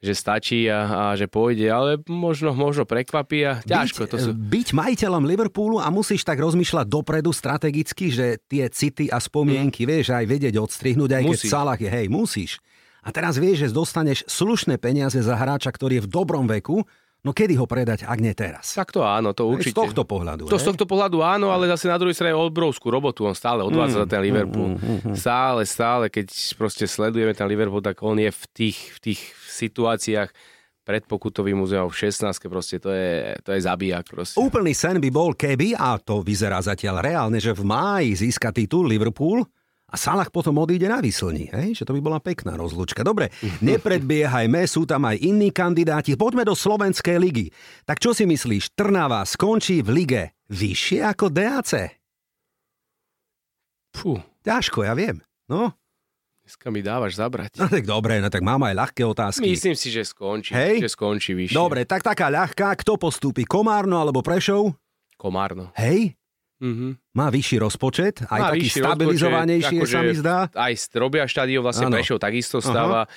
že 0.00 0.12
stačí 0.16 0.66
a, 0.66 1.12
a 1.12 1.18
že 1.18 1.28
pôjde, 1.28 1.68
ale 1.68 2.00
možno, 2.08 2.52
možno 2.56 2.88
prekvapí 2.88 3.44
a 3.44 3.52
ťažko. 3.62 4.06
Byť, 4.06 4.10
to 4.10 4.16
sú... 4.18 4.30
byť 4.32 4.68
majiteľom 4.72 5.24
Liverpoolu 5.24 5.78
a 5.78 5.88
musíš 5.92 6.24
tak 6.24 6.40
rozmýšľať 6.40 6.86
dopredu 6.88 7.30
strategicky, 7.30 8.10
že 8.10 8.40
tie 8.48 8.66
city 8.72 9.08
a 9.12 9.20
spomienky 9.20 9.84
mm. 9.84 9.88
vieš 9.88 10.06
aj 10.12 10.24
vedieť 10.24 10.54
odstrihnúť, 10.56 11.10
aj 11.20 11.22
musíš. 11.24 11.40
keď 11.46 11.52
Salah 11.52 11.78
je, 11.78 11.90
hej, 11.90 12.06
musíš. 12.08 12.52
A 13.00 13.08
teraz 13.12 13.40
vieš, 13.40 13.68
že 13.68 13.76
dostaneš 13.76 14.28
slušné 14.28 14.76
peniaze 14.76 15.16
za 15.16 15.32
hráča, 15.32 15.72
ktorý 15.72 16.00
je 16.00 16.04
v 16.04 16.12
dobrom 16.12 16.44
veku, 16.44 16.84
No 17.20 17.36
kedy 17.36 17.52
ho 17.60 17.68
predať, 17.68 18.08
ak 18.08 18.16
nie 18.16 18.32
teraz? 18.32 18.72
Tak 18.72 18.96
to 18.96 19.04
áno, 19.04 19.36
to 19.36 19.44
určite. 19.44 19.76
Z 19.76 19.92
tohto 19.92 20.08
pohľadu. 20.08 20.48
To 20.48 20.56
z 20.56 20.72
tohto 20.72 20.88
pohľadu 20.88 21.20
áno, 21.20 21.52
ale 21.52 21.68
zase 21.68 21.92
na 21.92 22.00
druhej 22.00 22.16
strane 22.16 22.32
obrovskú 22.32 22.88
robotu 22.88 23.28
on 23.28 23.36
stále 23.36 23.60
odvádza 23.60 24.00
mm, 24.00 24.02
za 24.02 24.06
ten 24.08 24.20
Liverpool. 24.24 24.68
Mm, 24.72 24.78
mm, 24.80 24.88
mm, 24.88 25.00
mm. 25.12 25.16
Stále, 25.20 25.60
stále, 25.68 26.08
keď 26.08 26.32
proste 26.56 26.88
sledujeme 26.88 27.36
ten 27.36 27.44
Liverpool, 27.44 27.84
tak 27.84 28.00
on 28.00 28.16
je 28.16 28.32
v 28.32 28.44
tých, 28.56 28.78
v 28.96 28.98
tých 29.12 29.20
situáciách 29.52 30.32
pred 30.80 31.04
pokutovým 31.04 31.60
muzeom 31.60 31.92
v 31.92 31.96
16. 32.08 32.24
proste, 32.48 32.80
to 32.80 32.88
je, 32.88 33.36
to 33.44 33.52
je 33.52 33.60
zabijak 33.62 34.08
proste. 34.08 34.40
Úplný 34.40 34.72
sen 34.72 34.96
by 34.96 35.10
bol 35.12 35.36
keby, 35.36 35.76
a 35.76 36.00
to 36.00 36.24
vyzerá 36.24 36.56
zatiaľ 36.64 37.04
reálne, 37.04 37.36
že 37.36 37.52
v 37.52 37.68
máji 37.68 38.16
získa 38.16 38.48
titul 38.48 38.88
Liverpool, 38.88 39.44
a 39.90 39.98
Salah 39.98 40.30
potom 40.30 40.54
odíde 40.62 40.86
na 40.86 41.02
vyslni, 41.02 41.50
hej? 41.50 41.74
že 41.74 41.82
to 41.82 41.92
by 41.92 42.00
bola 42.00 42.22
pekná 42.22 42.54
rozlučka. 42.54 43.02
Dobre, 43.02 43.34
nepredbiehajme, 43.66 44.62
sú 44.70 44.86
tam 44.86 45.10
aj 45.10 45.18
iní 45.18 45.50
kandidáti. 45.50 46.14
Poďme 46.14 46.46
do 46.46 46.54
Slovenskej 46.54 47.18
ligy. 47.18 47.50
Tak 47.82 47.98
čo 47.98 48.14
si 48.14 48.24
myslíš, 48.24 48.78
Trnava 48.78 49.26
skončí 49.26 49.82
v 49.82 49.90
lige 49.90 50.22
vyššie 50.46 51.02
ako 51.02 51.26
DAC? 51.28 51.70
Fú, 53.90 54.22
Ťažko, 54.46 54.86
ja 54.86 54.94
viem. 54.94 55.18
No, 55.50 55.74
dneska 56.46 56.70
mi 56.70 56.78
dávaš 56.78 57.18
zabrať. 57.18 57.58
no 57.58 57.66
tak 57.66 57.82
dobre, 57.82 58.22
no 58.22 58.30
tak 58.30 58.42
mám 58.46 58.62
aj 58.62 58.74
ľahké 58.78 59.02
otázky. 59.02 59.50
Myslím 59.50 59.74
si, 59.74 59.90
že 59.90 60.06
skončí. 60.06 60.54
Hej? 60.54 60.86
Že 60.86 60.90
skončí 60.94 61.30
vyššie. 61.34 61.58
Dobre, 61.58 61.82
tak 61.82 62.06
taká 62.06 62.30
ľahká. 62.30 62.70
Kto 62.78 62.94
postúpi? 62.94 63.42
Komárno 63.42 63.98
alebo 63.98 64.22
Prešov? 64.22 64.78
Komárno. 65.18 65.74
Hej? 65.74 66.14
Mhm. 66.60 67.00
Má 67.16 67.26
vyšší 67.32 67.56
rozpočet, 67.56 68.22
aj 68.28 68.40
Má 68.40 68.48
taký 68.52 68.68
stabilizovanejší 68.68 69.76
rozpočet, 69.80 69.96
sa 69.96 70.00
mi 70.04 70.12
akože 70.12 70.20
zdá. 70.20 70.36
Aj 70.52 70.72
robia 70.94 71.24
štadión, 71.24 71.64
vlastne 71.64 71.88
Áno. 71.88 71.96
Prešov 71.96 72.20
takisto 72.20 72.60
stáva. 72.60 73.08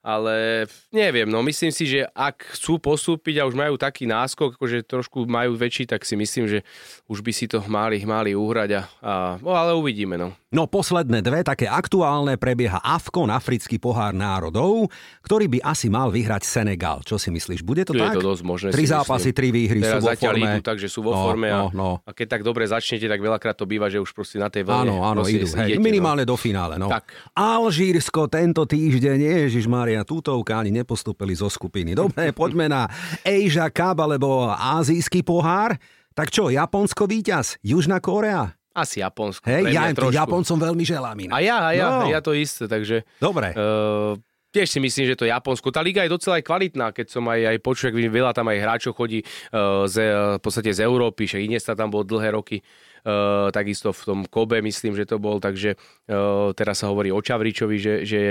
Ale 0.00 0.64
neviem, 0.88 1.28
no 1.28 1.44
myslím 1.44 1.68
si, 1.68 1.84
že 1.84 2.08
ak 2.16 2.56
chcú 2.56 2.80
postúpiť 2.80 3.44
a 3.44 3.44
už 3.44 3.52
majú 3.52 3.76
taký 3.76 4.08
náskok, 4.08 4.56
akože 4.56 4.88
trošku 4.88 5.28
majú 5.28 5.52
väčší, 5.60 5.84
tak 5.84 6.08
si 6.08 6.16
myslím, 6.16 6.48
že 6.48 6.64
už 7.04 7.20
by 7.20 7.32
si 7.36 7.44
to 7.44 7.60
mali, 7.68 8.00
mali 8.08 8.32
uhrať 8.32 8.80
a, 8.80 8.82
a 9.04 9.12
no, 9.44 9.52
ale 9.52 9.76
uvidíme, 9.76 10.16
no. 10.16 10.32
No 10.50 10.66
posledné 10.66 11.22
dve, 11.22 11.46
také 11.46 11.70
aktuálne, 11.70 12.34
prebieha 12.34 12.82
AFCON, 12.82 13.30
Africký 13.30 13.78
pohár 13.78 14.10
národov, 14.10 14.90
ktorý 15.22 15.46
by 15.46 15.58
asi 15.62 15.86
mal 15.86 16.10
vyhrať 16.10 16.42
Senegal. 16.42 17.06
Čo 17.06 17.22
si 17.22 17.30
myslíš, 17.30 17.62
bude 17.62 17.86
to 17.86 17.94
je 17.94 18.02
tak? 18.02 18.18
to 18.18 18.34
dosť 18.34 18.42
možné, 18.42 18.68
Tri 18.74 18.82
zápasy, 18.82 19.30
myslím. 19.30 19.38
tri 19.38 19.48
výhry 19.54 19.78
Teraz 19.78 20.02
sú 20.02 20.10
vo 20.10 20.18
forme. 20.18 20.50
idú, 20.50 20.58
takže 20.66 20.86
sú 20.90 21.00
vo 21.06 21.12
No, 21.14 21.22
forme 21.22 21.48
a, 21.54 21.54
no, 21.54 21.66
no. 21.70 21.90
a 22.02 22.10
keď 22.10 22.26
tak 22.26 22.42
dobre 22.42 22.66
začnete, 22.66 23.06
tak 23.06 23.22
veľakrát 23.22 23.54
to 23.54 23.62
býva, 23.62 23.86
že 23.86 24.02
už 24.02 24.10
proste 24.10 24.42
na 24.42 24.50
tej 24.50 24.66
vlne. 24.66 24.90
Áno, 24.90 25.06
áno, 25.06 25.22
idú. 25.22 25.46
Hej, 25.54 25.70
idete, 25.70 25.78
minimálne 25.78 26.26
do 26.26 26.34
finále. 26.34 26.82
No. 26.82 26.90
Tak. 26.90 27.14
Alžírsko 27.30 28.26
tento 28.26 28.66
týždeň, 28.66 29.46
Ježiš 29.46 29.70
Maria, 29.70 30.02
tutovka 30.02 30.58
ani 30.58 30.74
nepostupili 30.74 31.30
zo 31.30 31.46
skupiny. 31.46 31.94
Dobre, 31.94 32.34
poďme 32.34 32.66
na 32.66 32.90
Asia 33.22 33.70
Cup 33.70 34.02
alebo 34.02 34.50
Azijský 34.50 35.22
pohár. 35.22 35.78
Tak 36.10 36.34
čo, 36.34 36.50
Japonsko 36.50 37.06
víťaz, 37.06 37.54
Južná 37.62 38.02
Korea. 38.02 38.50
Asi 38.70 39.02
Japonsko. 39.02 39.44
Hej, 39.50 39.74
ja 39.74 39.90
trošku. 39.90 40.14
Japoncom 40.14 40.56
veľmi 40.62 40.84
želám 40.86 41.16
inak. 41.18 41.34
A 41.34 41.38
ja, 41.42 41.56
a 41.58 41.70
ja, 41.74 41.86
No. 41.90 42.06
ja 42.06 42.22
to 42.22 42.30
isté, 42.30 42.70
takže... 42.70 43.02
Dobre. 43.18 43.50
Uh, 43.58 44.14
tiež 44.54 44.70
si 44.70 44.78
myslím, 44.78 45.10
že 45.10 45.18
to 45.18 45.26
Japonsko. 45.26 45.74
Tá 45.74 45.82
liga 45.82 46.06
je 46.06 46.10
docela 46.14 46.38
aj 46.38 46.44
kvalitná, 46.46 46.86
keď 46.94 47.06
som 47.10 47.26
aj, 47.26 47.50
aj 47.50 47.56
počul, 47.62 47.90
ak 47.90 47.98
veľa 47.98 48.30
tam 48.30 48.46
aj 48.50 48.58
hráčov 48.62 48.94
chodí 48.94 49.22
uh, 49.26 49.86
z, 49.90 50.06
v 50.38 50.40
podstate 50.42 50.70
z 50.70 50.86
Európy, 50.86 51.26
že 51.26 51.42
Iniesta 51.42 51.74
tam 51.74 51.90
bol 51.90 52.06
dlhé 52.06 52.34
roky, 52.34 52.62
uh, 52.62 53.50
takisto 53.50 53.90
v 53.90 54.02
tom 54.06 54.20
Kobe 54.26 54.62
myslím, 54.62 54.94
že 54.94 55.06
to 55.06 55.18
bol, 55.18 55.42
takže 55.42 55.74
uh, 55.74 56.54
teraz 56.54 56.82
sa 56.82 56.90
hovorí 56.90 57.10
o 57.10 57.18
Čavričovi, 57.18 57.74
že, 57.78 57.94
že, 58.06 58.22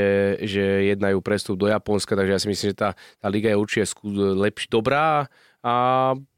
že 0.44 0.92
jednajú 0.96 1.20
prestup 1.20 1.60
do 1.60 1.68
Japonska, 1.68 2.16
takže 2.16 2.32
ja 2.32 2.40
si 2.40 2.48
myslím, 2.48 2.68
že 2.72 2.78
tá, 2.80 2.90
tá 3.20 3.28
liga 3.28 3.52
je 3.52 3.60
určite 3.60 3.92
lepš, 4.40 4.72
dobrá 4.72 5.28
a 5.60 5.74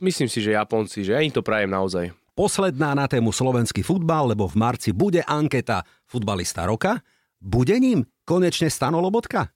myslím 0.02 0.26
si, 0.26 0.42
že 0.42 0.58
Japonci, 0.58 1.06
že 1.06 1.14
ja 1.14 1.22
im 1.22 1.30
to 1.30 1.46
prajem 1.46 1.70
naozaj. 1.70 2.10
Posledná 2.42 2.98
na 2.98 3.06
tému 3.06 3.30
slovenský 3.30 3.86
futbal, 3.86 4.34
lebo 4.34 4.50
v 4.50 4.58
marci 4.58 4.90
bude 4.90 5.22
anketa 5.22 5.86
futbalista 6.10 6.66
roka. 6.66 6.98
Bude 7.38 7.78
ním 7.78 8.02
konečne 8.26 8.66
Stano 8.66 8.98
Lobotka? 8.98 9.54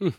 Hm. 0.00 0.16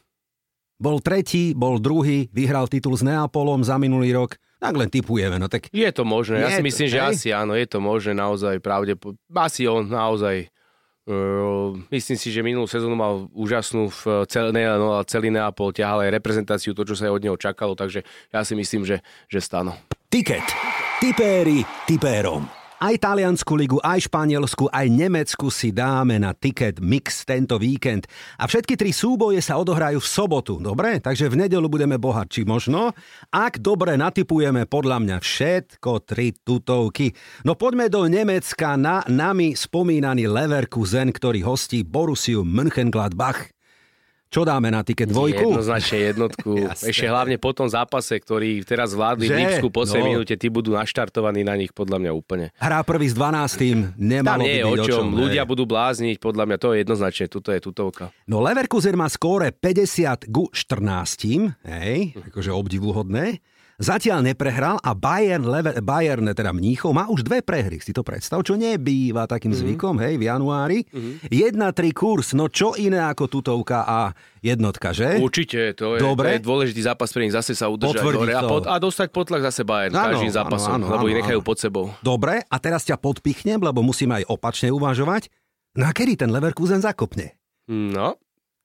Bol 0.78 1.02
tretí, 1.02 1.58
bol 1.58 1.82
druhý, 1.82 2.30
vyhral 2.30 2.70
titul 2.70 2.94
s 2.94 3.02
Neapolom 3.02 3.66
za 3.66 3.82
minulý 3.82 4.14
rok. 4.14 4.38
Tak 4.62 4.78
len 4.78 4.94
typujeme, 4.94 5.42
no 5.42 5.50
tak 5.50 5.74
Je 5.74 5.90
to 5.90 6.06
možné, 6.06 6.46
ja 6.46 6.54
si 6.54 6.62
to, 6.62 6.68
myslím, 6.70 6.88
že 6.94 7.00
hej? 7.02 7.08
asi 7.10 7.28
áno, 7.34 7.58
je 7.58 7.66
to 7.66 7.82
možné 7.82 8.14
naozaj 8.14 8.62
pravde. 8.62 8.94
Asi 9.34 9.66
on 9.66 9.90
naozaj 9.90 10.54
Uh, 11.02 11.82
myslím 11.90 12.14
si, 12.14 12.30
že 12.30 12.46
minulú 12.46 12.70
sezónu 12.70 12.94
mal 12.94 13.26
úžasnú 13.34 13.90
v 13.90 14.22
celý, 14.30 14.54
ne, 14.54 14.70
no, 14.78 15.02
celý 15.10 15.34
Neapol, 15.34 15.74
ťahal 15.74 16.06
aj 16.06 16.14
reprezentáciu, 16.14 16.78
to, 16.78 16.86
čo 16.86 16.94
sa 16.94 17.10
aj 17.10 17.18
od 17.18 17.24
neho 17.26 17.38
čakalo, 17.42 17.74
takže 17.74 18.06
ja 18.30 18.46
si 18.46 18.54
myslím, 18.54 18.86
že, 18.86 19.02
že 19.26 19.42
stano. 19.42 19.74
Tiket. 20.14 20.46
Tipéri 21.02 21.66
tipérom. 21.90 22.46
Aj 22.78 22.94
taliansku 22.94 23.58
ligu, 23.58 23.82
aj 23.82 24.06
španielsku, 24.06 24.70
aj 24.70 24.86
nemecku 24.86 25.50
si 25.50 25.74
dáme 25.74 26.22
na 26.22 26.38
ticket 26.38 26.78
mix 26.78 27.26
tento 27.26 27.58
víkend. 27.58 28.06
A 28.38 28.46
všetky 28.46 28.78
tri 28.78 28.94
súboje 28.94 29.42
sa 29.42 29.58
odohrajú 29.58 29.98
v 29.98 30.06
sobotu, 30.06 30.62
dobre? 30.62 31.02
Takže 31.02 31.34
v 31.34 31.42
nedelu 31.42 31.66
budeme 31.66 31.98
bohatší 31.98 32.46
možno. 32.46 32.94
Ak 33.34 33.58
dobre 33.58 33.98
natipujeme 33.98 34.70
podľa 34.70 35.02
mňa 35.02 35.18
všetko 35.26 36.06
tri 36.06 36.38
tutovky. 36.38 37.18
No 37.50 37.58
poďme 37.58 37.90
do 37.90 38.06
Nemecka 38.06 38.78
na 38.78 39.02
nami 39.10 39.58
spomínaný 39.58 40.30
Leverkusen, 40.30 41.10
ktorý 41.10 41.42
hostí 41.42 41.82
Borussiu 41.82 42.46
Mönchengladbach. 42.46 43.50
Čo 44.32 44.48
dáme 44.48 44.72
na 44.72 44.80
ticket 44.80 45.12
dvojku? 45.12 45.52
Jednoznačne 45.52 46.16
jednotku. 46.16 46.72
Ešte 46.88 47.04
hlavne 47.04 47.36
po 47.36 47.52
tom 47.52 47.68
zápase, 47.68 48.16
ktorý 48.16 48.64
teraz 48.64 48.96
vládli 48.96 49.28
Že? 49.28 49.34
v 49.36 49.38
Lipsku 49.38 49.68
po 49.68 49.84
8 49.84 50.00
No. 50.00 50.08
minúte, 50.08 50.40
tí 50.40 50.48
budú 50.48 50.72
naštartovaní 50.72 51.44
na 51.44 51.60
nich 51.60 51.76
podľa 51.76 52.00
mňa 52.00 52.12
úplne. 52.16 52.56
Hrá 52.56 52.80
prvý 52.88 53.12
s 53.12 53.16
12. 53.20 53.92
Tam 53.92 53.92
Nemalo 54.00 54.42
by 54.42 54.48
nie 54.48 54.56
je 54.56 54.64
o 54.64 54.76
čom, 54.88 55.06
hej. 55.12 55.20
ľudia 55.20 55.44
budú 55.44 55.68
blázniť, 55.68 56.16
podľa 56.18 56.44
mňa 56.48 56.58
to 56.58 56.68
je 56.72 56.78
jednoznačne, 56.80 57.26
tuto 57.28 57.52
je 57.52 57.60
tutovka. 57.60 58.16
No 58.24 58.40
Leverkusen 58.40 58.96
má 58.96 59.12
skóre 59.12 59.52
50 59.52 60.32
ku 60.32 60.48
14, 60.48 61.52
hej, 61.68 62.16
akože 62.32 62.56
obdivuhodné. 62.56 63.44
Zatiaľ 63.82 64.22
neprehral 64.22 64.78
a 64.78 64.94
Bayern, 64.94 65.42
Lever, 65.42 65.82
Bayern 65.82 66.30
teda 66.38 66.54
Mníchov 66.54 66.94
má 66.94 67.10
už 67.10 67.26
dve 67.26 67.42
prehry. 67.42 67.82
Si 67.82 67.90
to 67.90 68.06
predstav, 68.06 68.46
čo 68.46 68.54
nebýva 68.54 69.26
takým 69.26 69.50
zvykom, 69.50 69.98
hej, 69.98 70.22
v 70.22 70.30
januári. 70.30 70.86
1-3 71.26 71.90
kurz, 71.90 72.38
no 72.38 72.46
čo 72.46 72.78
iné 72.78 73.02
ako 73.02 73.26
tutovka 73.26 73.82
a 73.82 74.14
jednotka, 74.38 74.94
že? 74.94 75.18
Určite, 75.18 75.74
to 75.74 75.98
je, 75.98 76.06
Dobre. 76.06 76.38
to 76.38 76.46
je 76.46 76.46
dôležitý 76.46 76.82
zápas 76.86 77.10
pre 77.10 77.26
nich 77.26 77.34
zase 77.34 77.58
sa 77.58 77.74
udržať 77.74 78.06
hore 78.06 78.34
a, 78.38 78.46
pod, 78.46 78.70
a 78.70 78.78
dostať 78.78 79.10
potlak 79.10 79.42
zase 79.50 79.66
Bayern 79.66 79.98
Áno, 79.98 80.14
každým 80.14 80.30
zápasom, 80.30 80.78
áno, 80.78 80.86
lebo 80.86 81.10
ich 81.10 81.18
áno, 81.18 81.22
nechajú 81.26 81.42
áno. 81.42 81.48
pod 81.50 81.58
sebou. 81.58 81.86
Dobre, 82.06 82.46
a 82.46 82.56
teraz 82.62 82.86
ťa 82.86 83.02
podpichnem, 83.02 83.58
lebo 83.58 83.82
musím 83.82 84.14
aj 84.14 84.30
opačne 84.30 84.70
uvažovať. 84.70 85.34
No 85.74 85.90
a 85.90 85.92
kedy 85.92 86.22
ten 86.22 86.30
Leverkusen 86.30 86.86
zakopne? 86.86 87.34
No, 87.66 88.22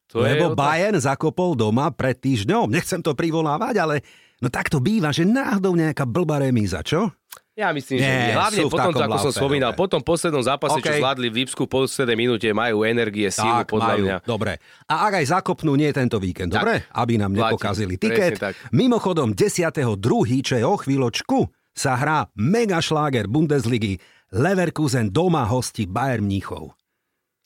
to 0.07 0.23
Lebo 0.23 0.55
je. 0.55 0.59
Bayern 0.59 0.99
zakopol 1.03 1.59
doma 1.59 1.91
pred 1.91 2.15
týždňom. 2.15 2.71
Nechcem 2.71 3.03
to 3.03 3.19
privolávať, 3.19 3.75
ale 3.83 3.95
no 4.39 4.49
tak 4.49 4.69
to 4.69 4.79
býva, 4.79 5.11
že 5.11 5.23
náhodou 5.23 5.73
nejaká 5.73 6.05
blbá 6.05 6.39
remíza, 6.39 6.81
čo? 6.81 7.13
Ja 7.57 7.73
myslím, 7.73 7.97
že 7.97 8.05
Nie, 8.05 8.21
nie. 8.21 8.37
hlavne 8.37 8.63
potom, 8.69 8.93
takom 8.93 9.09
ako 9.09 9.19
som 9.19 9.33
spomínal, 9.33 9.73
dobre. 9.73 9.81
po 9.81 9.87
tom 9.89 10.03
poslednom 10.05 10.45
zápase, 10.45 10.77
čo 10.77 10.93
OK. 10.93 11.01
zvládli 11.01 11.29
v 11.33 11.37
Lipsku 11.41 11.65
po 11.65 11.89
7 11.89 12.05
minúte, 12.13 12.45
majú 12.53 12.85
energie, 12.85 13.33
sílu, 13.33 13.65
tak, 13.65 13.73
podľa 13.73 13.93
majú. 13.97 14.05
mňa. 14.05 14.17
Dobre. 14.29 14.53
A 14.85 14.95
ak 15.09 15.13
aj 15.17 15.27
zakopnú, 15.33 15.73
nie 15.73 15.89
tento 15.89 16.21
víkend, 16.21 16.53
Tak. 16.53 16.61
dobre? 16.61 16.75
Aby 16.93 17.17
nám 17.17 17.33
Platí. 17.33 17.57
nepokazili 17.57 17.97
tiket. 17.97 18.37
Mimochodom, 18.71 19.33
10.2., 19.33 19.97
čo 20.45 20.55
je 20.55 20.65
o 20.65 20.77
chvíľočku, 20.77 21.39
sa 21.73 21.97
hrá 21.97 22.29
mega 22.35 22.77
šláger 22.77 23.25
Bundesligy 23.25 23.97
Leverkusen 24.37 25.09
doma 25.09 25.49
hosti 25.49 25.89
Bayern 25.89 26.25
Mníchov. 26.25 26.77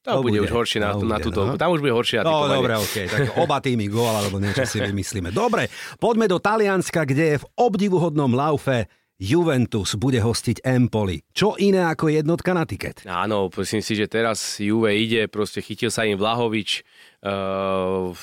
To, 0.01 0.17
To 0.17 0.21
bude, 0.25 0.41
bude, 0.41 0.49
už 0.49 0.53
horšie 0.55 0.81
na, 0.81 0.93
to 0.93 1.05
na 1.05 1.21
bude, 1.21 1.25
túto. 1.29 1.41
no. 1.45 1.55
Tam 1.55 1.71
už 1.71 1.81
bude 1.81 1.93
horšie 1.93 2.25
No, 2.25 2.49
dobre, 2.49 2.73
okej, 2.75 3.05
tak 3.07 3.21
oba 3.37 3.61
týmy 3.61 3.85
gól, 3.87 4.09
alebo 4.11 4.41
niečo 4.41 4.65
si 4.65 4.81
vymyslíme. 4.81 5.29
Dobre, 5.29 5.69
poďme 5.97 6.25
do 6.25 6.41
Talianska, 6.41 7.05
kde 7.05 7.25
je 7.27 7.39
v 7.39 7.47
obdivuhodnom 7.55 8.33
laufe 8.33 8.89
Juventus 9.21 10.01
bude 10.01 10.17
hostiť 10.17 10.65
Empoli. 10.65 11.21
Čo 11.31 11.61
iné 11.61 11.85
ako 11.85 12.09
jednotka 12.09 12.57
na 12.57 12.65
tiket? 12.65 13.05
Áno, 13.05 13.53
myslím 13.53 13.85
si, 13.85 13.93
že 13.93 14.09
teraz 14.09 14.57
Juve 14.57 14.97
ide, 14.97 15.29
proste 15.29 15.61
chytil 15.61 15.93
sa 15.93 16.09
im 16.09 16.17
Vlahovič. 16.17 16.81
Uh, 17.21 18.17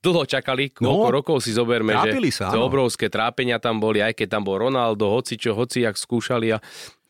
dlho 0.00 0.24
čakali, 0.24 0.72
koľko 0.72 1.04
No, 1.04 1.12
rokov 1.12 1.36
si 1.44 1.52
zoberme, 1.52 1.92
že 1.92 2.16
sa, 2.32 2.48
áno. 2.48 2.64
obrovské 2.64 3.12
trápenia 3.12 3.60
tam 3.60 3.76
boli, 3.76 4.00
aj 4.00 4.16
keď 4.16 4.40
tam 4.40 4.48
bol 4.48 4.56
Ronaldo, 4.56 5.12
hoci 5.12 5.36
čo, 5.36 5.52
hoci 5.52 5.84
jak 5.84 6.00
skúšali 6.00 6.56
a 6.56 6.62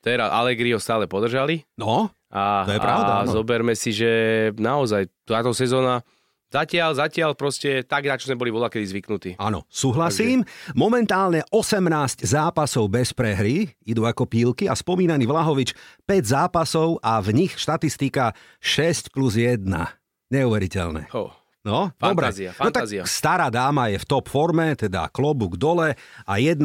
teraz 0.03 0.35
Allegri 0.35 0.75
ho 0.75 0.81
stále 0.83 1.07
podržali. 1.07 1.63
No, 1.79 2.11
A, 2.29 2.69
To 2.69 2.73
je 2.77 2.81
pravda, 2.81 3.25
a 3.25 3.29
zoberme 3.29 3.73
si, 3.73 3.89
že 3.93 4.11
naozaj 4.57 5.09
táto 5.25 5.57
sezóna 5.57 6.05
zatiaľ, 6.53 6.97
zatiaľ 6.97 7.33
proste 7.33 7.85
tak, 7.85 8.05
na 8.05 8.17
čo 8.21 8.29
sme 8.29 8.41
boli 8.41 8.53
voľa 8.53 8.69
kedy 8.73 8.85
zvyknutí. 8.85 9.31
áno, 9.41 9.65
súhlasím. 9.69 10.45
Momentálne 10.77 11.45
18 11.53 12.25
zápasov 12.25 12.89
bez 12.93 13.13
prehry, 13.17 13.73
idú 13.85 14.05
ako 14.05 14.29
pílky 14.29 14.69
a 14.69 14.77
spomínaný 14.77 15.25
Vlahovič 15.29 15.73
5 16.05 16.25
zápasov 16.25 17.01
a 17.01 17.21
v 17.25 17.45
nich 17.45 17.53
štatistika 17.57 18.37
6 18.61 19.13
plus 19.13 19.37
1. 19.41 19.65
Neuveriteľné. 20.29 21.09
Oh. 21.17 21.33
No, 21.69 21.93
Fantázia, 21.95 22.49
dobre. 22.49 22.57
No 22.57 22.65
fantázia. 22.65 23.03
tak 23.05 23.13
stará 23.13 23.47
dáma 23.49 23.93
je 23.93 24.01
v 24.01 24.07
top 24.09 24.25
forme, 24.27 24.73
teda 24.73 25.13
klobúk 25.13 25.55
dole 25.55 25.93
a 26.25 26.33
1-3 26.35 26.57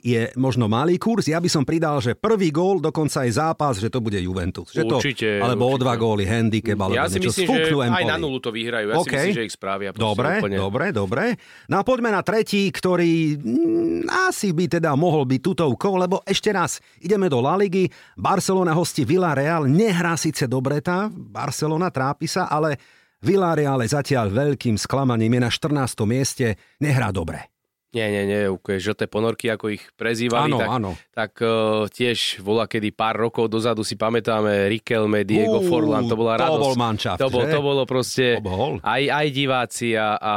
je 0.00 0.32
možno 0.34 0.64
malý 0.64 0.96
kurz. 0.96 1.28
Ja 1.28 1.36
by 1.36 1.46
som 1.46 1.60
pridal, 1.60 2.00
že 2.00 2.16
prvý 2.16 2.48
gól, 2.48 2.80
dokonca 2.80 3.20
aj 3.20 3.30
zápas, 3.30 3.76
že 3.76 3.92
to 3.92 4.00
bude 4.00 4.16
Juventus. 4.16 4.72
Že 4.72 4.82
to, 4.86 4.96
Určite, 4.96 5.28
Alebo 5.38 5.62
o 5.62 5.70
určite. 5.70 5.82
dva 5.82 5.94
góly, 5.94 6.24
handicap, 6.24 6.78
alebo 6.78 6.96
Ja 6.96 7.04
si 7.04 7.20
niečo. 7.20 7.28
myslím, 7.28 7.44
že 7.44 7.52
Sfúknú 7.52 7.76
aj 7.78 7.88
Empoli. 7.92 8.06
na 8.06 8.16
nulu 8.16 8.38
to 8.40 8.48
vyhrajú. 8.48 8.86
Ja 8.86 8.96
OK. 8.96 9.04
si 9.04 9.12
myslím, 9.12 9.36
že 9.36 9.44
ich 9.44 9.52
správia. 9.52 9.88
Dobre, 9.92 10.30
úplne. 10.40 10.56
dobre, 10.56 10.84
dobre. 10.90 11.24
No 11.66 11.76
a 11.76 11.82
poďme 11.82 12.08
na 12.08 12.22
tretí, 12.22 12.72
ktorý 12.72 13.36
mm, 13.36 14.00
asi 14.24 14.56
by 14.56 14.72
teda 14.72 14.96
mohol 14.96 15.26
byť 15.26 15.40
tutovkou, 15.42 16.00
lebo 16.00 16.24
ešte 16.24 16.48
raz, 16.48 16.80
ideme 16.96 17.28
do 17.28 17.38
La 17.38 17.54
Ligy, 17.54 17.84
Barcelona 18.16 18.72
hosti 18.72 19.04
Villarreal, 19.04 19.68
nehrá 19.68 20.16
síce 20.16 20.48
dobre 20.48 20.80
tá, 20.80 21.12
Barcelona 21.12 21.92
trápi 21.92 22.24
sa, 22.24 22.46
ale 22.46 22.80
Villarreal 23.24 23.80
je 23.84 23.90
zatiaľ 23.92 24.28
veľkým 24.28 24.76
sklamaním, 24.76 25.36
je 25.36 25.40
na 25.40 25.50
14. 25.50 26.04
mieste, 26.04 26.46
nehrá 26.78 27.08
dobre. 27.10 27.48
Nie, 27.96 28.12
nie, 28.12 28.28
nie, 28.28 28.52
úplne 28.52 28.76
žlté 28.76 29.08
ponorky, 29.08 29.48
ako 29.48 29.72
ich 29.72 29.80
prezývali. 29.96 30.52
Áno, 30.52 30.58
tak, 30.60 30.68
áno. 30.68 30.90
Tak 31.16 31.32
uh, 31.40 31.48
tiež 31.88 32.44
bola 32.44 32.68
kedy 32.68 32.92
pár 32.92 33.16
rokov 33.16 33.48
dozadu 33.48 33.80
si 33.88 33.96
pamätáme 33.96 34.68
Riquelme, 34.68 35.24
Diego 35.24 35.64
Ú, 35.64 35.64
Forlan, 35.64 36.04
to 36.04 36.12
bola 36.12 36.36
to 36.36 36.44
radosť. 36.44 36.60
bol 36.60 36.74
manšaft, 36.76 37.18
to, 37.24 37.28
bol, 37.32 37.42
že? 37.48 37.52
to 37.56 37.60
bolo 37.64 37.82
proste 37.88 38.26
To 38.36 38.44
bol. 38.44 38.70
aj, 38.84 39.02
aj 39.08 39.26
diváci 39.32 39.96
a, 39.96 40.12
a 40.20 40.34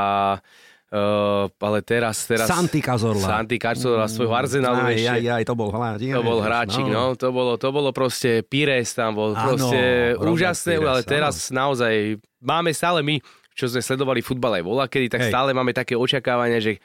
uh, 0.93 1.45
ale 1.49 1.79
teraz, 1.85 2.25
teraz... 2.25 2.49
Santi 2.49 2.81
Cazorla. 2.81 3.39
Santi 3.39 3.57
Cazorla, 3.57 4.09
svojho 4.09 4.33
Arsenalu 4.33 4.81
Aj, 4.85 4.93
ešte. 4.93 5.09
aj, 5.09 5.21
aj, 5.41 5.43
to 5.45 5.55
bol 5.55 5.69
hráčik. 5.69 6.11
To 6.13 6.23
bol 6.25 6.39
hráčik, 6.41 6.85
no. 6.89 7.03
To 7.17 7.29
bolo, 7.29 7.53
to 7.57 7.69
bolo 7.69 7.89
proste 7.93 8.41
Pires 8.45 8.93
tam 8.97 9.13
bol 9.13 9.33
Áno, 9.33 9.55
proste 9.55 9.79
úžasné, 10.17 10.73
Pires, 10.77 10.89
ale 10.89 11.01
áno. 11.05 11.09
teraz 11.09 11.35
naozaj 11.53 11.93
máme 12.41 12.73
stále 12.73 13.05
my, 13.05 13.21
čo 13.53 13.67
sme 13.67 13.83
sledovali 13.83 14.23
futbal 14.23 14.55
aj 14.55 14.63
vola 14.63 14.85
kedy, 14.87 15.11
tak 15.11 15.27
Hej. 15.27 15.35
stále 15.35 15.51
máme 15.51 15.75
také 15.75 15.91
očakávania, 15.99 16.63
že 16.63 16.79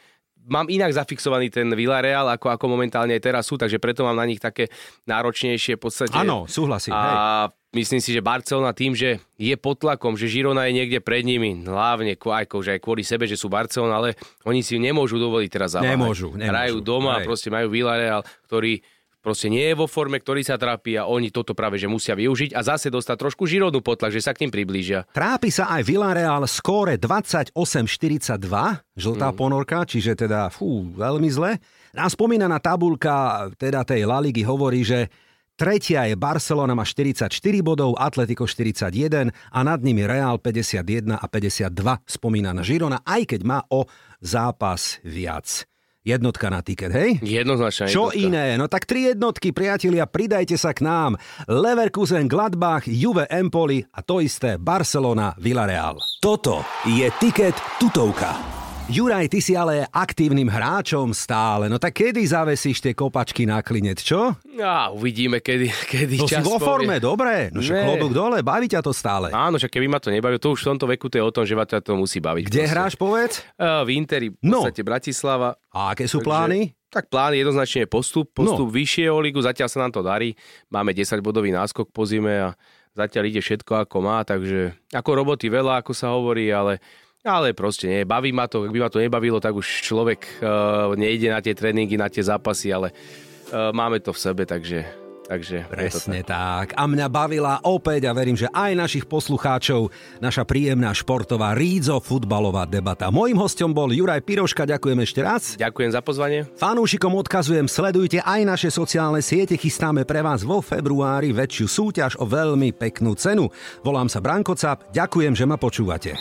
mám 0.49 0.69
inak 0.69 0.93
zafixovaný 0.93 1.49
ten 1.49 1.69
Villarreal, 1.73 2.29
ako, 2.37 2.53
ako 2.53 2.65
momentálne 2.69 3.17
aj 3.17 3.23
teraz 3.23 3.45
sú, 3.49 3.57
takže 3.57 3.81
preto 3.81 4.05
mám 4.05 4.17
na 4.17 4.29
nich 4.29 4.41
také 4.41 4.69
náročnejšie 5.09 5.77
v 5.77 5.81
podstate. 5.81 6.17
Áno, 6.17 6.45
súhlasím. 6.45 6.93
hej. 6.93 7.01
A 7.01 7.49
myslím 7.75 8.01
si, 8.01 8.15
že 8.15 8.21
Barcelona 8.21 8.77
tým, 8.77 8.93
že 8.95 9.21
je 9.41 9.55
pod 9.59 9.81
tlakom, 9.81 10.15
že 10.15 10.31
Girona 10.31 10.69
je 10.71 10.77
niekde 10.79 11.01
pred 11.01 11.25
nimi, 11.27 11.65
hlavne 11.65 12.15
aj, 12.15 12.45
že 12.63 12.71
aj 12.79 12.81
kvôli 12.81 13.03
sebe, 13.03 13.25
že 13.27 13.35
sú 13.35 13.51
Barcelona, 13.51 13.99
ale 14.01 14.11
oni 14.47 14.61
si 14.61 14.77
nemôžu 14.79 15.19
dovoliť 15.19 15.51
teraz 15.51 15.75
zaváhať. 15.75 15.97
Nemôžu, 15.97 16.29
nemôžu. 16.37 16.51
Hrajú 16.53 16.77
doma, 16.85 17.21
Hej. 17.21 17.27
proste 17.27 17.49
majú 17.51 17.73
Villarreal, 17.73 18.23
ktorý 18.47 18.81
proste 19.25 19.49
nie 19.49 19.65
je 19.65 19.73
vo 19.73 19.89
forme, 19.89 20.21
ktorý 20.21 20.45
sa 20.45 20.61
trápi 20.61 21.01
a 21.01 21.09
oni 21.09 21.33
toto 21.33 21.57
práve 21.57 21.81
že 21.81 21.89
musia 21.89 22.13
využiť 22.13 22.53
a 22.53 22.61
zase 22.61 22.93
dostať 22.93 23.17
trošku 23.17 23.49
Žironu 23.49 23.81
potlak, 23.81 24.13
že 24.13 24.21
sa 24.21 24.37
k 24.37 24.45
ním 24.45 24.53
priblížia. 24.53 25.09
Trápi 25.17 25.49
sa 25.49 25.73
aj 25.73 25.83
Villarreal 25.89 26.45
skóre 26.45 27.01
28-42, 27.01 28.85
žltá 28.95 29.33
Mhm. 29.33 29.37
ponorka, 29.41 29.89
čiže 29.89 30.13
teda 30.15 30.53
fú, 30.53 30.93
veľmi 30.93 31.29
zle. 31.33 31.57
Nám 31.97 32.13
spomínaná 32.13 32.61
tabulka 32.61 33.49
teda 33.57 33.87
tej 33.89 34.05
La 34.05 34.21
Ligy 34.21 34.45
hovorí, 34.45 34.85
že 34.85 35.09
tretia 35.55 36.11
je 36.11 36.19
Barcelona 36.19 36.75
má 36.75 36.83
44 36.83 37.31
bodov, 37.63 37.95
Atletico 37.95 38.43
41 38.45 39.31
a 39.55 39.59
nad 39.63 39.79
nimi 39.81 40.03
Real 40.03 40.43
51 40.43 41.15
a 41.15 41.27
52 41.31 42.03
spomínaná 42.05 42.67
Žirona, 42.67 43.07
aj 43.07 43.23
keď 43.31 43.41
má 43.47 43.63
o 43.71 43.87
zápas 44.19 44.99
viac. 45.07 45.67
Jednotka 46.05 46.53
na 46.53 46.61
tiket, 46.61 46.93
hej? 46.93 47.11
Jednoznačne. 47.25 47.89
Čo 47.89 48.13
jednotka. 48.13 48.21
iné? 48.29 48.47
No 48.61 48.69
tak 48.69 48.85
tri 48.85 49.09
jednotky, 49.09 49.57
priatelia, 49.57 50.05
pridajte 50.05 50.61
sa 50.61 50.77
k 50.77 50.85
nám. 50.85 51.17
Leverkusen, 51.49 52.29
Gladbach, 52.29 52.85
Juve, 52.85 53.25
Empoli 53.33 53.81
a 53.81 54.05
to 54.05 54.21
isté 54.21 54.61
Barcelona, 54.61 55.33
Villarreal. 55.41 55.97
Toto 56.21 56.61
je 56.85 57.09
Tiket 57.17 57.57
tutovka. 57.81 58.64
Juraj, 58.87 59.27
ty 59.27 59.41
si 59.41 59.57
ale 59.57 59.89
aktívnym 59.89 60.45
hráčom 60.45 61.09
stále. 61.11 61.67
No 61.67 61.81
tak 61.81 61.97
kedy 61.97 62.21
zavesíš 62.21 62.79
tie 62.79 62.93
kopačky 62.93 63.43
na 63.43 63.59
klinec, 63.59 63.97
čo? 63.99 64.37
Á, 64.55 64.93
uvidíme, 64.93 65.41
kedy, 65.41 65.73
kedy 65.89 66.15
To 66.15 66.29
si 66.29 66.37
čas 66.37 66.45
vo 66.45 66.61
povie. 66.61 66.69
forme, 66.85 66.97
dobre. 66.99 67.49
No 67.49 67.59
však 67.59 67.81
klobúk 67.83 68.13
dole, 68.13 68.39
baví 68.41 68.69
ťa 68.69 68.81
to 68.81 68.93
stále. 68.93 69.33
Áno, 69.33 69.57
však 69.57 69.73
keby 69.73 69.89
ma 69.89 69.97
to 69.97 70.13
nebaví, 70.13 70.37
to 70.37 70.53
už 70.53 70.61
v 70.61 70.69
tomto 70.69 70.85
veku 70.87 71.09
to 71.09 71.17
je 71.17 71.25
o 71.25 71.33
tom, 71.33 71.43
že 71.43 71.57
ma 71.57 71.65
to 71.65 71.81
to 71.81 71.97
musí 71.97 72.21
baviť. 72.21 72.45
Kde 72.45 72.61
proste. 72.61 72.71
hráš, 72.71 72.93
povedz? 72.95 73.35
A, 73.57 73.81
v 73.83 73.97
Interi, 73.97 74.29
v 74.29 74.37
No. 74.43 74.61
podstate 74.61 74.85
Bratislava. 74.85 75.57
A 75.73 75.91
aké 75.91 76.05
sú 76.05 76.21
Takže- 76.21 76.29
plány? 76.29 76.61
Tak 76.87 77.09
plán 77.09 77.33
je 77.33 77.41
jednoznačne 77.41 77.89
postup, 77.89 78.31
postup 78.31 78.69
No. 78.69 78.71
vyššie 78.71 79.09
o 79.09 79.19
ligu, 79.19 79.41
zatiaľ 79.41 79.67
sa 79.67 79.81
nám 79.81 79.91
to 79.91 80.05
darí. 80.05 80.37
Máme 80.69 80.93
10-bodový 80.93 81.51
náskok 81.51 81.89
po 81.89 82.05
zime 82.05 82.31
a 82.39 82.49
zatiaľ 82.93 83.25
ide 83.27 83.41
všetko 83.41 83.83
ako 83.83 83.97
má, 83.99 84.23
takže 84.23 84.77
ako 84.93 85.11
roboty 85.17 85.49
veľa, 85.49 85.81
ako 85.81 85.91
sa 85.91 86.15
hovorí, 86.15 86.47
ale 86.49 86.79
ale 87.25 87.57
proste 87.57 87.89
nie, 87.89 88.03
baví 88.05 88.37
ma 88.37 88.45
to, 88.45 88.69
ak 88.69 88.73
by 88.73 88.81
ma 88.85 88.93
to 88.93 89.01
nebavilo, 89.01 89.41
tak 89.41 89.57
už 89.57 89.65
človek 89.81 90.45
uh, 90.45 90.93
nejde 90.93 91.33
na 91.33 91.41
tie 91.41 91.57
tréningy, 91.57 91.97
na 91.97 92.13
tie 92.13 92.21
zápasy, 92.21 92.69
ale 92.69 92.93
uh, 92.93 93.73
máme 93.73 93.97
to 94.05 94.13
v 94.13 94.21
sebe, 94.21 94.45
takže, 94.45 94.85
takže 95.25 95.65
to 95.65 95.73
Presne 95.73 96.21
tak. 96.21 96.77
A 96.77 96.85
mňa 96.85 97.09
bavila 97.09 97.65
opäť 97.65 98.13
a 98.13 98.13
verím, 98.13 98.37
že 98.37 98.53
aj 98.53 98.77
našich 98.77 99.09
poslucháčov 99.09 99.89
naša 100.21 100.45
príjemná 100.45 100.93
športová 100.93 101.57
rídzo 101.57 101.97
futbalová 101.97 102.69
debata. 102.69 103.09
Mojím 103.09 103.41
hostom 103.41 103.73
bol 103.73 103.89
Juraj 103.89 104.21
Piroška, 104.21 104.69
ďakujem 104.69 105.01
ešte 105.01 105.21
raz. 105.25 105.57
Ďakujem 105.57 105.91
za 105.97 106.05
pozvanie. 106.05 106.45
Fanúšikom 106.61 107.17
odkazujem, 107.17 107.73
sledujte 107.73 108.21
aj 108.21 108.41
naše 108.45 108.69
sociálne 108.69 109.25
siete, 109.25 109.57
chystáme 109.57 110.05
pre 110.05 110.21
vás 110.21 110.45
vo 110.45 110.61
februári 110.61 111.33
väčšiu 111.33 111.67
súťaž 111.73 112.21
o 112.21 112.29
veľmi 112.29 112.77
peknú 112.77 113.17
cenu. 113.17 113.49
Volám 113.81 114.13
sa 114.13 114.21
Branko 114.21 114.53
Cap, 114.61 114.93
ďakujem, 114.93 115.33
že 115.33 115.49
ma 115.49 115.57
počúvate. 115.57 116.21